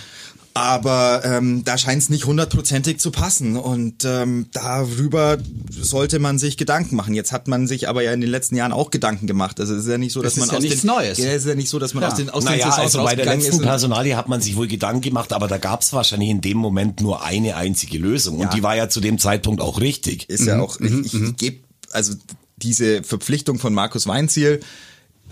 Aber 0.58 1.22
ähm, 1.26 1.65
da 1.65 1.78
scheint 1.78 2.02
es 2.02 2.10
nicht 2.10 2.26
hundertprozentig 2.26 2.98
zu 2.98 3.12
passen 3.12 3.58
und 3.58 4.06
ähm, 4.06 4.46
darüber 4.54 5.38
sollte 5.70 6.18
man 6.18 6.39
sich 6.39 6.56
Gedanken 6.56 6.96
machen. 6.96 7.13
Jetzt 7.13 7.34
hat 7.34 7.50
man 7.50 7.68
sich 7.68 7.89
aber 7.89 8.04
ja 8.04 8.13
in 8.13 8.22
den 8.22 8.30
letzten 8.30 8.56
Jahren 8.56 8.72
auch 8.72 8.89
Gedanken 8.89 9.28
gemacht. 9.28 9.60
Also 9.60 9.76
es 9.76 9.84
ist 9.84 9.89
ja 9.89 9.98
nicht 9.98 10.13
so, 10.13 10.22
dass 10.22 10.32
Es 10.32 10.38
man 10.38 10.46
ist 10.46 10.52
ja 10.54 10.58
aus 10.60 10.63
nichts 10.63 10.82
den 10.82 10.88
Neues. 10.88 11.18
Ja, 11.18 11.26
es 11.26 11.44
ist 11.44 11.50
ja 11.50 11.56
nicht 11.56 11.68
so, 11.68 11.78
dass 11.78 11.94
man 11.94 12.04
Ja. 12.04 12.08
aus 12.08 12.15
den 12.15 12.30
aus 12.30 12.46
den 12.46 12.54
Naja, 12.54 12.72
Saisons 12.72 12.96
also 12.96 13.04
bei 13.04 13.15
der 13.15 13.26
letzten 13.26 13.62
Personalie 13.62 14.15
hat 14.15 14.30
man 14.30 14.39
sich 14.39 14.56
wohl 14.56 14.68
Gedanken 14.70 15.02
gemacht, 15.02 15.34
aber 15.34 15.50
da 15.50 15.58
gab 15.58 15.82
es 15.82 15.91
wahrscheinlich 15.91 16.30
in 16.30 16.39
dem 16.39 16.58
Moment 16.58 17.02
nur 17.02 17.22
eine 17.26 17.58
einzige 17.58 17.98
Lösung. 17.98 18.38
Und 18.39 18.54
die 18.54 18.63
war 18.63 18.78
ja 18.78 18.88
zu 18.88 19.02
dem 19.02 19.20
Zeitpunkt 19.20 19.60
auch 19.60 19.82
richtig. 19.82 20.30
ist 20.30 20.46
ja 20.46 20.62
auch, 20.62 20.80
ich, 20.80 21.13
ich 21.13 21.36
gebe, 21.36 21.58
also 21.91 22.13
diese 22.56 23.04
Verpflichtung 23.04 23.60
von 23.60 23.74
Markus 23.74 24.08
Weinziel, 24.08 24.62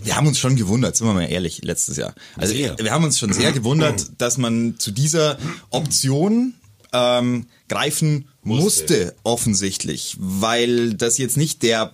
wir 0.04 0.16
haben 0.16 0.28
uns 0.28 0.40
schon 0.40 0.56
gewundert, 0.56 0.96
sind 0.96 1.08
wir 1.08 1.14
mal 1.14 1.24
ehrlich, 1.24 1.64
letztes 1.64 1.98
Jahr. 1.98 2.14
Also 2.38 2.54
Sehr. 2.54 2.78
wir 2.78 2.92
haben 2.92 3.04
uns 3.04 3.20
schon 3.20 3.34
sehr 3.34 3.52
gewundert, 3.52 4.12
dass 4.18 4.38
man 4.38 4.76
zu 4.78 4.92
dieser 4.92 5.38
Option 5.70 6.54
ähm, 6.92 7.48
greifen 7.70 8.28
musste. 8.44 8.64
Musste. 8.64 9.16
offensichtlich, 9.24 10.16
weil 10.20 10.94
das 10.94 11.18
jetzt 11.18 11.38
nicht 11.38 11.64
der, 11.64 11.94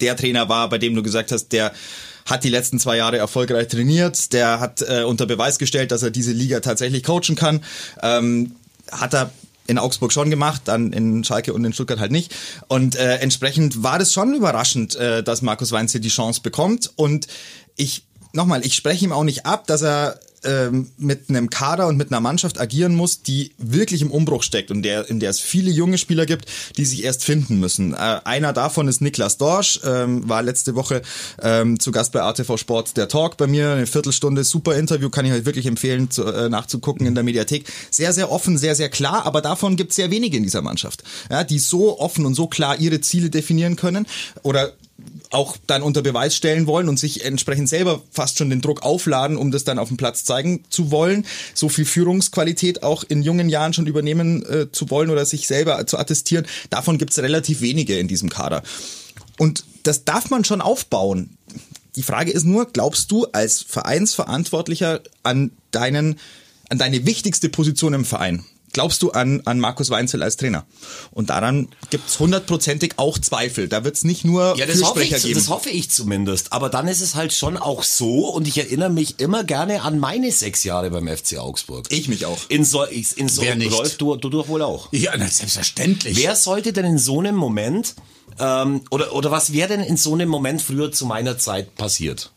der 0.00 0.16
Trainer 0.16 0.48
war, 0.48 0.68
bei 0.68 0.78
dem 0.78 0.94
du 0.94 1.02
gesagt 1.02 1.32
hast, 1.32 1.48
der 1.48 1.72
hat 2.24 2.42
die 2.42 2.48
letzten 2.48 2.80
zwei 2.80 2.96
Jahre 2.96 3.18
erfolgreich 3.18 3.68
trainiert, 3.68 4.32
der 4.32 4.58
hat 4.58 4.82
äh, 4.82 5.04
unter 5.04 5.26
Beweis 5.26 5.58
gestellt, 5.58 5.92
dass 5.92 6.02
er 6.02 6.10
diese 6.10 6.32
Liga 6.32 6.60
tatsächlich 6.60 7.04
coachen 7.04 7.36
kann. 7.36 7.62
Ähm, 8.02 8.56
hat 8.90 9.14
er 9.14 9.30
in 9.66 9.78
Augsburg 9.78 10.12
schon 10.12 10.30
gemacht, 10.30 10.62
dann 10.64 10.92
in 10.92 11.24
Schalke 11.24 11.52
und 11.52 11.64
in 11.64 11.72
Stuttgart 11.72 11.98
halt 11.98 12.12
nicht. 12.12 12.34
Und 12.68 12.96
äh, 12.96 13.16
entsprechend 13.16 13.82
war 13.82 13.98
das 13.98 14.12
schon 14.12 14.34
überraschend, 14.34 14.96
äh, 14.96 15.22
dass 15.22 15.42
Markus 15.42 15.72
Weinz 15.72 15.92
hier 15.92 16.00
die 16.00 16.08
Chance 16.08 16.40
bekommt. 16.42 16.90
Und 16.96 17.26
ich, 17.76 18.04
nochmal, 18.36 18.64
ich 18.64 18.74
spreche 18.74 19.04
ihm 19.04 19.12
auch 19.12 19.24
nicht 19.24 19.46
ab, 19.46 19.66
dass 19.66 19.82
er 19.82 20.20
ähm, 20.46 20.90
mit 20.96 21.28
einem 21.28 21.50
Kader 21.50 21.88
und 21.88 21.96
mit 21.96 22.12
einer 22.12 22.20
Mannschaft 22.20 22.60
agieren 22.60 22.94
muss, 22.94 23.22
die 23.22 23.52
wirklich 23.58 24.02
im 24.02 24.10
Umbruch 24.10 24.42
steckt 24.42 24.70
und 24.70 24.82
der, 24.82 25.08
in 25.08 25.18
der 25.18 25.30
es 25.30 25.40
viele 25.40 25.70
junge 25.70 25.98
Spieler 25.98 26.26
gibt, 26.26 26.46
die 26.76 26.84
sich 26.84 27.04
erst 27.04 27.24
finden 27.24 27.58
müssen. 27.58 27.94
Äh, 27.94 28.20
einer 28.24 28.52
davon 28.52 28.86
ist 28.86 29.00
Niklas 29.00 29.38
Dorsch, 29.38 29.80
ähm, 29.84 30.28
war 30.28 30.42
letzte 30.42 30.74
Woche 30.74 31.02
ähm, 31.42 31.80
zu 31.80 31.90
Gast 31.90 32.12
bei 32.12 32.22
ATV 32.22 32.56
Sport 32.58 32.96
der 32.96 33.08
Talk 33.08 33.36
bei 33.36 33.46
mir, 33.46 33.72
eine 33.72 33.86
Viertelstunde, 33.86 34.44
super 34.44 34.76
Interview, 34.76 35.10
kann 35.10 35.24
ich 35.26 35.32
euch 35.32 35.46
wirklich 35.46 35.66
empfehlen 35.66 36.10
zu, 36.10 36.24
äh, 36.24 36.48
nachzugucken 36.48 37.06
in 37.06 37.14
der 37.14 37.24
Mediathek. 37.24 37.64
Sehr, 37.90 38.12
sehr 38.12 38.30
offen, 38.30 38.58
sehr, 38.58 38.74
sehr 38.76 38.88
klar, 38.88 39.26
aber 39.26 39.40
davon 39.40 39.76
gibt 39.76 39.90
es 39.90 39.96
sehr 39.96 40.10
wenige 40.10 40.36
in 40.36 40.42
dieser 40.42 40.62
Mannschaft, 40.62 41.02
ja, 41.30 41.42
die 41.44 41.58
so 41.58 41.98
offen 41.98 42.26
und 42.26 42.34
so 42.34 42.46
klar 42.46 42.78
ihre 42.78 43.00
Ziele 43.00 43.30
definieren 43.30 43.76
können 43.76 44.06
oder 44.42 44.72
auch 45.30 45.56
dann 45.66 45.82
unter 45.82 46.02
Beweis 46.02 46.34
stellen 46.34 46.66
wollen 46.66 46.88
und 46.88 46.98
sich 46.98 47.24
entsprechend 47.24 47.68
selber 47.68 48.02
fast 48.10 48.38
schon 48.38 48.50
den 48.50 48.60
Druck 48.60 48.82
aufladen, 48.82 49.36
um 49.36 49.50
das 49.50 49.64
dann 49.64 49.78
auf 49.78 49.88
dem 49.88 49.96
Platz 49.96 50.24
zeigen 50.24 50.64
zu 50.70 50.90
wollen, 50.90 51.26
so 51.54 51.68
viel 51.68 51.84
Führungsqualität 51.84 52.82
auch 52.82 53.04
in 53.04 53.22
jungen 53.22 53.48
Jahren 53.48 53.72
schon 53.72 53.86
übernehmen 53.86 54.44
äh, 54.46 54.70
zu 54.70 54.90
wollen 54.90 55.10
oder 55.10 55.26
sich 55.26 55.46
selber 55.46 55.86
zu 55.86 55.98
attestieren, 55.98 56.46
davon 56.70 56.98
gibt 56.98 57.12
es 57.12 57.18
relativ 57.18 57.60
wenige 57.60 57.98
in 57.98 58.08
diesem 58.08 58.28
Kader. 58.28 58.62
und 59.38 59.64
das 59.82 60.04
darf 60.04 60.30
man 60.30 60.44
schon 60.44 60.60
aufbauen. 60.60 61.36
Die 61.94 62.02
Frage 62.02 62.30
ist 62.30 62.44
nur, 62.44 62.66
glaubst 62.66 63.10
du 63.10 63.26
als 63.26 63.62
Vereinsverantwortlicher 63.62 65.00
an 65.22 65.52
deinen, 65.70 66.18
an 66.68 66.78
deine 66.78 67.06
wichtigste 67.06 67.48
Position 67.48 67.94
im 67.94 68.04
Verein? 68.04 68.44
Glaubst 68.76 69.02
du 69.02 69.10
an, 69.10 69.40
an 69.46 69.58
Markus 69.58 69.88
Weinzel 69.88 70.22
als 70.22 70.36
Trainer? 70.36 70.66
Und 71.10 71.30
daran 71.30 71.68
gibt 71.88 72.10
es 72.10 72.20
hundertprozentig 72.20 72.98
auch 72.98 73.18
Zweifel. 73.18 73.68
Da 73.68 73.84
wird 73.84 73.96
es 73.96 74.04
nicht 74.04 74.22
nur 74.22 74.54
ja, 74.58 74.66
das 74.66 74.82
hoffe, 74.82 75.02
ich, 75.02 75.22
geben. 75.22 75.32
das 75.32 75.48
hoffe 75.48 75.70
ich 75.70 75.90
zumindest. 75.90 76.52
Aber 76.52 76.68
dann 76.68 76.86
ist 76.86 77.00
es 77.00 77.14
halt 77.14 77.32
schon 77.32 77.56
auch 77.56 77.82
so, 77.82 78.28
und 78.28 78.46
ich 78.46 78.58
erinnere 78.58 78.90
mich 78.90 79.18
immer 79.18 79.44
gerne 79.44 79.80
an 79.80 79.98
meine 79.98 80.30
sechs 80.30 80.62
Jahre 80.62 80.90
beim 80.90 81.08
FC 81.08 81.38
Augsburg. 81.38 81.86
Ich 81.88 82.08
mich 82.08 82.26
auch. 82.26 82.38
In 82.50 82.66
so, 82.66 82.84
in 82.84 83.30
so 83.30 83.40
Wer 83.40 83.56
nicht? 83.56 83.72
Rolf, 83.72 83.96
du, 83.96 84.14
du 84.16 84.28
doch 84.28 84.48
wohl 84.48 84.60
auch. 84.60 84.92
Ja, 84.92 85.16
selbstverständlich. 85.16 86.18
Wer 86.18 86.36
sollte 86.36 86.74
denn 86.74 86.84
in 86.84 86.98
so 86.98 87.20
einem 87.20 87.34
Moment, 87.34 87.94
ähm, 88.38 88.82
oder, 88.90 89.14
oder 89.14 89.30
was 89.30 89.54
wäre 89.54 89.68
denn 89.68 89.80
in 89.80 89.96
so 89.96 90.12
einem 90.12 90.28
Moment 90.28 90.60
früher 90.60 90.92
zu 90.92 91.06
meiner 91.06 91.38
Zeit 91.38 91.76
passiert? 91.76 92.30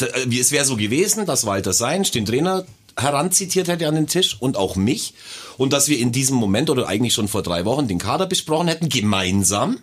Äh, 0.00 0.38
es 0.38 0.52
wäre 0.52 0.64
so 0.64 0.76
gewesen, 0.76 1.26
dass 1.26 1.44
Walter 1.44 1.72
Sein 1.72 2.04
den 2.04 2.24
Trainer 2.24 2.64
heranzitiert 2.98 3.68
hätte 3.68 3.88
an 3.88 3.94
den 3.94 4.06
Tisch 4.06 4.36
und 4.38 4.56
auch 4.56 4.76
mich. 4.76 5.14
Und 5.56 5.72
dass 5.72 5.88
wir 5.88 5.98
in 5.98 6.12
diesem 6.12 6.36
Moment 6.36 6.70
oder 6.70 6.88
eigentlich 6.88 7.14
schon 7.14 7.28
vor 7.28 7.42
drei 7.42 7.64
Wochen 7.64 7.88
den 7.88 7.98
Kader 7.98 8.26
besprochen 8.26 8.68
hätten, 8.68 8.88
gemeinsam. 8.88 9.78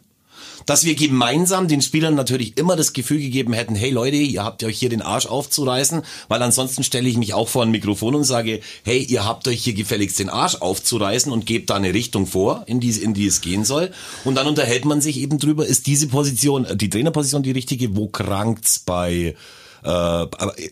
Dass 0.66 0.84
wir 0.84 0.96
gemeinsam 0.96 1.70
den 1.70 1.82
Spielern 1.82 2.16
natürlich 2.16 2.58
immer 2.58 2.76
das 2.76 2.92
Gefühl 2.92 3.20
gegeben 3.20 3.54
hätten, 3.54 3.76
hey 3.76 3.90
Leute, 3.90 4.18
ihr 4.18 4.44
habt 4.44 4.64
euch 4.66 4.78
hier 4.78 4.90
den 4.90 5.02
Arsch 5.02 5.26
aufzureißen, 5.26 6.02
weil 6.28 6.42
ansonsten 6.42 6.84
stelle 6.84 7.08
ich 7.08 7.16
mich 7.16 7.34
auch 7.34 7.48
vor 7.48 7.64
ein 7.64 7.72
Mikrofon 7.72 8.16
und 8.16 8.26
sage, 8.26 8.60
hey, 8.84 9.02
ihr 9.02 9.24
habt 9.24 9.48
euch 9.48 9.64
hier 9.64 9.74
gefälligst 9.74 10.20
den 10.20 10.30
Arsch 10.30 10.56
aufzureißen 10.56 11.32
und 11.32 11.46
gebt 11.46 11.70
da 11.70 11.76
eine 11.76 11.94
Richtung 11.94 12.28
vor, 12.28 12.64
in 12.66 12.82
die, 12.82 12.90
in 12.90 13.14
die 13.14 13.28
es 13.28 13.40
gehen 13.40 13.64
soll. 13.64 13.92
Und 14.26 14.36
dann 14.36 14.48
unterhält 14.48 14.84
man 14.84 15.00
sich 15.00 15.20
eben 15.22 15.38
drüber, 15.38 15.66
ist 15.66 15.88
diese 15.88 16.08
Position, 16.08 16.68
die 16.76 16.90
Trainerposition 16.90 17.44
die 17.44 17.52
richtige, 17.52 17.96
wo 17.96 18.08
krankt's 18.08 18.80
bei 18.80 19.36
äh, 19.84 20.26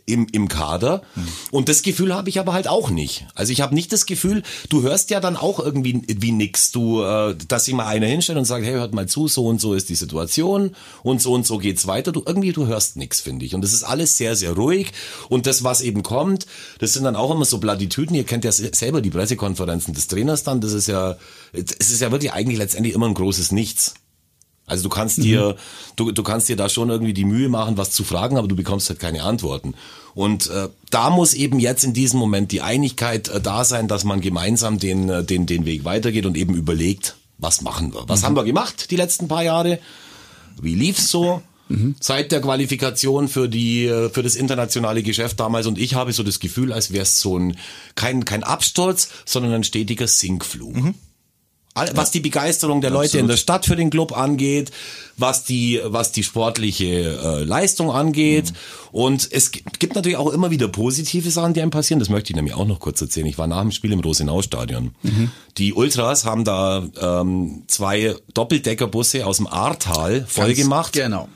im, 0.06 0.28
im 0.32 0.48
Kader. 0.48 1.02
Und 1.52 1.70
das 1.70 1.82
Gefühl 1.82 2.14
habe 2.14 2.30
ich 2.30 2.40
aber 2.40 2.54
halt 2.54 2.68
auch 2.68 2.90
nicht. 2.90 3.26
Also 3.36 3.52
ich 3.52 3.62
habe 3.62 3.76
nicht 3.76 3.92
das 3.94 4.06
Gefühl, 4.06 4.44
du 4.70 4.82
hörst 4.82 5.10
ja 5.10 5.20
dann 5.20 5.36
auch 5.38 5.60
irgendwie 5.60 6.02
wie 6.08 6.32
nix, 6.32 6.72
du, 6.72 7.02
äh, 7.02 7.36
dass 7.48 7.66
sich 7.66 7.74
mal 7.74 7.86
einer 7.86 8.08
hinstellt 8.08 8.38
und 8.38 8.46
sagt, 8.46 8.66
hey, 8.66 8.74
hört 8.74 8.94
mal 8.94 9.08
zu, 9.08 9.28
so 9.28 9.48
und 9.48 9.62
so 9.62 9.74
ist 9.74 9.90
die 9.90 9.96
Situation 9.96 10.76
und 11.04 11.22
so 11.22 11.34
und 11.34 11.46
so 11.46 11.58
geht's 11.58 11.88
weiter. 11.88 12.12
Du 12.12 12.24
irgendwie, 12.26 12.52
du 12.52 12.68
hörst 12.68 12.98
nix, 12.98 13.22
finde 13.22 13.46
ich. 13.46 13.56
Und 13.56 13.62
das 13.62 13.74
ist 13.74 13.84
alles 13.84 14.18
sehr, 14.18 14.36
sehr 14.36 14.54
ruhig. 14.54 14.92
Und 15.30 15.48
das, 15.48 15.64
was 15.64 15.82
eben 15.82 16.04
kommt, 16.04 16.46
das 16.80 16.94
sind 16.94 17.04
dann 17.04 17.16
auch 17.16 17.32
immer 17.32 17.46
so 17.46 17.60
Plattitüden. 17.60 18.16
Ihr 18.16 18.24
kennt 18.24 18.46
ja 18.46 18.52
selber 18.52 19.02
die 19.02 19.10
Pressekonferenzen 19.10 19.94
des 19.94 20.08
Trainers 20.08 20.44
dann. 20.44 20.62
Das 20.62 20.74
ist 20.74 20.88
ja, 20.88 21.18
es 21.54 21.92
ist 21.92 22.02
ja 22.02 22.12
wirklich 22.12 22.34
eigentlich 22.34 22.58
letztendlich 22.58 22.96
immer 22.96 23.08
ein 23.08 23.14
großes 23.14 23.52
Nichts. 23.52 23.94
Also 24.68 24.84
du 24.84 24.90
kannst 24.90 25.18
dir, 25.18 25.50
mhm. 25.50 25.96
du, 25.96 26.12
du 26.12 26.24
kannst 26.24 26.50
dir 26.50 26.56
da 26.56 26.70
schon 26.70 26.90
irgendwie 26.90 27.14
die 27.14 27.26
Mühe 27.26 27.50
machen, 27.50 27.78
was 27.78 27.92
zu 27.92 28.04
fragen, 28.04 28.38
aber 28.38 28.48
du 28.48 28.56
bekommst 28.56 28.90
halt 28.90 29.00
keine 29.00 29.24
Antworten. 29.24 29.76
Und 30.16 30.50
äh, 30.50 30.70
da 30.90 31.10
muss 31.10 31.34
eben 31.34 31.60
jetzt 31.60 31.84
in 31.84 31.94
diesem 31.94 32.20
Moment 32.20 32.52
die 32.52 32.62
Einigkeit 32.62 33.28
äh, 33.28 33.42
da 33.42 33.64
sein, 33.64 33.88
dass 33.88 34.04
man 34.04 34.22
gemeinsam 34.22 34.80
den, 34.80 35.10
äh, 35.10 35.24
den, 35.24 35.46
den 35.46 35.66
Weg 35.66 35.84
weitergeht 35.84 36.26
und 36.26 36.36
eben 36.36 36.56
überlegt, 36.56 37.16
was 37.38 37.62
machen 37.62 37.94
wir? 37.94 38.08
Was 38.08 38.22
mhm. 38.22 38.26
haben 38.26 38.36
wir 38.38 38.44
gemacht 38.44 38.92
die 38.92 38.96
letzten 38.96 39.28
paar 39.28 39.44
Jahre? 39.44 39.80
Wie 40.60 40.74
lief's 40.74 41.10
so? 41.10 41.44
Mhm. 41.68 41.96
Seit 42.00 42.32
der 42.32 42.42
Qualifikation 42.42 43.28
für 43.28 43.50
die 43.50 43.86
äh, 43.86 44.10
für 44.10 44.24
das 44.24 44.36
internationale 44.36 45.04
Geschäft 45.04 45.40
damals 45.40 45.66
und 45.66 45.80
ich 45.80 45.96
habe 45.96 46.14
so 46.14 46.24
das 46.24 46.40
Gefühl, 46.40 46.72
als 46.72 46.92
wäre 46.92 47.04
es 47.04 47.20
so 47.20 47.38
ein 47.38 47.58
kein 47.96 48.24
kein 48.24 48.44
Absturz, 48.44 49.10
sondern 49.26 49.54
ein 49.54 49.64
stetiger 49.64 50.08
Sinkflug. 50.08 50.76
Was 51.94 52.12
die 52.12 52.22
Begeisterung 52.22 52.80
der 52.80 52.90
Leute 52.90 53.06
Absolut. 53.06 53.22
in 53.22 53.28
der 53.28 53.38
Stadt 53.38 53.66
für 53.66 53.76
den 53.76 53.90
Club 53.90 54.18
angeht, 54.18 54.72
was 55.18 55.44
die, 55.44 55.82
was 55.84 56.14
die 56.14 56.24
sportliche 56.24 56.86
äh, 56.86 57.44
Leistung 57.44 57.92
angeht. 57.92 58.52
Mhm. 58.52 58.58
Und 58.94 59.30
es 59.30 59.52
gibt 59.52 59.94
natürlich 59.96 60.18
auch 60.18 60.32
immer 60.32 60.52
wieder 60.52 60.70
positive 60.70 61.30
Sachen, 61.30 61.54
die 61.54 61.62
einem 61.62 61.72
passieren. 61.72 62.00
Das 62.00 62.08
möchte 62.08 62.32
ich 62.32 62.36
nämlich 62.38 62.54
auch 62.54 62.66
noch 62.66 62.80
kurz 62.80 63.02
erzählen. 63.02 63.26
Ich 63.28 63.38
war 63.38 63.48
nach 63.48 63.62
dem 63.62 63.72
Spiel 63.72 63.92
im 63.92 64.00
Rosenau-Stadion. 64.00 64.96
Mhm. 65.04 65.32
Die 65.58 65.74
Ultras 65.74 66.24
haben 66.24 66.46
da 66.46 66.88
ähm, 67.02 67.64
zwei 67.68 68.16
Doppeldeckerbusse 68.34 69.26
aus 69.26 69.38
dem 69.38 69.48
Ahrtal 69.48 70.26
vollgemacht. 70.28 70.94
Genau 70.94 71.28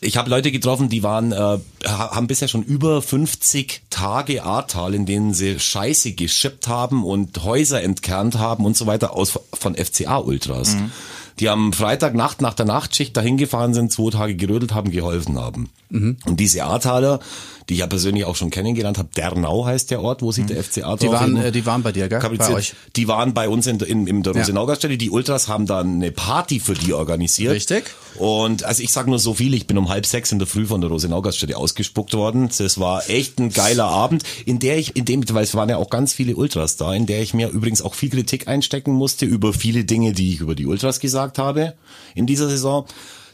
ich 0.00 0.16
habe 0.16 0.30
Leute 0.30 0.50
getroffen, 0.50 0.88
die 0.88 1.02
waren, 1.02 1.32
äh, 1.32 1.58
haben 1.86 2.26
bisher 2.26 2.48
schon 2.48 2.62
über 2.62 3.02
50 3.02 3.82
Tage 3.90 4.42
Ahrtal, 4.44 4.94
in 4.94 5.04
denen 5.04 5.34
sie 5.34 5.58
Scheiße 5.58 6.12
geschippt 6.12 6.68
haben 6.68 7.04
und 7.04 7.44
Häuser 7.44 7.82
entkernt 7.82 8.38
haben 8.38 8.64
und 8.64 8.76
so 8.76 8.86
weiter 8.86 9.14
aus 9.14 9.38
von 9.52 9.74
FCA-Ultras. 9.74 10.76
Mhm. 10.76 10.92
Die 11.38 11.48
am 11.48 11.72
Freitagnacht 11.72 12.40
nach 12.40 12.54
der 12.54 12.66
Nachtschicht 12.66 13.16
dahin 13.16 13.36
gefahren 13.36 13.74
sind, 13.74 13.92
zwei 13.92 14.10
Tage 14.10 14.36
gerödelt 14.36 14.74
haben, 14.74 14.90
geholfen 14.90 15.38
haben. 15.38 15.70
Mhm. 15.90 16.16
Und 16.26 16.40
diese 16.40 16.64
Ahrtaler, 16.64 17.20
die 17.68 17.74
ich 17.74 17.80
ja 17.80 17.86
persönlich 17.86 18.24
auch 18.24 18.34
schon 18.34 18.50
kennengelernt 18.50 18.98
habe. 18.98 19.08
Dernau 19.16 19.64
heißt 19.64 19.90
der 19.92 20.02
Ort, 20.02 20.22
wo 20.22 20.32
sich 20.32 20.44
der 20.46 20.62
FCA 20.62 20.96
die 20.96 21.08
waren, 21.08 21.36
äh, 21.36 21.52
die 21.52 21.64
waren 21.66 21.82
bei 21.82 21.92
dir, 21.92 22.08
gell? 22.08 22.18
Bei 22.20 22.52
euch. 22.52 22.74
Die 22.96 23.06
waren 23.06 23.32
bei 23.32 23.48
uns 23.48 23.68
in, 23.68 23.78
in, 23.78 24.08
in 24.08 24.22
der 24.24 24.34
Rosenaugerstelle. 24.34 24.98
Die 24.98 25.10
Ultras 25.10 25.46
haben 25.46 25.66
dann 25.66 25.96
eine 25.96 26.10
Party 26.10 26.58
für 26.58 26.74
die 26.74 26.92
organisiert. 26.92 27.52
Richtig. 27.52 27.84
Und 28.16 28.64
also 28.64 28.82
ich 28.82 28.92
sag 28.92 29.06
nur 29.06 29.20
so 29.20 29.34
viel, 29.34 29.54
ich 29.54 29.68
bin 29.68 29.78
um 29.78 29.88
halb 29.88 30.04
sechs 30.04 30.32
in 30.32 30.40
der 30.40 30.48
Früh 30.48 30.66
von 30.66 30.80
der 30.80 30.90
Rosenaugerstelle 30.90 31.56
ausgespuckt 31.56 32.14
worden. 32.14 32.50
Das 32.58 32.80
war 32.80 33.08
echt 33.08 33.38
ein 33.38 33.50
geiler 33.50 33.86
Abend, 33.86 34.24
in 34.46 34.58
der 34.58 34.76
ich, 34.78 34.96
in 34.96 35.04
dem, 35.04 35.22
weil 35.32 35.44
es 35.44 35.54
waren 35.54 35.68
ja 35.68 35.76
auch 35.76 35.90
ganz 35.90 36.12
viele 36.12 36.34
Ultras 36.34 36.76
da, 36.76 36.92
in 36.92 37.06
der 37.06 37.22
ich 37.22 37.34
mir 37.34 37.50
übrigens 37.50 37.82
auch 37.82 37.94
viel 37.94 38.10
Kritik 38.10 38.48
einstecken 38.48 38.92
musste 38.92 39.26
über 39.26 39.52
viele 39.52 39.84
Dinge, 39.84 40.12
die 40.12 40.34
ich 40.34 40.40
über 40.40 40.56
die 40.56 40.66
Ultras 40.66 40.98
gesagt 40.98 41.38
habe 41.38 41.74
in 42.14 42.26
dieser 42.26 42.48
Saison 42.48 42.86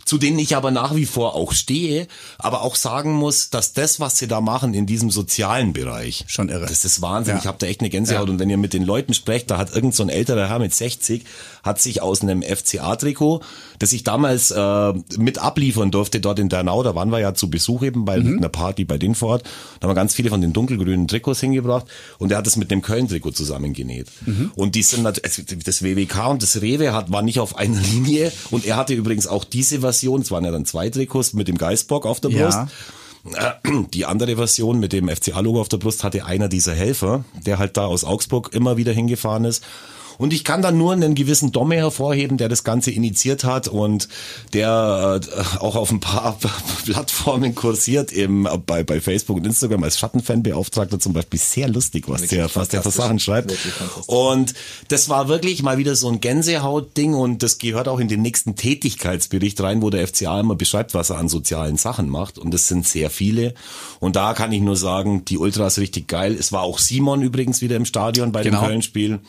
zu 0.07 0.19
denen 0.19 0.39
ich 0.39 0.57
aber 0.57 0.71
nach 0.71 0.95
wie 0.95 1.05
vor 1.05 1.35
auch 1.35 1.53
stehe, 1.53 2.07
aber 2.39 2.63
auch 2.63 2.77
sagen 2.77 3.13
muss, 3.13 3.51
dass 3.51 3.73
das, 3.73 3.99
was 3.99 4.17
sie 4.17 4.29
da 4.29 4.41
machen 4.41 4.73
in 4.73 4.87
diesem 4.87 5.11
sozialen 5.11 5.73
Bereich, 5.73 6.25
schon 6.29 6.49
irre. 6.49 6.67
Das 6.67 6.85
ist 6.85 7.03
Wahnsinn. 7.03 7.35
Ja. 7.35 7.41
Ich 7.41 7.47
habe 7.47 7.59
da 7.59 7.67
echt 7.67 7.81
eine 7.81 7.91
Gänsehaut. 7.91 8.29
Ja. 8.29 8.33
Und 8.33 8.39
wenn 8.39 8.49
ihr 8.49 8.57
mit 8.57 8.73
den 8.73 8.85
Leuten 8.85 9.15
sprecht, 9.15 9.51
da 9.51 9.59
hat 9.59 9.75
irgend 9.75 9.97
so 9.97 10.05
ein 10.05 10.09
älterer 10.09 10.49
Herr 10.49 10.61
mit 10.61 10.73
60, 10.73 11.25
hat 11.65 11.81
sich 11.81 12.03
aus 12.03 12.23
einem 12.23 12.43
FCA-Trikot, 12.43 13.41
das 13.81 13.93
ich 13.93 14.05
damals 14.05 14.53
äh, 14.53 14.93
mit 15.19 15.39
abliefern 15.39 15.91
durfte 15.91 16.21
dort 16.21 16.39
in 16.39 16.49
Dernau, 16.49 16.85
da 16.85 16.95
waren 16.95 17.11
wir 17.11 17.19
ja 17.19 17.35
zu 17.35 17.51
Besuch 17.51 17.83
eben 17.83 18.05
bei 18.05 18.21
mhm. 18.21 18.39
einer 18.39 18.49
Party 18.49 18.85
bei 18.85 18.99
denen 18.99 19.17
vor 19.17 19.31
Ort, 19.31 19.43
da 19.81 19.89
haben 19.89 19.91
wir 19.91 19.97
ganz 19.97 20.15
viele 20.15 20.31
von 20.31 20.41
den 20.41 20.53
dunkelgrünen 20.53 21.09
Trikots 21.09 21.41
hingebracht 21.41 21.87
und 22.19 22.31
er 22.31 22.39
hat 22.39 22.47
es 22.47 22.55
mit 22.55 22.71
dem 22.71 22.81
Köln-Trikot 22.81 23.33
zusammengenäht. 23.33 24.07
Mhm. 24.25 24.53
Und 24.55 24.77
die 24.77 24.85
sind 24.85 25.03
natürlich, 25.03 25.45
das 25.65 25.83
WWK 25.83 26.29
und 26.29 26.43
das 26.45 26.63
Rewe 26.63 26.93
hat, 26.93 27.11
war 27.11 27.23
nicht 27.23 27.41
auf 27.41 27.57
einer 27.57 27.81
Linie 27.93 28.33
und 28.53 28.65
er 28.65 28.77
hatte 28.77 28.95
übrigens 28.95 29.27
auch 29.27 29.43
diese 29.45 29.81
Version 29.81 29.96
Version, 29.97 30.21
es 30.21 30.31
waren 30.31 30.45
ja 30.45 30.51
dann 30.51 30.65
zwei 30.65 30.91
Trikots 30.91 31.33
mit 31.33 31.49
dem 31.49 31.59
Geistbock 31.59 32.07
auf 32.07 32.21
der 32.21 32.29
Brust. 32.29 32.59
Ja. 33.35 33.59
Äh, 33.65 33.85
die 33.93 34.05
andere 34.05 34.37
Version 34.37 34.79
mit 34.79 34.93
dem 34.93 35.09
FCA-Logo 35.09 35.61
auf 35.61 35.69
der 35.69 35.79
Brust 35.79 36.05
hatte 36.05 36.25
einer 36.25 36.49
dieser 36.49 36.75
Helfer, 36.75 37.25
der 37.45 37.59
halt 37.59 37.77
da 37.77 37.87
aus 37.87 38.05
Augsburg 38.05 38.51
immer 38.53 38.77
wieder 38.77 38.93
hingefahren 38.93 39.45
ist 39.45 39.65
und 40.19 40.33
ich 40.33 40.45
kann 40.45 40.63
dann 40.63 40.79
nur 40.79 40.93
einen 40.93 41.15
gewissen 41.15 41.53
Domme 41.53 41.77
hervorheben, 41.77 42.39
der 42.39 42.49
das 42.49 42.65
Ganze 42.65 42.91
initiiert 42.91 43.45
hat 43.45 43.69
und 43.69 44.09
der 44.53 45.21
äh, 45.23 45.59
auch 45.59 45.77
auf 45.77 45.91
ein 45.91 46.01
paar 46.01 46.39
Plattformen 46.85 47.55
kursiert, 47.55 48.13
eben 48.13 48.47
bei, 48.67 48.83
bei 48.83 49.01
Facebook 49.01 49.37
und 49.37 49.47
Instagram 49.47 49.83
als 49.85 49.99
Schattenfanbeauftragter 49.99 50.99
zum 50.99 51.13
Beispiel 51.13 51.39
sehr 51.39 51.69
lustig, 51.69 52.05
was 52.09 52.23
der, 52.23 52.49
was 52.55 52.69
der 52.69 52.83
für 52.83 52.91
Sachen 52.91 53.19
schreibt. 53.19 53.55
Und 54.07 54.55
das 54.89 55.09
war 55.09 55.29
wirklich 55.29 55.63
mal 55.63 55.79
wieder 55.79 55.97
so 55.97 56.09
ein 56.09 56.21
Gänsehaut-Ding 56.21 57.15
und 57.15 57.43
das 57.43 57.59
gehört 57.59 57.89
auch 57.89 58.01
in 58.01 58.09
den 58.09 58.23
nächsten 58.23 58.57
Tätigkeitsbericht 58.57 59.61
rein, 59.61 59.83
wo 59.83 59.91
der 59.91 60.07
FCA 60.07 60.41
immer 60.41 60.55
beschreibt, 60.55 60.95
was 60.95 61.11
er 61.11 61.19
an 61.19 61.29
sozialen 61.29 61.77
Sachen 61.77 62.09
macht. 62.09 62.39
Und 62.39 62.53
das 62.53 62.69
sind 62.69 62.87
sehr 62.87 63.11
viele. 63.11 63.55
Und 64.01 64.17
da 64.17 64.35
kann 64.35 64.53
ich 64.53 64.61
nur 64.61 64.77
sagen, 64.77 65.25
die 65.25 65.39
Ultras 65.39 65.79
richtig 65.79 66.09
geil. 66.09 66.37
Es 66.39 66.53
war 66.53 66.63
auch 66.63 66.79
Simon 66.79 67.23
übrigens 67.23 67.61
wieder 67.61 67.77
im 67.77 67.85
Stadion 67.85 68.33
bei 68.33 68.43
genau. 68.43 68.61
dem 68.61 68.69
Köln-Spiel. 68.69 69.21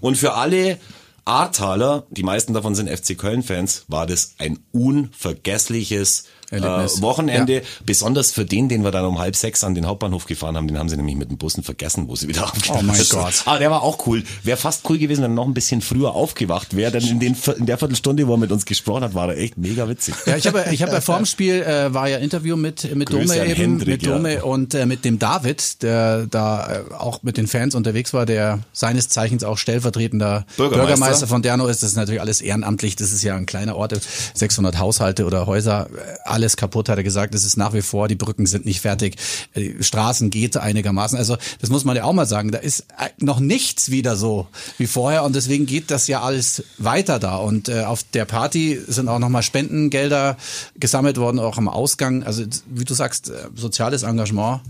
Und 0.00 0.16
für 0.16 0.33
alle 0.34 0.78
Ahrtaler, 1.24 2.06
die 2.10 2.22
meisten 2.22 2.52
davon 2.52 2.74
sind 2.74 2.90
FC 2.90 3.16
Köln-Fans, 3.16 3.84
war 3.88 4.06
das 4.06 4.34
ein 4.38 4.58
unvergessliches 4.72 6.26
äh, 6.62 7.02
Wochenende. 7.02 7.54
Ja. 7.54 7.60
Besonders 7.84 8.32
für 8.32 8.44
den, 8.44 8.68
den 8.68 8.84
wir 8.84 8.90
dann 8.90 9.04
um 9.04 9.18
halb 9.18 9.36
sechs 9.36 9.64
an 9.64 9.74
den 9.74 9.86
Hauptbahnhof 9.86 10.26
gefahren 10.26 10.56
haben, 10.56 10.68
den 10.68 10.78
haben 10.78 10.88
sie 10.88 10.96
nämlich 10.96 11.16
mit 11.16 11.30
den 11.30 11.38
Bussen 11.38 11.62
vergessen, 11.62 12.08
wo 12.08 12.16
sie 12.16 12.28
wieder 12.28 12.44
aufgewacht 12.44 12.80
Oh 12.80 12.82
mein 12.82 13.00
Gott. 13.08 13.42
Aber 13.46 13.58
der 13.58 13.70
war 13.70 13.82
auch 13.82 14.06
cool. 14.06 14.22
Wäre 14.42 14.56
fast 14.56 14.88
cool 14.88 14.98
gewesen, 14.98 15.22
wenn 15.22 15.32
er 15.32 15.34
noch 15.34 15.46
ein 15.46 15.54
bisschen 15.54 15.80
früher 15.80 16.14
aufgewacht 16.14 16.76
wäre, 16.76 16.92
denn 16.92 17.06
in, 17.06 17.20
den, 17.20 17.36
in 17.58 17.66
der 17.66 17.78
Viertelstunde, 17.78 18.26
wo 18.26 18.34
er 18.34 18.38
mit 18.38 18.52
uns 18.52 18.64
gesprochen 18.64 19.04
hat, 19.04 19.14
war 19.14 19.30
er 19.30 19.38
echt 19.38 19.56
mega 19.58 19.88
witzig. 19.88 20.14
Ja, 20.26 20.36
ich 20.36 20.46
habe 20.46 20.64
ich 20.70 20.82
hab 20.82 20.92
ja 20.92 21.00
vorm 21.00 21.26
Spiel, 21.26 21.62
äh, 21.62 21.92
war 21.92 22.08
ja 22.08 22.18
Interview 22.18 22.56
mit, 22.56 22.94
mit 22.94 23.08
Grüße 23.08 23.34
Dome 23.34 23.46
eben, 23.46 23.54
Hendrik, 23.54 23.88
mit 23.88 24.06
Dome 24.06 24.34
ja. 24.34 24.42
und 24.42 24.74
äh, 24.74 24.86
mit 24.86 25.04
dem 25.04 25.18
David, 25.18 25.82
der 25.82 26.26
da 26.26 26.72
äh, 26.72 26.94
auch 26.94 27.22
mit 27.22 27.36
den 27.36 27.46
Fans 27.46 27.74
unterwegs 27.74 28.12
war, 28.12 28.26
der 28.26 28.60
seines 28.72 29.08
Zeichens 29.08 29.44
auch 29.44 29.58
stellvertretender 29.58 30.46
Bürgermeister, 30.56 30.86
Bürgermeister 30.86 31.26
von 31.26 31.42
Derno 31.42 31.66
ist. 31.66 31.82
Das 31.82 31.90
ist 31.90 31.96
natürlich 31.96 32.20
alles 32.20 32.40
ehrenamtlich, 32.40 32.96
das 32.96 33.12
ist 33.12 33.22
ja 33.22 33.36
ein 33.36 33.46
kleiner 33.46 33.76
Ort, 33.76 33.94
600 34.34 34.78
Haushalte 34.78 35.24
oder 35.24 35.46
Häuser, 35.46 35.88
äh, 35.92 36.28
alles 36.44 36.56
kaputt, 36.56 36.88
hat 36.88 36.98
er 36.98 37.02
gesagt. 37.02 37.34
Es 37.34 37.44
ist 37.44 37.56
nach 37.56 37.72
wie 37.72 37.82
vor, 37.82 38.06
die 38.06 38.14
Brücken 38.14 38.46
sind 38.46 38.66
nicht 38.66 38.80
fertig, 38.80 39.16
die 39.56 39.76
Straßen 39.80 40.30
geht 40.30 40.56
einigermaßen. 40.56 41.16
Also 41.18 41.36
das 41.60 41.70
muss 41.70 41.84
man 41.84 41.96
ja 41.96 42.04
auch 42.04 42.12
mal 42.12 42.26
sagen. 42.26 42.52
Da 42.52 42.58
ist 42.58 42.80
äh, 42.98 43.08
noch 43.18 43.40
nichts 43.40 43.90
wieder 43.90 44.16
so 44.16 44.46
wie 44.78 44.86
vorher 44.86 45.24
und 45.24 45.34
deswegen 45.34 45.66
geht 45.66 45.90
das 45.90 46.06
ja 46.06 46.20
alles 46.20 46.62
weiter 46.78 47.18
da. 47.18 47.36
Und 47.36 47.68
äh, 47.68 47.84
auf 47.84 48.04
der 48.12 48.26
Party 48.26 48.78
sind 48.86 49.08
auch 49.08 49.18
nochmal 49.18 49.42
Spendengelder 49.42 50.36
gesammelt 50.78 51.16
worden, 51.16 51.38
auch 51.38 51.56
am 51.56 51.68
Ausgang. 51.68 52.22
Also 52.22 52.44
wie 52.66 52.84
du 52.84 52.94
sagst, 52.94 53.30
äh, 53.30 53.32
soziales 53.54 54.02
Engagement. 54.02 54.60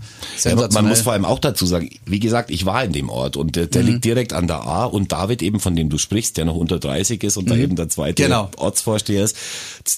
Ja, 0.43 0.55
man 0.55 0.87
muss 0.87 1.01
vor 1.01 1.13
allem 1.13 1.25
auch 1.25 1.39
dazu 1.39 1.65
sagen, 1.65 1.89
wie 2.05 2.19
gesagt, 2.19 2.51
ich 2.51 2.65
war 2.65 2.83
in 2.83 2.93
dem 2.93 3.09
Ort 3.09 3.35
und 3.35 3.55
der, 3.55 3.67
der 3.67 3.83
mhm. 3.83 3.89
liegt 3.89 4.05
direkt 4.05 4.33
an 4.33 4.47
der 4.47 4.61
A 4.61 4.85
und 4.85 5.11
David 5.11 5.41
eben, 5.41 5.59
von 5.59 5.75
dem 5.75 5.89
du 5.89 5.97
sprichst, 5.97 6.37
der 6.37 6.45
noch 6.45 6.55
unter 6.55 6.79
30 6.79 7.21
ist 7.23 7.35
und 7.35 7.45
mhm. 7.45 7.49
da 7.49 7.55
eben 7.57 7.75
der 7.75 7.89
zweite 7.89 8.23
genau. 8.23 8.49
Ortsvorsteher 8.55 9.25
ist, 9.25 9.35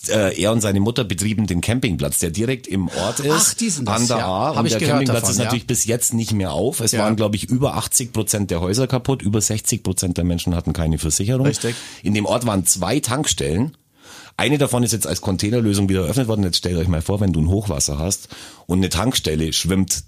äh, 0.10 0.34
er 0.42 0.52
und 0.52 0.62
seine 0.62 0.80
Mutter 0.80 1.04
betrieben 1.04 1.46
den 1.48 1.62
Campingplatz, 1.68 2.20
der 2.20 2.30
direkt 2.30 2.66
im 2.66 2.88
Ort 2.88 3.20
ist, 3.20 3.30
Ach, 3.30 3.54
die 3.56 3.70
sind 3.70 3.90
das, 3.90 4.02
an 4.02 4.08
der 4.08 4.18
ja. 4.20 4.26
A. 4.26 4.56
Hab 4.56 4.64
und 4.64 4.72
der 4.72 4.80
Campingplatz 4.80 5.20
davon, 5.20 5.32
ist 5.32 5.38
natürlich 5.38 5.64
ja. 5.64 5.68
bis 5.68 5.84
jetzt 5.84 6.14
nicht 6.14 6.32
mehr 6.32 6.54
auf. 6.54 6.80
Es 6.80 6.94
ja. 6.94 7.00
waren, 7.00 7.18
glaube 7.18 7.36
ich, 7.36 7.44
über 7.50 7.76
80 7.76 8.14
Prozent 8.14 8.52
der 8.52 8.62
Häuser 8.62 8.88
kaputt, 8.88 9.22
über 9.22 9.42
60 9.42 9.84
Prozent 9.84 10.16
der 10.18 10.24
Menschen 10.24 10.56
hatten 10.56 10.72
keine 10.72 10.98
Versicherung. 10.98 11.46
Richtig. 11.46 11.76
In 12.04 12.14
dem 12.14 12.26
Ort 12.26 12.46
waren 12.46 12.66
zwei 12.66 13.02
Tankstellen. 13.02 13.76
Eine 14.38 14.58
davon 14.58 14.84
ist 14.84 14.94
jetzt 14.94 15.08
als 15.08 15.20
Containerlösung 15.20 15.90
wieder 15.90 16.04
eröffnet 16.04 16.30
worden. 16.30 16.44
Jetzt 16.44 16.58
stellt 16.58 16.78
euch 16.78 16.88
mal 16.88 17.02
vor, 17.02 17.20
wenn 17.20 17.34
du 17.34 17.42
ein 17.42 17.50
Hochwasser 17.50 18.00
hast 18.00 18.30
und 18.66 18.78
eine 18.78 18.88
Tankstelle 18.88 19.52
schwimmt 19.52 20.04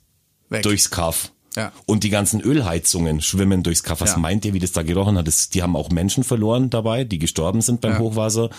Weg. 0.47 0.63
durchs 0.63 0.91
Kaff. 0.91 1.33
Ja. 1.57 1.73
Und 1.85 2.05
die 2.05 2.09
ganzen 2.09 2.39
Ölheizungen 2.39 3.19
schwimmen 3.19 3.63
durchs 3.63 3.83
Kaff. 3.83 3.99
Was 3.99 4.11
ja. 4.11 4.17
meint 4.17 4.45
ihr, 4.45 4.53
wie 4.53 4.59
das 4.59 4.71
da 4.71 4.81
gerochen 4.83 5.17
hat? 5.17 5.27
Das, 5.27 5.49
die 5.49 5.61
haben 5.61 5.75
auch 5.75 5.89
Menschen 5.89 6.23
verloren 6.23 6.69
dabei, 6.69 7.03
die 7.03 7.19
gestorben 7.19 7.59
sind 7.59 7.81
beim 7.81 7.93
ja. 7.93 7.99
Hochwasser. 7.99 8.49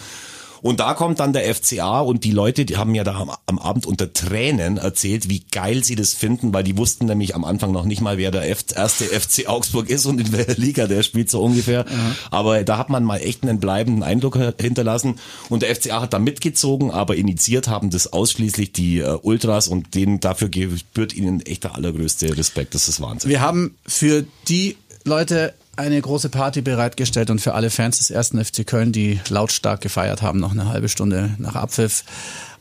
Und 0.63 0.81
da 0.81 0.95
kommt 0.95 1.21
dann 1.21 1.33
der 1.33 1.55
FCA 1.55 2.01
und 2.01 2.25
die 2.25 2.33
Leute, 2.33 2.65
die 2.65 2.77
haben 2.77 2.95
ja 2.95 3.05
da 3.05 3.15
am, 3.15 3.31
am, 3.47 3.59
Abend 3.59 3.87
unter 3.87 4.13
Tränen 4.13 4.77
erzählt, 4.77 5.29
wie 5.29 5.43
geil 5.51 5.85
sie 5.85 5.95
das 5.95 6.13
finden, 6.13 6.53
weil 6.53 6.65
die 6.65 6.77
wussten 6.77 7.07
nämlich 7.07 7.35
am 7.35 7.45
Anfang 7.45 7.73
noch 7.73 7.85
nicht 7.85 8.01
mal, 8.01 8.19
wer 8.19 8.31
der 8.31 8.49
F 8.49 8.65
erste 8.75 9.05
FC 9.05 9.49
Augsburg 9.49 9.89
ist 9.89 10.07
und 10.07 10.21
in 10.21 10.33
welcher 10.33 10.61
Liga 10.61 10.87
der 10.87 11.03
spielt 11.03 11.31
so 11.31 11.43
ungefähr. 11.43 11.85
Mhm. 11.85 12.17
Aber 12.31 12.63
da 12.65 12.79
hat 12.79 12.91
man 12.91 13.05
mal 13.05 13.19
echt 13.19 13.43
einen 13.43 13.61
bleibenden 13.61 14.03
Eindruck 14.03 14.39
hinterlassen 14.61 15.19
und 15.49 15.63
der 15.63 15.75
FCA 15.75 16.03
hat 16.03 16.13
da 16.13 16.19
mitgezogen, 16.19 16.91
aber 16.91 17.17
initiiert 17.17 17.69
haben 17.69 17.91
das 17.91 18.13
ausschließlich 18.13 18.73
die 18.73 18.99
äh, 18.99 19.19
Ultras 19.23 19.69
und 19.69 19.95
denen 19.95 20.21
dafür 20.21 20.49
gebührt 20.49 21.15
ihnen 21.15 21.41
echt 21.41 21.65
der 21.65 21.75
allergrößte 21.75 22.37
Respekt. 22.37 22.75
Das 22.75 22.89
ist 22.89 23.01
Wahnsinn. 23.01 23.31
Wir 23.31 23.41
haben 23.41 23.77
für 23.87 24.25
die 24.49 24.77
Leute 25.05 25.55
eine 25.77 26.01
große 26.01 26.29
Party 26.29 26.61
bereitgestellt 26.61 27.31
und 27.31 27.41
für 27.41 27.55
alle 27.55 27.71
Fans 27.71 27.99
des 27.99 28.11
ersten 28.11 28.43
FC 28.45 28.67
Köln, 28.67 28.93
die 28.93 29.21
lautstark 29.29 29.81
gefeiert 29.81 30.23
haben, 30.23 30.39
noch 30.39 30.53
eine 30.53 30.69
halbe 30.69 30.89
Stunde 30.89 31.35
nach 31.39 31.55
Abpfiff. 31.55 32.05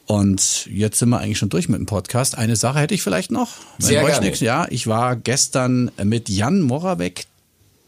Und 0.05 0.65
jetzt 0.65 0.97
sind 0.97 1.09
wir 1.09 1.19
eigentlich 1.19 1.37
schon 1.37 1.49
durch 1.49 1.69
mit 1.69 1.77
dem 1.77 1.85
Podcast. 1.85 2.35
Eine 2.35 2.55
Sache 2.55 2.79
hätte 2.79 2.95
ich 2.95 3.03
vielleicht 3.03 3.29
noch. 3.29 3.49
Sehr 3.77 4.03
gerne. 4.03 4.25
Nix, 4.25 4.39
ja, 4.39 4.65
ich 4.69 4.87
war 4.87 5.15
gestern 5.15 5.91
mit 6.03 6.29
Jan 6.29 6.61
Moravec 6.61 7.25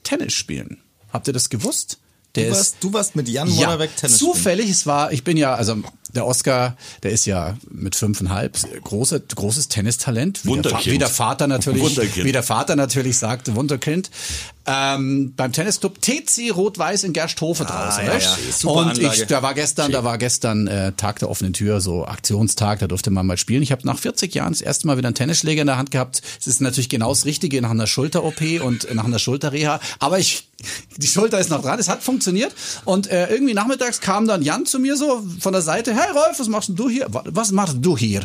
Tennis 0.03 0.33
spielen. 0.33 0.77
Habt 1.11 1.27
ihr 1.27 1.33
das 1.33 1.49
gewusst? 1.49 1.97
Der 2.35 2.49
du, 2.49 2.55
warst, 2.55 2.75
du 2.79 2.93
warst 2.93 3.15
mit 3.15 3.27
Jan 3.27 3.49
Moravec 3.49 3.89
ja, 3.89 4.01
Tennis 4.01 4.19
zufällig, 4.19 4.65
spielen. 4.65 4.71
es 4.71 4.85
war, 4.85 5.11
ich 5.11 5.23
bin 5.23 5.35
ja, 5.35 5.55
also 5.55 5.77
der 6.13 6.25
Oscar, 6.25 6.77
der 7.03 7.11
ist 7.11 7.25
ja 7.25 7.57
mit 7.69 7.95
fünfeinhalb 7.95 8.57
große, 8.83 9.19
großes 9.35 9.67
Tennistalent. 9.67 10.45
Wie 10.45 10.61
der, 10.61 10.85
wie 10.85 10.97
der 10.97 11.09
Vater 11.09 11.47
natürlich, 11.47 12.23
wie 12.23 12.31
der 12.31 12.43
Vater 12.43 12.75
natürlich 12.75 13.17
sagt, 13.17 13.53
Wunderkind 13.55 14.11
ähm, 14.65 15.33
beim 15.35 15.51
Tennisclub 15.51 16.01
TC 16.01 16.51
Rot-Weiß 16.55 17.03
in 17.03 17.13
Gersthofe 17.13 17.65
ah, 17.67 17.85
draußen. 17.85 18.05
Ja, 18.05 18.17
ja. 18.17 18.37
Super 18.51 18.73
und 18.73 18.97
ich, 18.97 19.25
da 19.25 19.41
war 19.41 19.53
gestern, 19.53 19.85
Schön. 19.85 19.93
da 19.93 20.03
war 20.03 20.17
gestern 20.17 20.67
äh, 20.67 20.91
Tag 20.93 21.19
der 21.19 21.29
offenen 21.29 21.53
Tür, 21.53 21.81
so 21.81 22.05
Aktionstag, 22.05 22.79
da 22.79 22.87
durfte 22.87 23.09
man 23.09 23.25
mal 23.25 23.37
spielen. 23.37 23.63
Ich 23.63 23.71
habe 23.71 23.85
nach 23.85 23.97
40 23.97 24.33
Jahren 24.35 24.53
das 24.53 24.61
erste 24.61 24.87
Mal 24.87 24.97
wieder 24.97 25.07
einen 25.07 25.15
Tennisschläger 25.15 25.61
in 25.61 25.67
der 25.67 25.77
Hand 25.77 25.91
gehabt. 25.91 26.21
Es 26.39 26.47
ist 26.47 26.61
natürlich 26.61 26.89
genau 26.89 27.09
das 27.09 27.25
Richtige 27.25 27.61
nach 27.61 27.71
einer 27.71 27.87
Schulter-OP 27.87 28.41
und 28.63 28.93
nach 28.93 29.05
einer 29.05 29.19
Schulterreha. 29.19 29.79
Aber 29.99 30.19
ich, 30.19 30.49
die 30.97 31.07
Schulter 31.07 31.39
ist 31.39 31.49
noch 31.49 31.61
dran. 31.61 31.79
Es 31.79 31.89
hat 31.89 32.03
funktioniert. 32.03 32.53
Und 32.85 33.07
äh, 33.07 33.29
irgendwie 33.29 33.55
nachmittags 33.55 33.99
kam 33.99 34.27
dann 34.27 34.43
Jan 34.43 34.65
zu 34.65 34.79
mir 34.79 34.95
so 34.95 35.23
von 35.39 35.53
der 35.53 35.63
Seite. 35.63 35.93
Hey 35.95 36.11
Rolf, 36.11 36.39
was 36.39 36.47
machst 36.47 36.69
du 36.73 36.89
hier? 36.89 37.07
Was 37.09 37.51
machst 37.51 37.77
du 37.81 37.97
hier? 37.97 38.21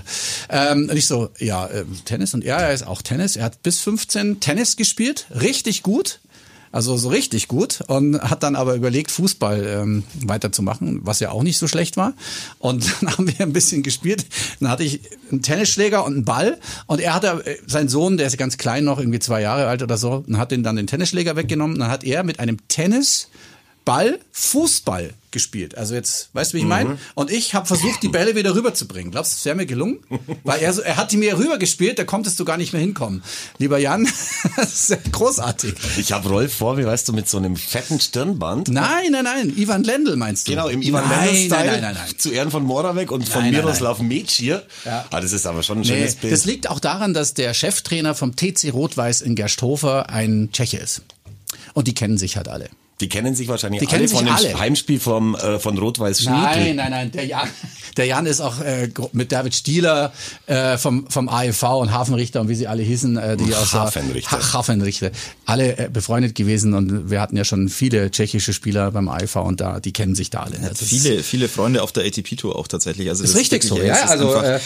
Ähm, 0.51 0.89
und 0.91 0.97
ich 0.97 1.07
so, 1.07 1.31
ja, 1.39 1.67
äh, 1.67 1.85
Tennis. 2.05 2.35
Und 2.35 2.45
er, 2.45 2.59
er 2.59 2.75
ist 2.75 2.87
auch 2.87 3.01
Tennis. 3.01 3.37
Er 3.37 3.45
hat 3.45 3.63
bis 3.63 3.81
15 3.81 4.41
Tennis 4.41 4.77
gespielt, 4.77 5.27
richtig 5.31 5.83
gut. 5.83 6.21
Also 6.77 6.99
so 6.99 7.09
richtig 7.09 7.49
gut 7.49 7.81
und 7.87 8.21
hat 8.21 8.43
dann 8.43 8.55
aber 8.55 8.75
überlegt, 8.75 9.11
Fußball 9.11 9.67
ähm, 9.67 10.03
weiterzumachen, 10.27 11.01
was 11.05 11.21
ja 11.21 11.31
auch 11.31 11.43
nicht 11.43 11.57
so 11.57 11.69
schlecht 11.69 11.97
war. 11.97 12.13
Und 12.59 12.85
dann 13.01 13.13
haben 13.13 13.27
wir 13.27 13.41
ein 13.41 13.55
bisschen 13.55 13.83
gespielt. 13.83 14.27
Dann 14.61 14.69
hatte 14.69 14.85
ich 14.85 15.01
einen 15.31 15.41
Tennisschläger 15.41 16.05
und 16.05 16.13
einen 16.13 16.25
Ball 16.27 16.59
und 16.87 17.01
er 17.01 17.15
hatte, 17.15 17.47
äh, 17.47 17.57
sein 17.67 17.89
Sohn, 17.89 18.19
der 18.19 18.27
ist 18.27 18.37
ganz 18.37 18.59
klein 18.59 18.85
noch, 18.85 18.99
irgendwie 18.99 19.21
zwei 19.21 19.41
Jahre 19.41 19.69
alt 19.69 19.83
oder 19.83 19.97
so, 19.97 20.23
und 20.27 20.37
hat 20.37 20.51
den 20.51 20.63
dann 20.63 20.77
den 20.77 20.87
Tennisschläger 20.87 21.35
weggenommen. 21.35 21.79
Dann 21.79 21.91
hat 21.91 22.05
er 22.05 22.25
mit 22.25 22.41
einem 22.41 22.59
Tennisball 23.87 24.19
Fußball 24.33 25.15
gespielt. 25.31 25.77
Also 25.77 25.95
jetzt, 25.95 26.31
weißt 26.33 26.53
du, 26.53 26.57
wie 26.57 26.61
ich 26.61 26.67
meine? 26.67 26.91
Mhm. 26.91 26.99
Und 27.15 27.31
ich 27.31 27.55
habe 27.55 27.67
versucht, 27.67 28.03
die 28.03 28.09
Bälle 28.09 28.35
wieder 28.35 28.55
rüberzubringen. 28.55 29.11
Glaubst 29.11 29.33
du, 29.33 29.37
es 29.37 29.45
wäre 29.45 29.55
mir 29.55 29.67
gelungen? 29.67 29.99
Weil 30.45 30.61
er, 30.61 30.73
so, 30.73 30.83
er 30.83 30.97
hat 30.97 31.13
die 31.13 31.19
mir 31.19 31.39
rübergespielt, 31.39 31.99
da 31.99 32.05
konntest 32.05 32.41
du 32.41 32.45
gar 32.45 32.57
nicht 32.57 32.73
mehr 32.73 32.81
hinkommen. 32.81 33.23
Lieber 33.59 33.79
Jan, 33.79 34.09
das 34.57 34.91
ist 34.91 35.13
großartig. 35.13 35.75
Ich 35.99 36.13
habe 36.13 36.29
Rolf 36.29 36.55
vor, 36.55 36.79
wie 36.79 36.87
weißt 36.87 37.09
du, 37.09 37.13
mit 37.13 37.29
so 37.29 37.37
einem 37.37 37.57
fetten 37.57 38.01
Stirnband. 38.01 38.69
Nein, 38.69 39.13
nein, 39.13 39.25
nein, 39.25 39.53
Ivan 39.57 39.85
Lendl 39.85 40.17
meinst 40.17 40.49
du? 40.49 40.53
Genau, 40.53 40.69
im 40.69 40.81
Ivan 40.83 41.09
Lendl-Style. 41.09 41.49
Nein, 41.49 41.67
nein, 41.67 41.81
nein, 41.83 41.95
nein. 41.95 42.19
Zu 42.19 42.31
Ehren 42.31 42.51
von 42.51 42.65
Moravec 42.65 43.11
und 43.11 43.29
von 43.29 43.43
nein, 43.43 43.53
Miroslav 43.53 44.01
Metsch 44.01 44.37
hier. 44.37 44.65
Ja. 44.85 45.05
Ah, 45.11 45.21
das 45.21 45.33
ist 45.33 45.47
aber 45.47 45.63
schon 45.63 45.79
ein 45.79 45.81
nee, 45.83 45.89
schönes 45.89 46.15
Bild. 46.17 46.33
Das 46.33 46.45
liegt 46.45 46.69
auch 46.71 46.81
daran, 46.81 47.15
dass 47.15 47.35
der 47.35 47.53
Cheftrainer 47.53 48.15
vom 48.15 48.35
TC 48.37 48.73
Rot-Weiß 48.73 49.21
in 49.21 49.35
Gersthofer 49.35 50.09
ein 50.09 50.51
Tscheche 50.53 50.79
ist. 50.79 51.03
Und 51.75 51.89
die 51.89 51.95
kennen 51.95 52.17
sich 52.17 52.37
halt 52.37 52.49
alle. 52.49 52.71
Die 53.01 53.09
kennen 53.11 53.35
sich 53.35 53.49
wahrscheinlich 53.49 53.81
die 53.81 53.95
alle 53.95 54.09
von 54.09 54.25
dem 54.25 54.35
alle. 54.35 54.59
Heimspiel 54.59 54.99
vom, 54.99 55.35
äh, 55.35 55.59
von 55.59 55.77
Rot-Weiß 55.77 56.23
Schniedl. 56.23 56.41
Nein, 56.41 56.77
nein, 56.77 56.91
nein. 56.91 57.11
Der 57.13 57.27
Jan, 57.27 57.49
der 57.99 58.07
Jan 58.07 58.25
ist 58.25 58.41
auch 58.41 58.61
äh, 58.61 58.89
mit 59.13 59.33
David 59.33 59.55
Stieler 59.55 60.15
äh, 60.47 60.79
vom, 60.79 61.07
vom 61.11 61.29
AEV 61.29 61.63
und 61.63 61.93
Hafenrichter 61.93 62.41
und 62.41 62.49
wie 62.49 62.55
sie 62.55 62.67
alle 62.67 62.83
hießen. 62.83 63.19
Äh, 63.19 63.37
die 63.37 63.55
aus 63.55 63.75
Hafenrichter. 63.75 64.41
Ha 64.41 64.53
Hafenrichter. 64.55 65.11
Alle 65.45 65.77
äh, 65.77 65.91
befreundet 65.91 66.35
gewesen 66.35 66.73
und 66.73 67.11
wir 67.11 67.21
hatten 67.21 67.37
ja 67.37 67.45
schon 67.45 67.69
viele 67.69 68.11
tschechische 68.11 68.55
Spieler 68.55 68.91
beim 68.93 69.09
AEV 69.09 69.37
und 69.37 69.61
da, 69.61 69.79
die 69.79 69.93
kennen 69.93 70.15
sich 70.15 70.31
da 70.31 70.41
alle. 70.41 70.59
Ne? 70.59 70.71
viele, 70.75 71.23
viele 71.23 71.49
Freunde 71.49 71.83
auf 71.83 71.93
der 71.93 72.05
ATP-Tour 72.07 72.57
auch 72.57 72.67
tatsächlich. 72.67 73.11
Also 73.11 73.25
das 73.25 73.33
ist 73.33 73.37
richtig 73.37 73.63
so, 73.63 73.81
ja. 73.81 73.95
Also, 74.07 74.35
äh, 74.37 74.59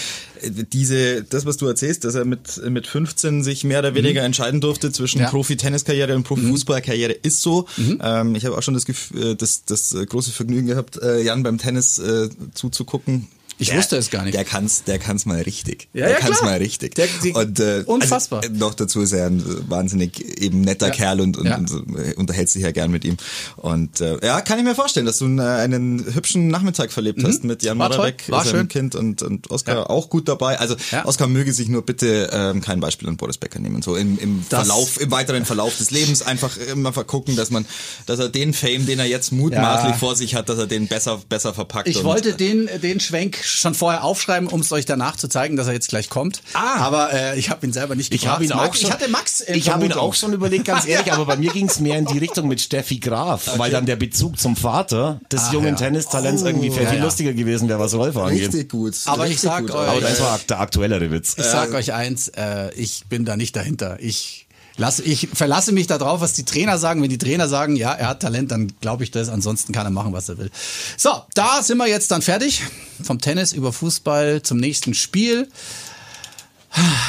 diese, 0.43 1.23
das, 1.25 1.47
was 1.47 1.57
du 1.57 1.67
erzählst, 1.67 2.05
dass 2.05 2.15
er 2.15 2.25
mit, 2.25 2.61
mit 2.69 2.87
15 2.87 3.43
sich 3.43 3.65
mehr 3.65 3.81
oder 3.81 3.95
weniger 3.95 4.23
mhm. 4.23 4.27
entscheiden 4.27 4.61
durfte 4.61 4.93
zwischen 4.93 5.21
ja. 5.21 5.29
Profi-Tenniskarriere 5.29 6.15
und 6.15 6.25
Profi-Fußballkarriere, 6.25 7.13
ist 7.13 7.43
so. 7.43 7.67
Mhm. 7.77 8.01
Ähm, 8.03 8.35
ich 8.35 8.45
habe 8.47 8.57
auch 8.57 8.63
schon 8.63 8.75
das, 8.75 8.85
Gefühl, 8.85 9.33
äh, 9.33 9.37
das, 9.37 9.65
das 9.65 9.95
äh, 9.95 10.05
große 10.07 10.33
Vergnügen 10.33 10.67
gehabt, 10.67 10.97
äh, 11.03 11.23
Jan 11.23 11.43
beim 11.43 11.59
Tennis 11.59 11.99
äh, 11.99 12.29
zuzugucken. 12.55 13.29
Ich 13.61 13.69
der, 13.69 13.79
wusste 13.79 13.97
es 13.97 14.11
gar 14.11 14.25
nicht. 14.25 14.35
Der 14.35 14.45
kann's, 14.45 14.85
der 14.85 14.99
kann's 14.99 15.27
mal 15.27 15.43
richtig. 15.43 15.89
Ja, 15.93 16.07
der 16.07 16.11
ja, 16.13 16.19
kann's 16.19 16.39
klar. 16.39 16.53
mal 16.53 16.59
richtig. 16.59 16.95
Der, 16.95 17.07
die, 17.23 17.33
und, 17.33 17.61
äh, 17.61 17.83
unfassbar. 17.85 18.43
Also, 18.43 18.55
noch 18.55 18.73
dazu 18.73 19.03
ist 19.03 19.13
er 19.13 19.27
ein 19.27 19.45
wahnsinnig 19.69 20.41
eben 20.41 20.63
netter 20.63 20.87
ja. 20.87 20.95
Kerl 20.95 21.21
und, 21.21 21.37
und, 21.37 21.47
ja. 21.47 21.57
und, 21.57 21.71
unterhält 22.17 22.49
sich 22.49 22.63
ja 22.63 22.71
gern 22.71 22.91
mit 22.91 23.05
ihm. 23.05 23.19
Und 23.57 24.01
äh, 24.01 24.25
ja, 24.25 24.41
kann 24.41 24.59
ich 24.59 24.65
mir 24.65 24.75
vorstellen, 24.75 25.05
dass 25.05 25.19
du 25.19 25.27
einen, 25.27 25.41
einen 25.41 26.15
hübschen 26.15 26.49
Nachmittag 26.49 26.91
verlebt 26.91 27.19
mhm. 27.19 27.27
hast 27.27 27.45
mit 27.45 27.63
Jan 27.63 27.77
Moravec, 27.77 28.23
seinem 28.29 28.45
schön. 28.45 28.69
Kind 28.69 28.95
und, 28.95 29.21
und 29.21 29.51
Oskar 29.51 29.91
auch 29.91 30.09
gut 30.09 30.27
dabei. 30.27 30.59
Also 30.59 30.77
Oskar 31.05 31.29
möge 31.29 31.53
sich 31.53 31.69
nur 31.69 31.83
bitte 31.85 32.31
ähm, 32.33 32.63
kein 32.63 32.81
Beispiel 32.81 33.09
an 33.09 33.19
Boris 33.19 33.37
Becker 33.37 33.59
nehmen. 33.59 33.83
So 33.83 33.95
im, 33.95 34.19
im 34.19 34.43
Verlauf, 34.43 34.99
im 34.99 35.11
weiteren 35.11 35.45
Verlauf 35.45 35.77
des 35.77 35.91
Lebens 35.91 36.23
einfach 36.23 36.57
immer 36.57 36.93
gucken, 37.05 37.37
dass 37.37 37.51
man, 37.51 37.67
dass 38.07 38.19
er 38.19 38.31
den 38.31 38.55
Fame, 38.55 38.87
den 38.87 38.99
er 38.99 39.07
jetzt 39.07 39.33
mutmaßlich 39.33 39.97
vor 39.97 40.17
sich 40.17 40.35
hat, 40.35 40.49
dass 40.49 40.59
er 40.59 40.67
den 40.67 40.89
besser, 40.89 41.21
besser 41.29 41.53
verpackt. 41.53 41.89
Ich 41.89 42.05
wollte 42.05 42.33
den, 42.35 42.71
den 42.83 43.01
Schwenk 43.01 43.37
schon 43.51 43.75
vorher 43.75 44.05
aufschreiben 44.05 44.49
um 44.49 44.61
es 44.61 44.73
euch 44.73 44.87
danach 44.87 45.17
zu 45.17 45.29
zeigen, 45.29 45.57
dass 45.57 45.67
er 45.67 45.73
jetzt 45.73 45.89
gleich 45.89 46.09
kommt. 46.09 46.43
Ah. 46.55 46.77
Aber 46.79 47.13
äh, 47.13 47.39
ich 47.39 47.51
habe 47.51 47.67
ihn 47.67 47.73
selber 47.73 47.95
nicht 47.95 48.11
gebracht. 48.11 48.25
Ich 48.25 48.29
habe 48.29 48.45
ihn 48.45 48.53
auch 48.53 48.75
schon, 48.75 48.87
ich 48.87 48.93
hatte 48.93 49.09
Max. 49.09 49.45
Ich 49.47 49.71
habe 49.71 49.85
ihn 49.85 49.93
auch 49.93 50.15
schon 50.15 50.33
überlegt, 50.33 50.65
ganz 50.65 50.87
ehrlich. 50.87 51.13
aber 51.13 51.27
bei 51.27 51.37
mir 51.37 51.53
ging 51.53 51.69
es 51.69 51.81
mehr 51.81 51.99
in 51.99 52.07
die 52.07 52.19
Richtung 52.19 52.49
mit 52.49 52.61
Steffi 52.61 52.99
Graf, 52.99 53.49
okay. 53.49 53.59
weil 53.59 53.71
dann 53.71 53.87
der 53.87 53.97
Bezug 53.97 54.39
zum 54.39 54.57
Vater 54.57 55.21
des 55.31 55.45
Ach, 55.45 55.53
jungen 55.53 55.75
ja. 55.75 55.75
Tennistalents 55.75 56.43
oh, 56.43 56.47
irgendwie 56.47 56.71
viel, 56.71 56.83
ja, 56.83 56.95
lustiger 56.95 57.33
gewesen 57.33 57.69
wäre, 57.69 57.79
was 57.79 57.95
Rolf 57.95 58.17
angeht. 58.17 58.49
Richtig 58.49 58.71
gut. 58.71 58.97
Aber 59.07 59.25
Richtig 59.25 59.37
ich 59.37 59.41
sag 59.43 59.63
gut. 59.63 59.73
euch, 59.73 59.89
aber 59.89 60.01
das 60.01 60.21
war 60.21 60.41
der 60.49 60.61
aktuellere 60.61 61.11
Witz. 61.11 61.35
Ich 61.39 61.45
sag 61.45 61.73
äh, 61.73 61.77
euch 61.77 61.93
eins, 61.93 62.29
äh, 62.29 62.73
ich 62.75 63.05
bin 63.09 63.25
da 63.25 63.37
nicht 63.37 63.57
dahinter. 63.57 63.99
Ich 64.01 64.47
Lass, 64.81 64.99
ich 64.99 65.29
verlasse 65.35 65.73
mich 65.73 65.89
darauf, 65.89 66.23
was 66.23 66.33
die 66.33 66.45
Trainer 66.45 66.79
sagen. 66.79 67.03
Wenn 67.03 67.11
die 67.11 67.19
Trainer 67.19 67.49
sagen, 67.49 67.77
ja, 67.77 67.93
er 67.93 68.09
hat 68.09 68.21
Talent, 68.21 68.51
dann 68.51 68.73
glaube 68.81 69.05
ich 69.05 69.11
das. 69.11 69.29
Ansonsten 69.29 69.75
kann 69.75 69.87
er 69.87 69.91
machen, 69.91 70.15
was 70.15 70.31
er 70.31 70.39
will. 70.39 70.51
So, 70.97 71.11
da 71.35 71.63
sind 71.63 71.77
wir 71.77 71.87
jetzt 71.87 72.11
dann 72.11 72.23
fertig. 72.23 72.63
Vom 73.03 73.21
Tennis 73.21 73.53
über 73.53 73.75
Fußball 73.75 74.41
zum 74.41 74.57
nächsten 74.57 74.95
Spiel 74.95 75.49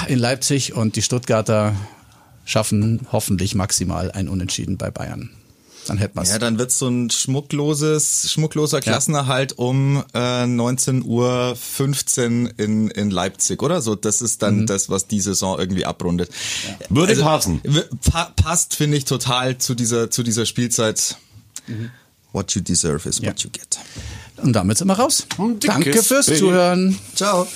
in 0.10 0.20
Leipzig 0.20 0.74
und 0.74 0.98
die 0.98 1.02
Stuttgarter 1.02 1.74
schaffen 2.44 3.08
hoffentlich 3.14 3.56
maximal 3.56 4.12
ein 4.12 4.28
Unentschieden 4.28 4.76
bei 4.76 4.92
Bayern. 4.92 5.30
Dann 5.88 5.98
hätten 5.98 6.18
wir's. 6.20 6.30
Ja, 6.30 6.38
dann 6.40 6.60
wird 6.60 6.72
so 6.72 6.88
ein 6.88 7.10
schmuckloses, 7.10 8.32
schmuckloser 8.32 8.82
Klassenerhalt 8.82 9.58
um 9.58 10.04
äh, 10.14 10.44
19.15 10.44 12.44
Uhr 12.44 12.52
in, 12.58 12.90
in 12.90 13.10
Leipzig, 13.12 13.62
oder? 13.64 13.82
So, 13.82 13.96
das 13.96 14.22
ist 14.22 14.42
dann 14.44 14.68
das, 14.68 14.90
was 14.90 15.08
die 15.08 15.20
Saison 15.22 15.58
irgendwie 15.60 15.86
abrundet. 15.86 16.30
Würde 16.90 17.16
passen. 17.16 17.62
w- 17.64 17.84
Pa 18.12 18.26
passt, 18.36 18.76
finde 18.76 18.98
ich, 18.98 19.06
total 19.06 19.58
zu 19.58 19.74
dieser, 19.76 20.10
zu 20.12 20.24
dieser 20.24 20.46
Spielzeit. 20.46 21.18
What 22.34 22.52
you 22.54 22.62
deserve 22.62 23.08
is 23.10 23.22
what 23.22 23.40
you 23.42 23.50
get. 23.52 23.78
Und 24.38 24.54
damit 24.54 24.78
sind 24.78 24.88
wir 24.88 24.94
raus. 25.00 25.26
Danke 25.60 26.02
fürs. 26.04 26.28
Zuhören. 26.40 26.98
Ciao. 27.16 27.48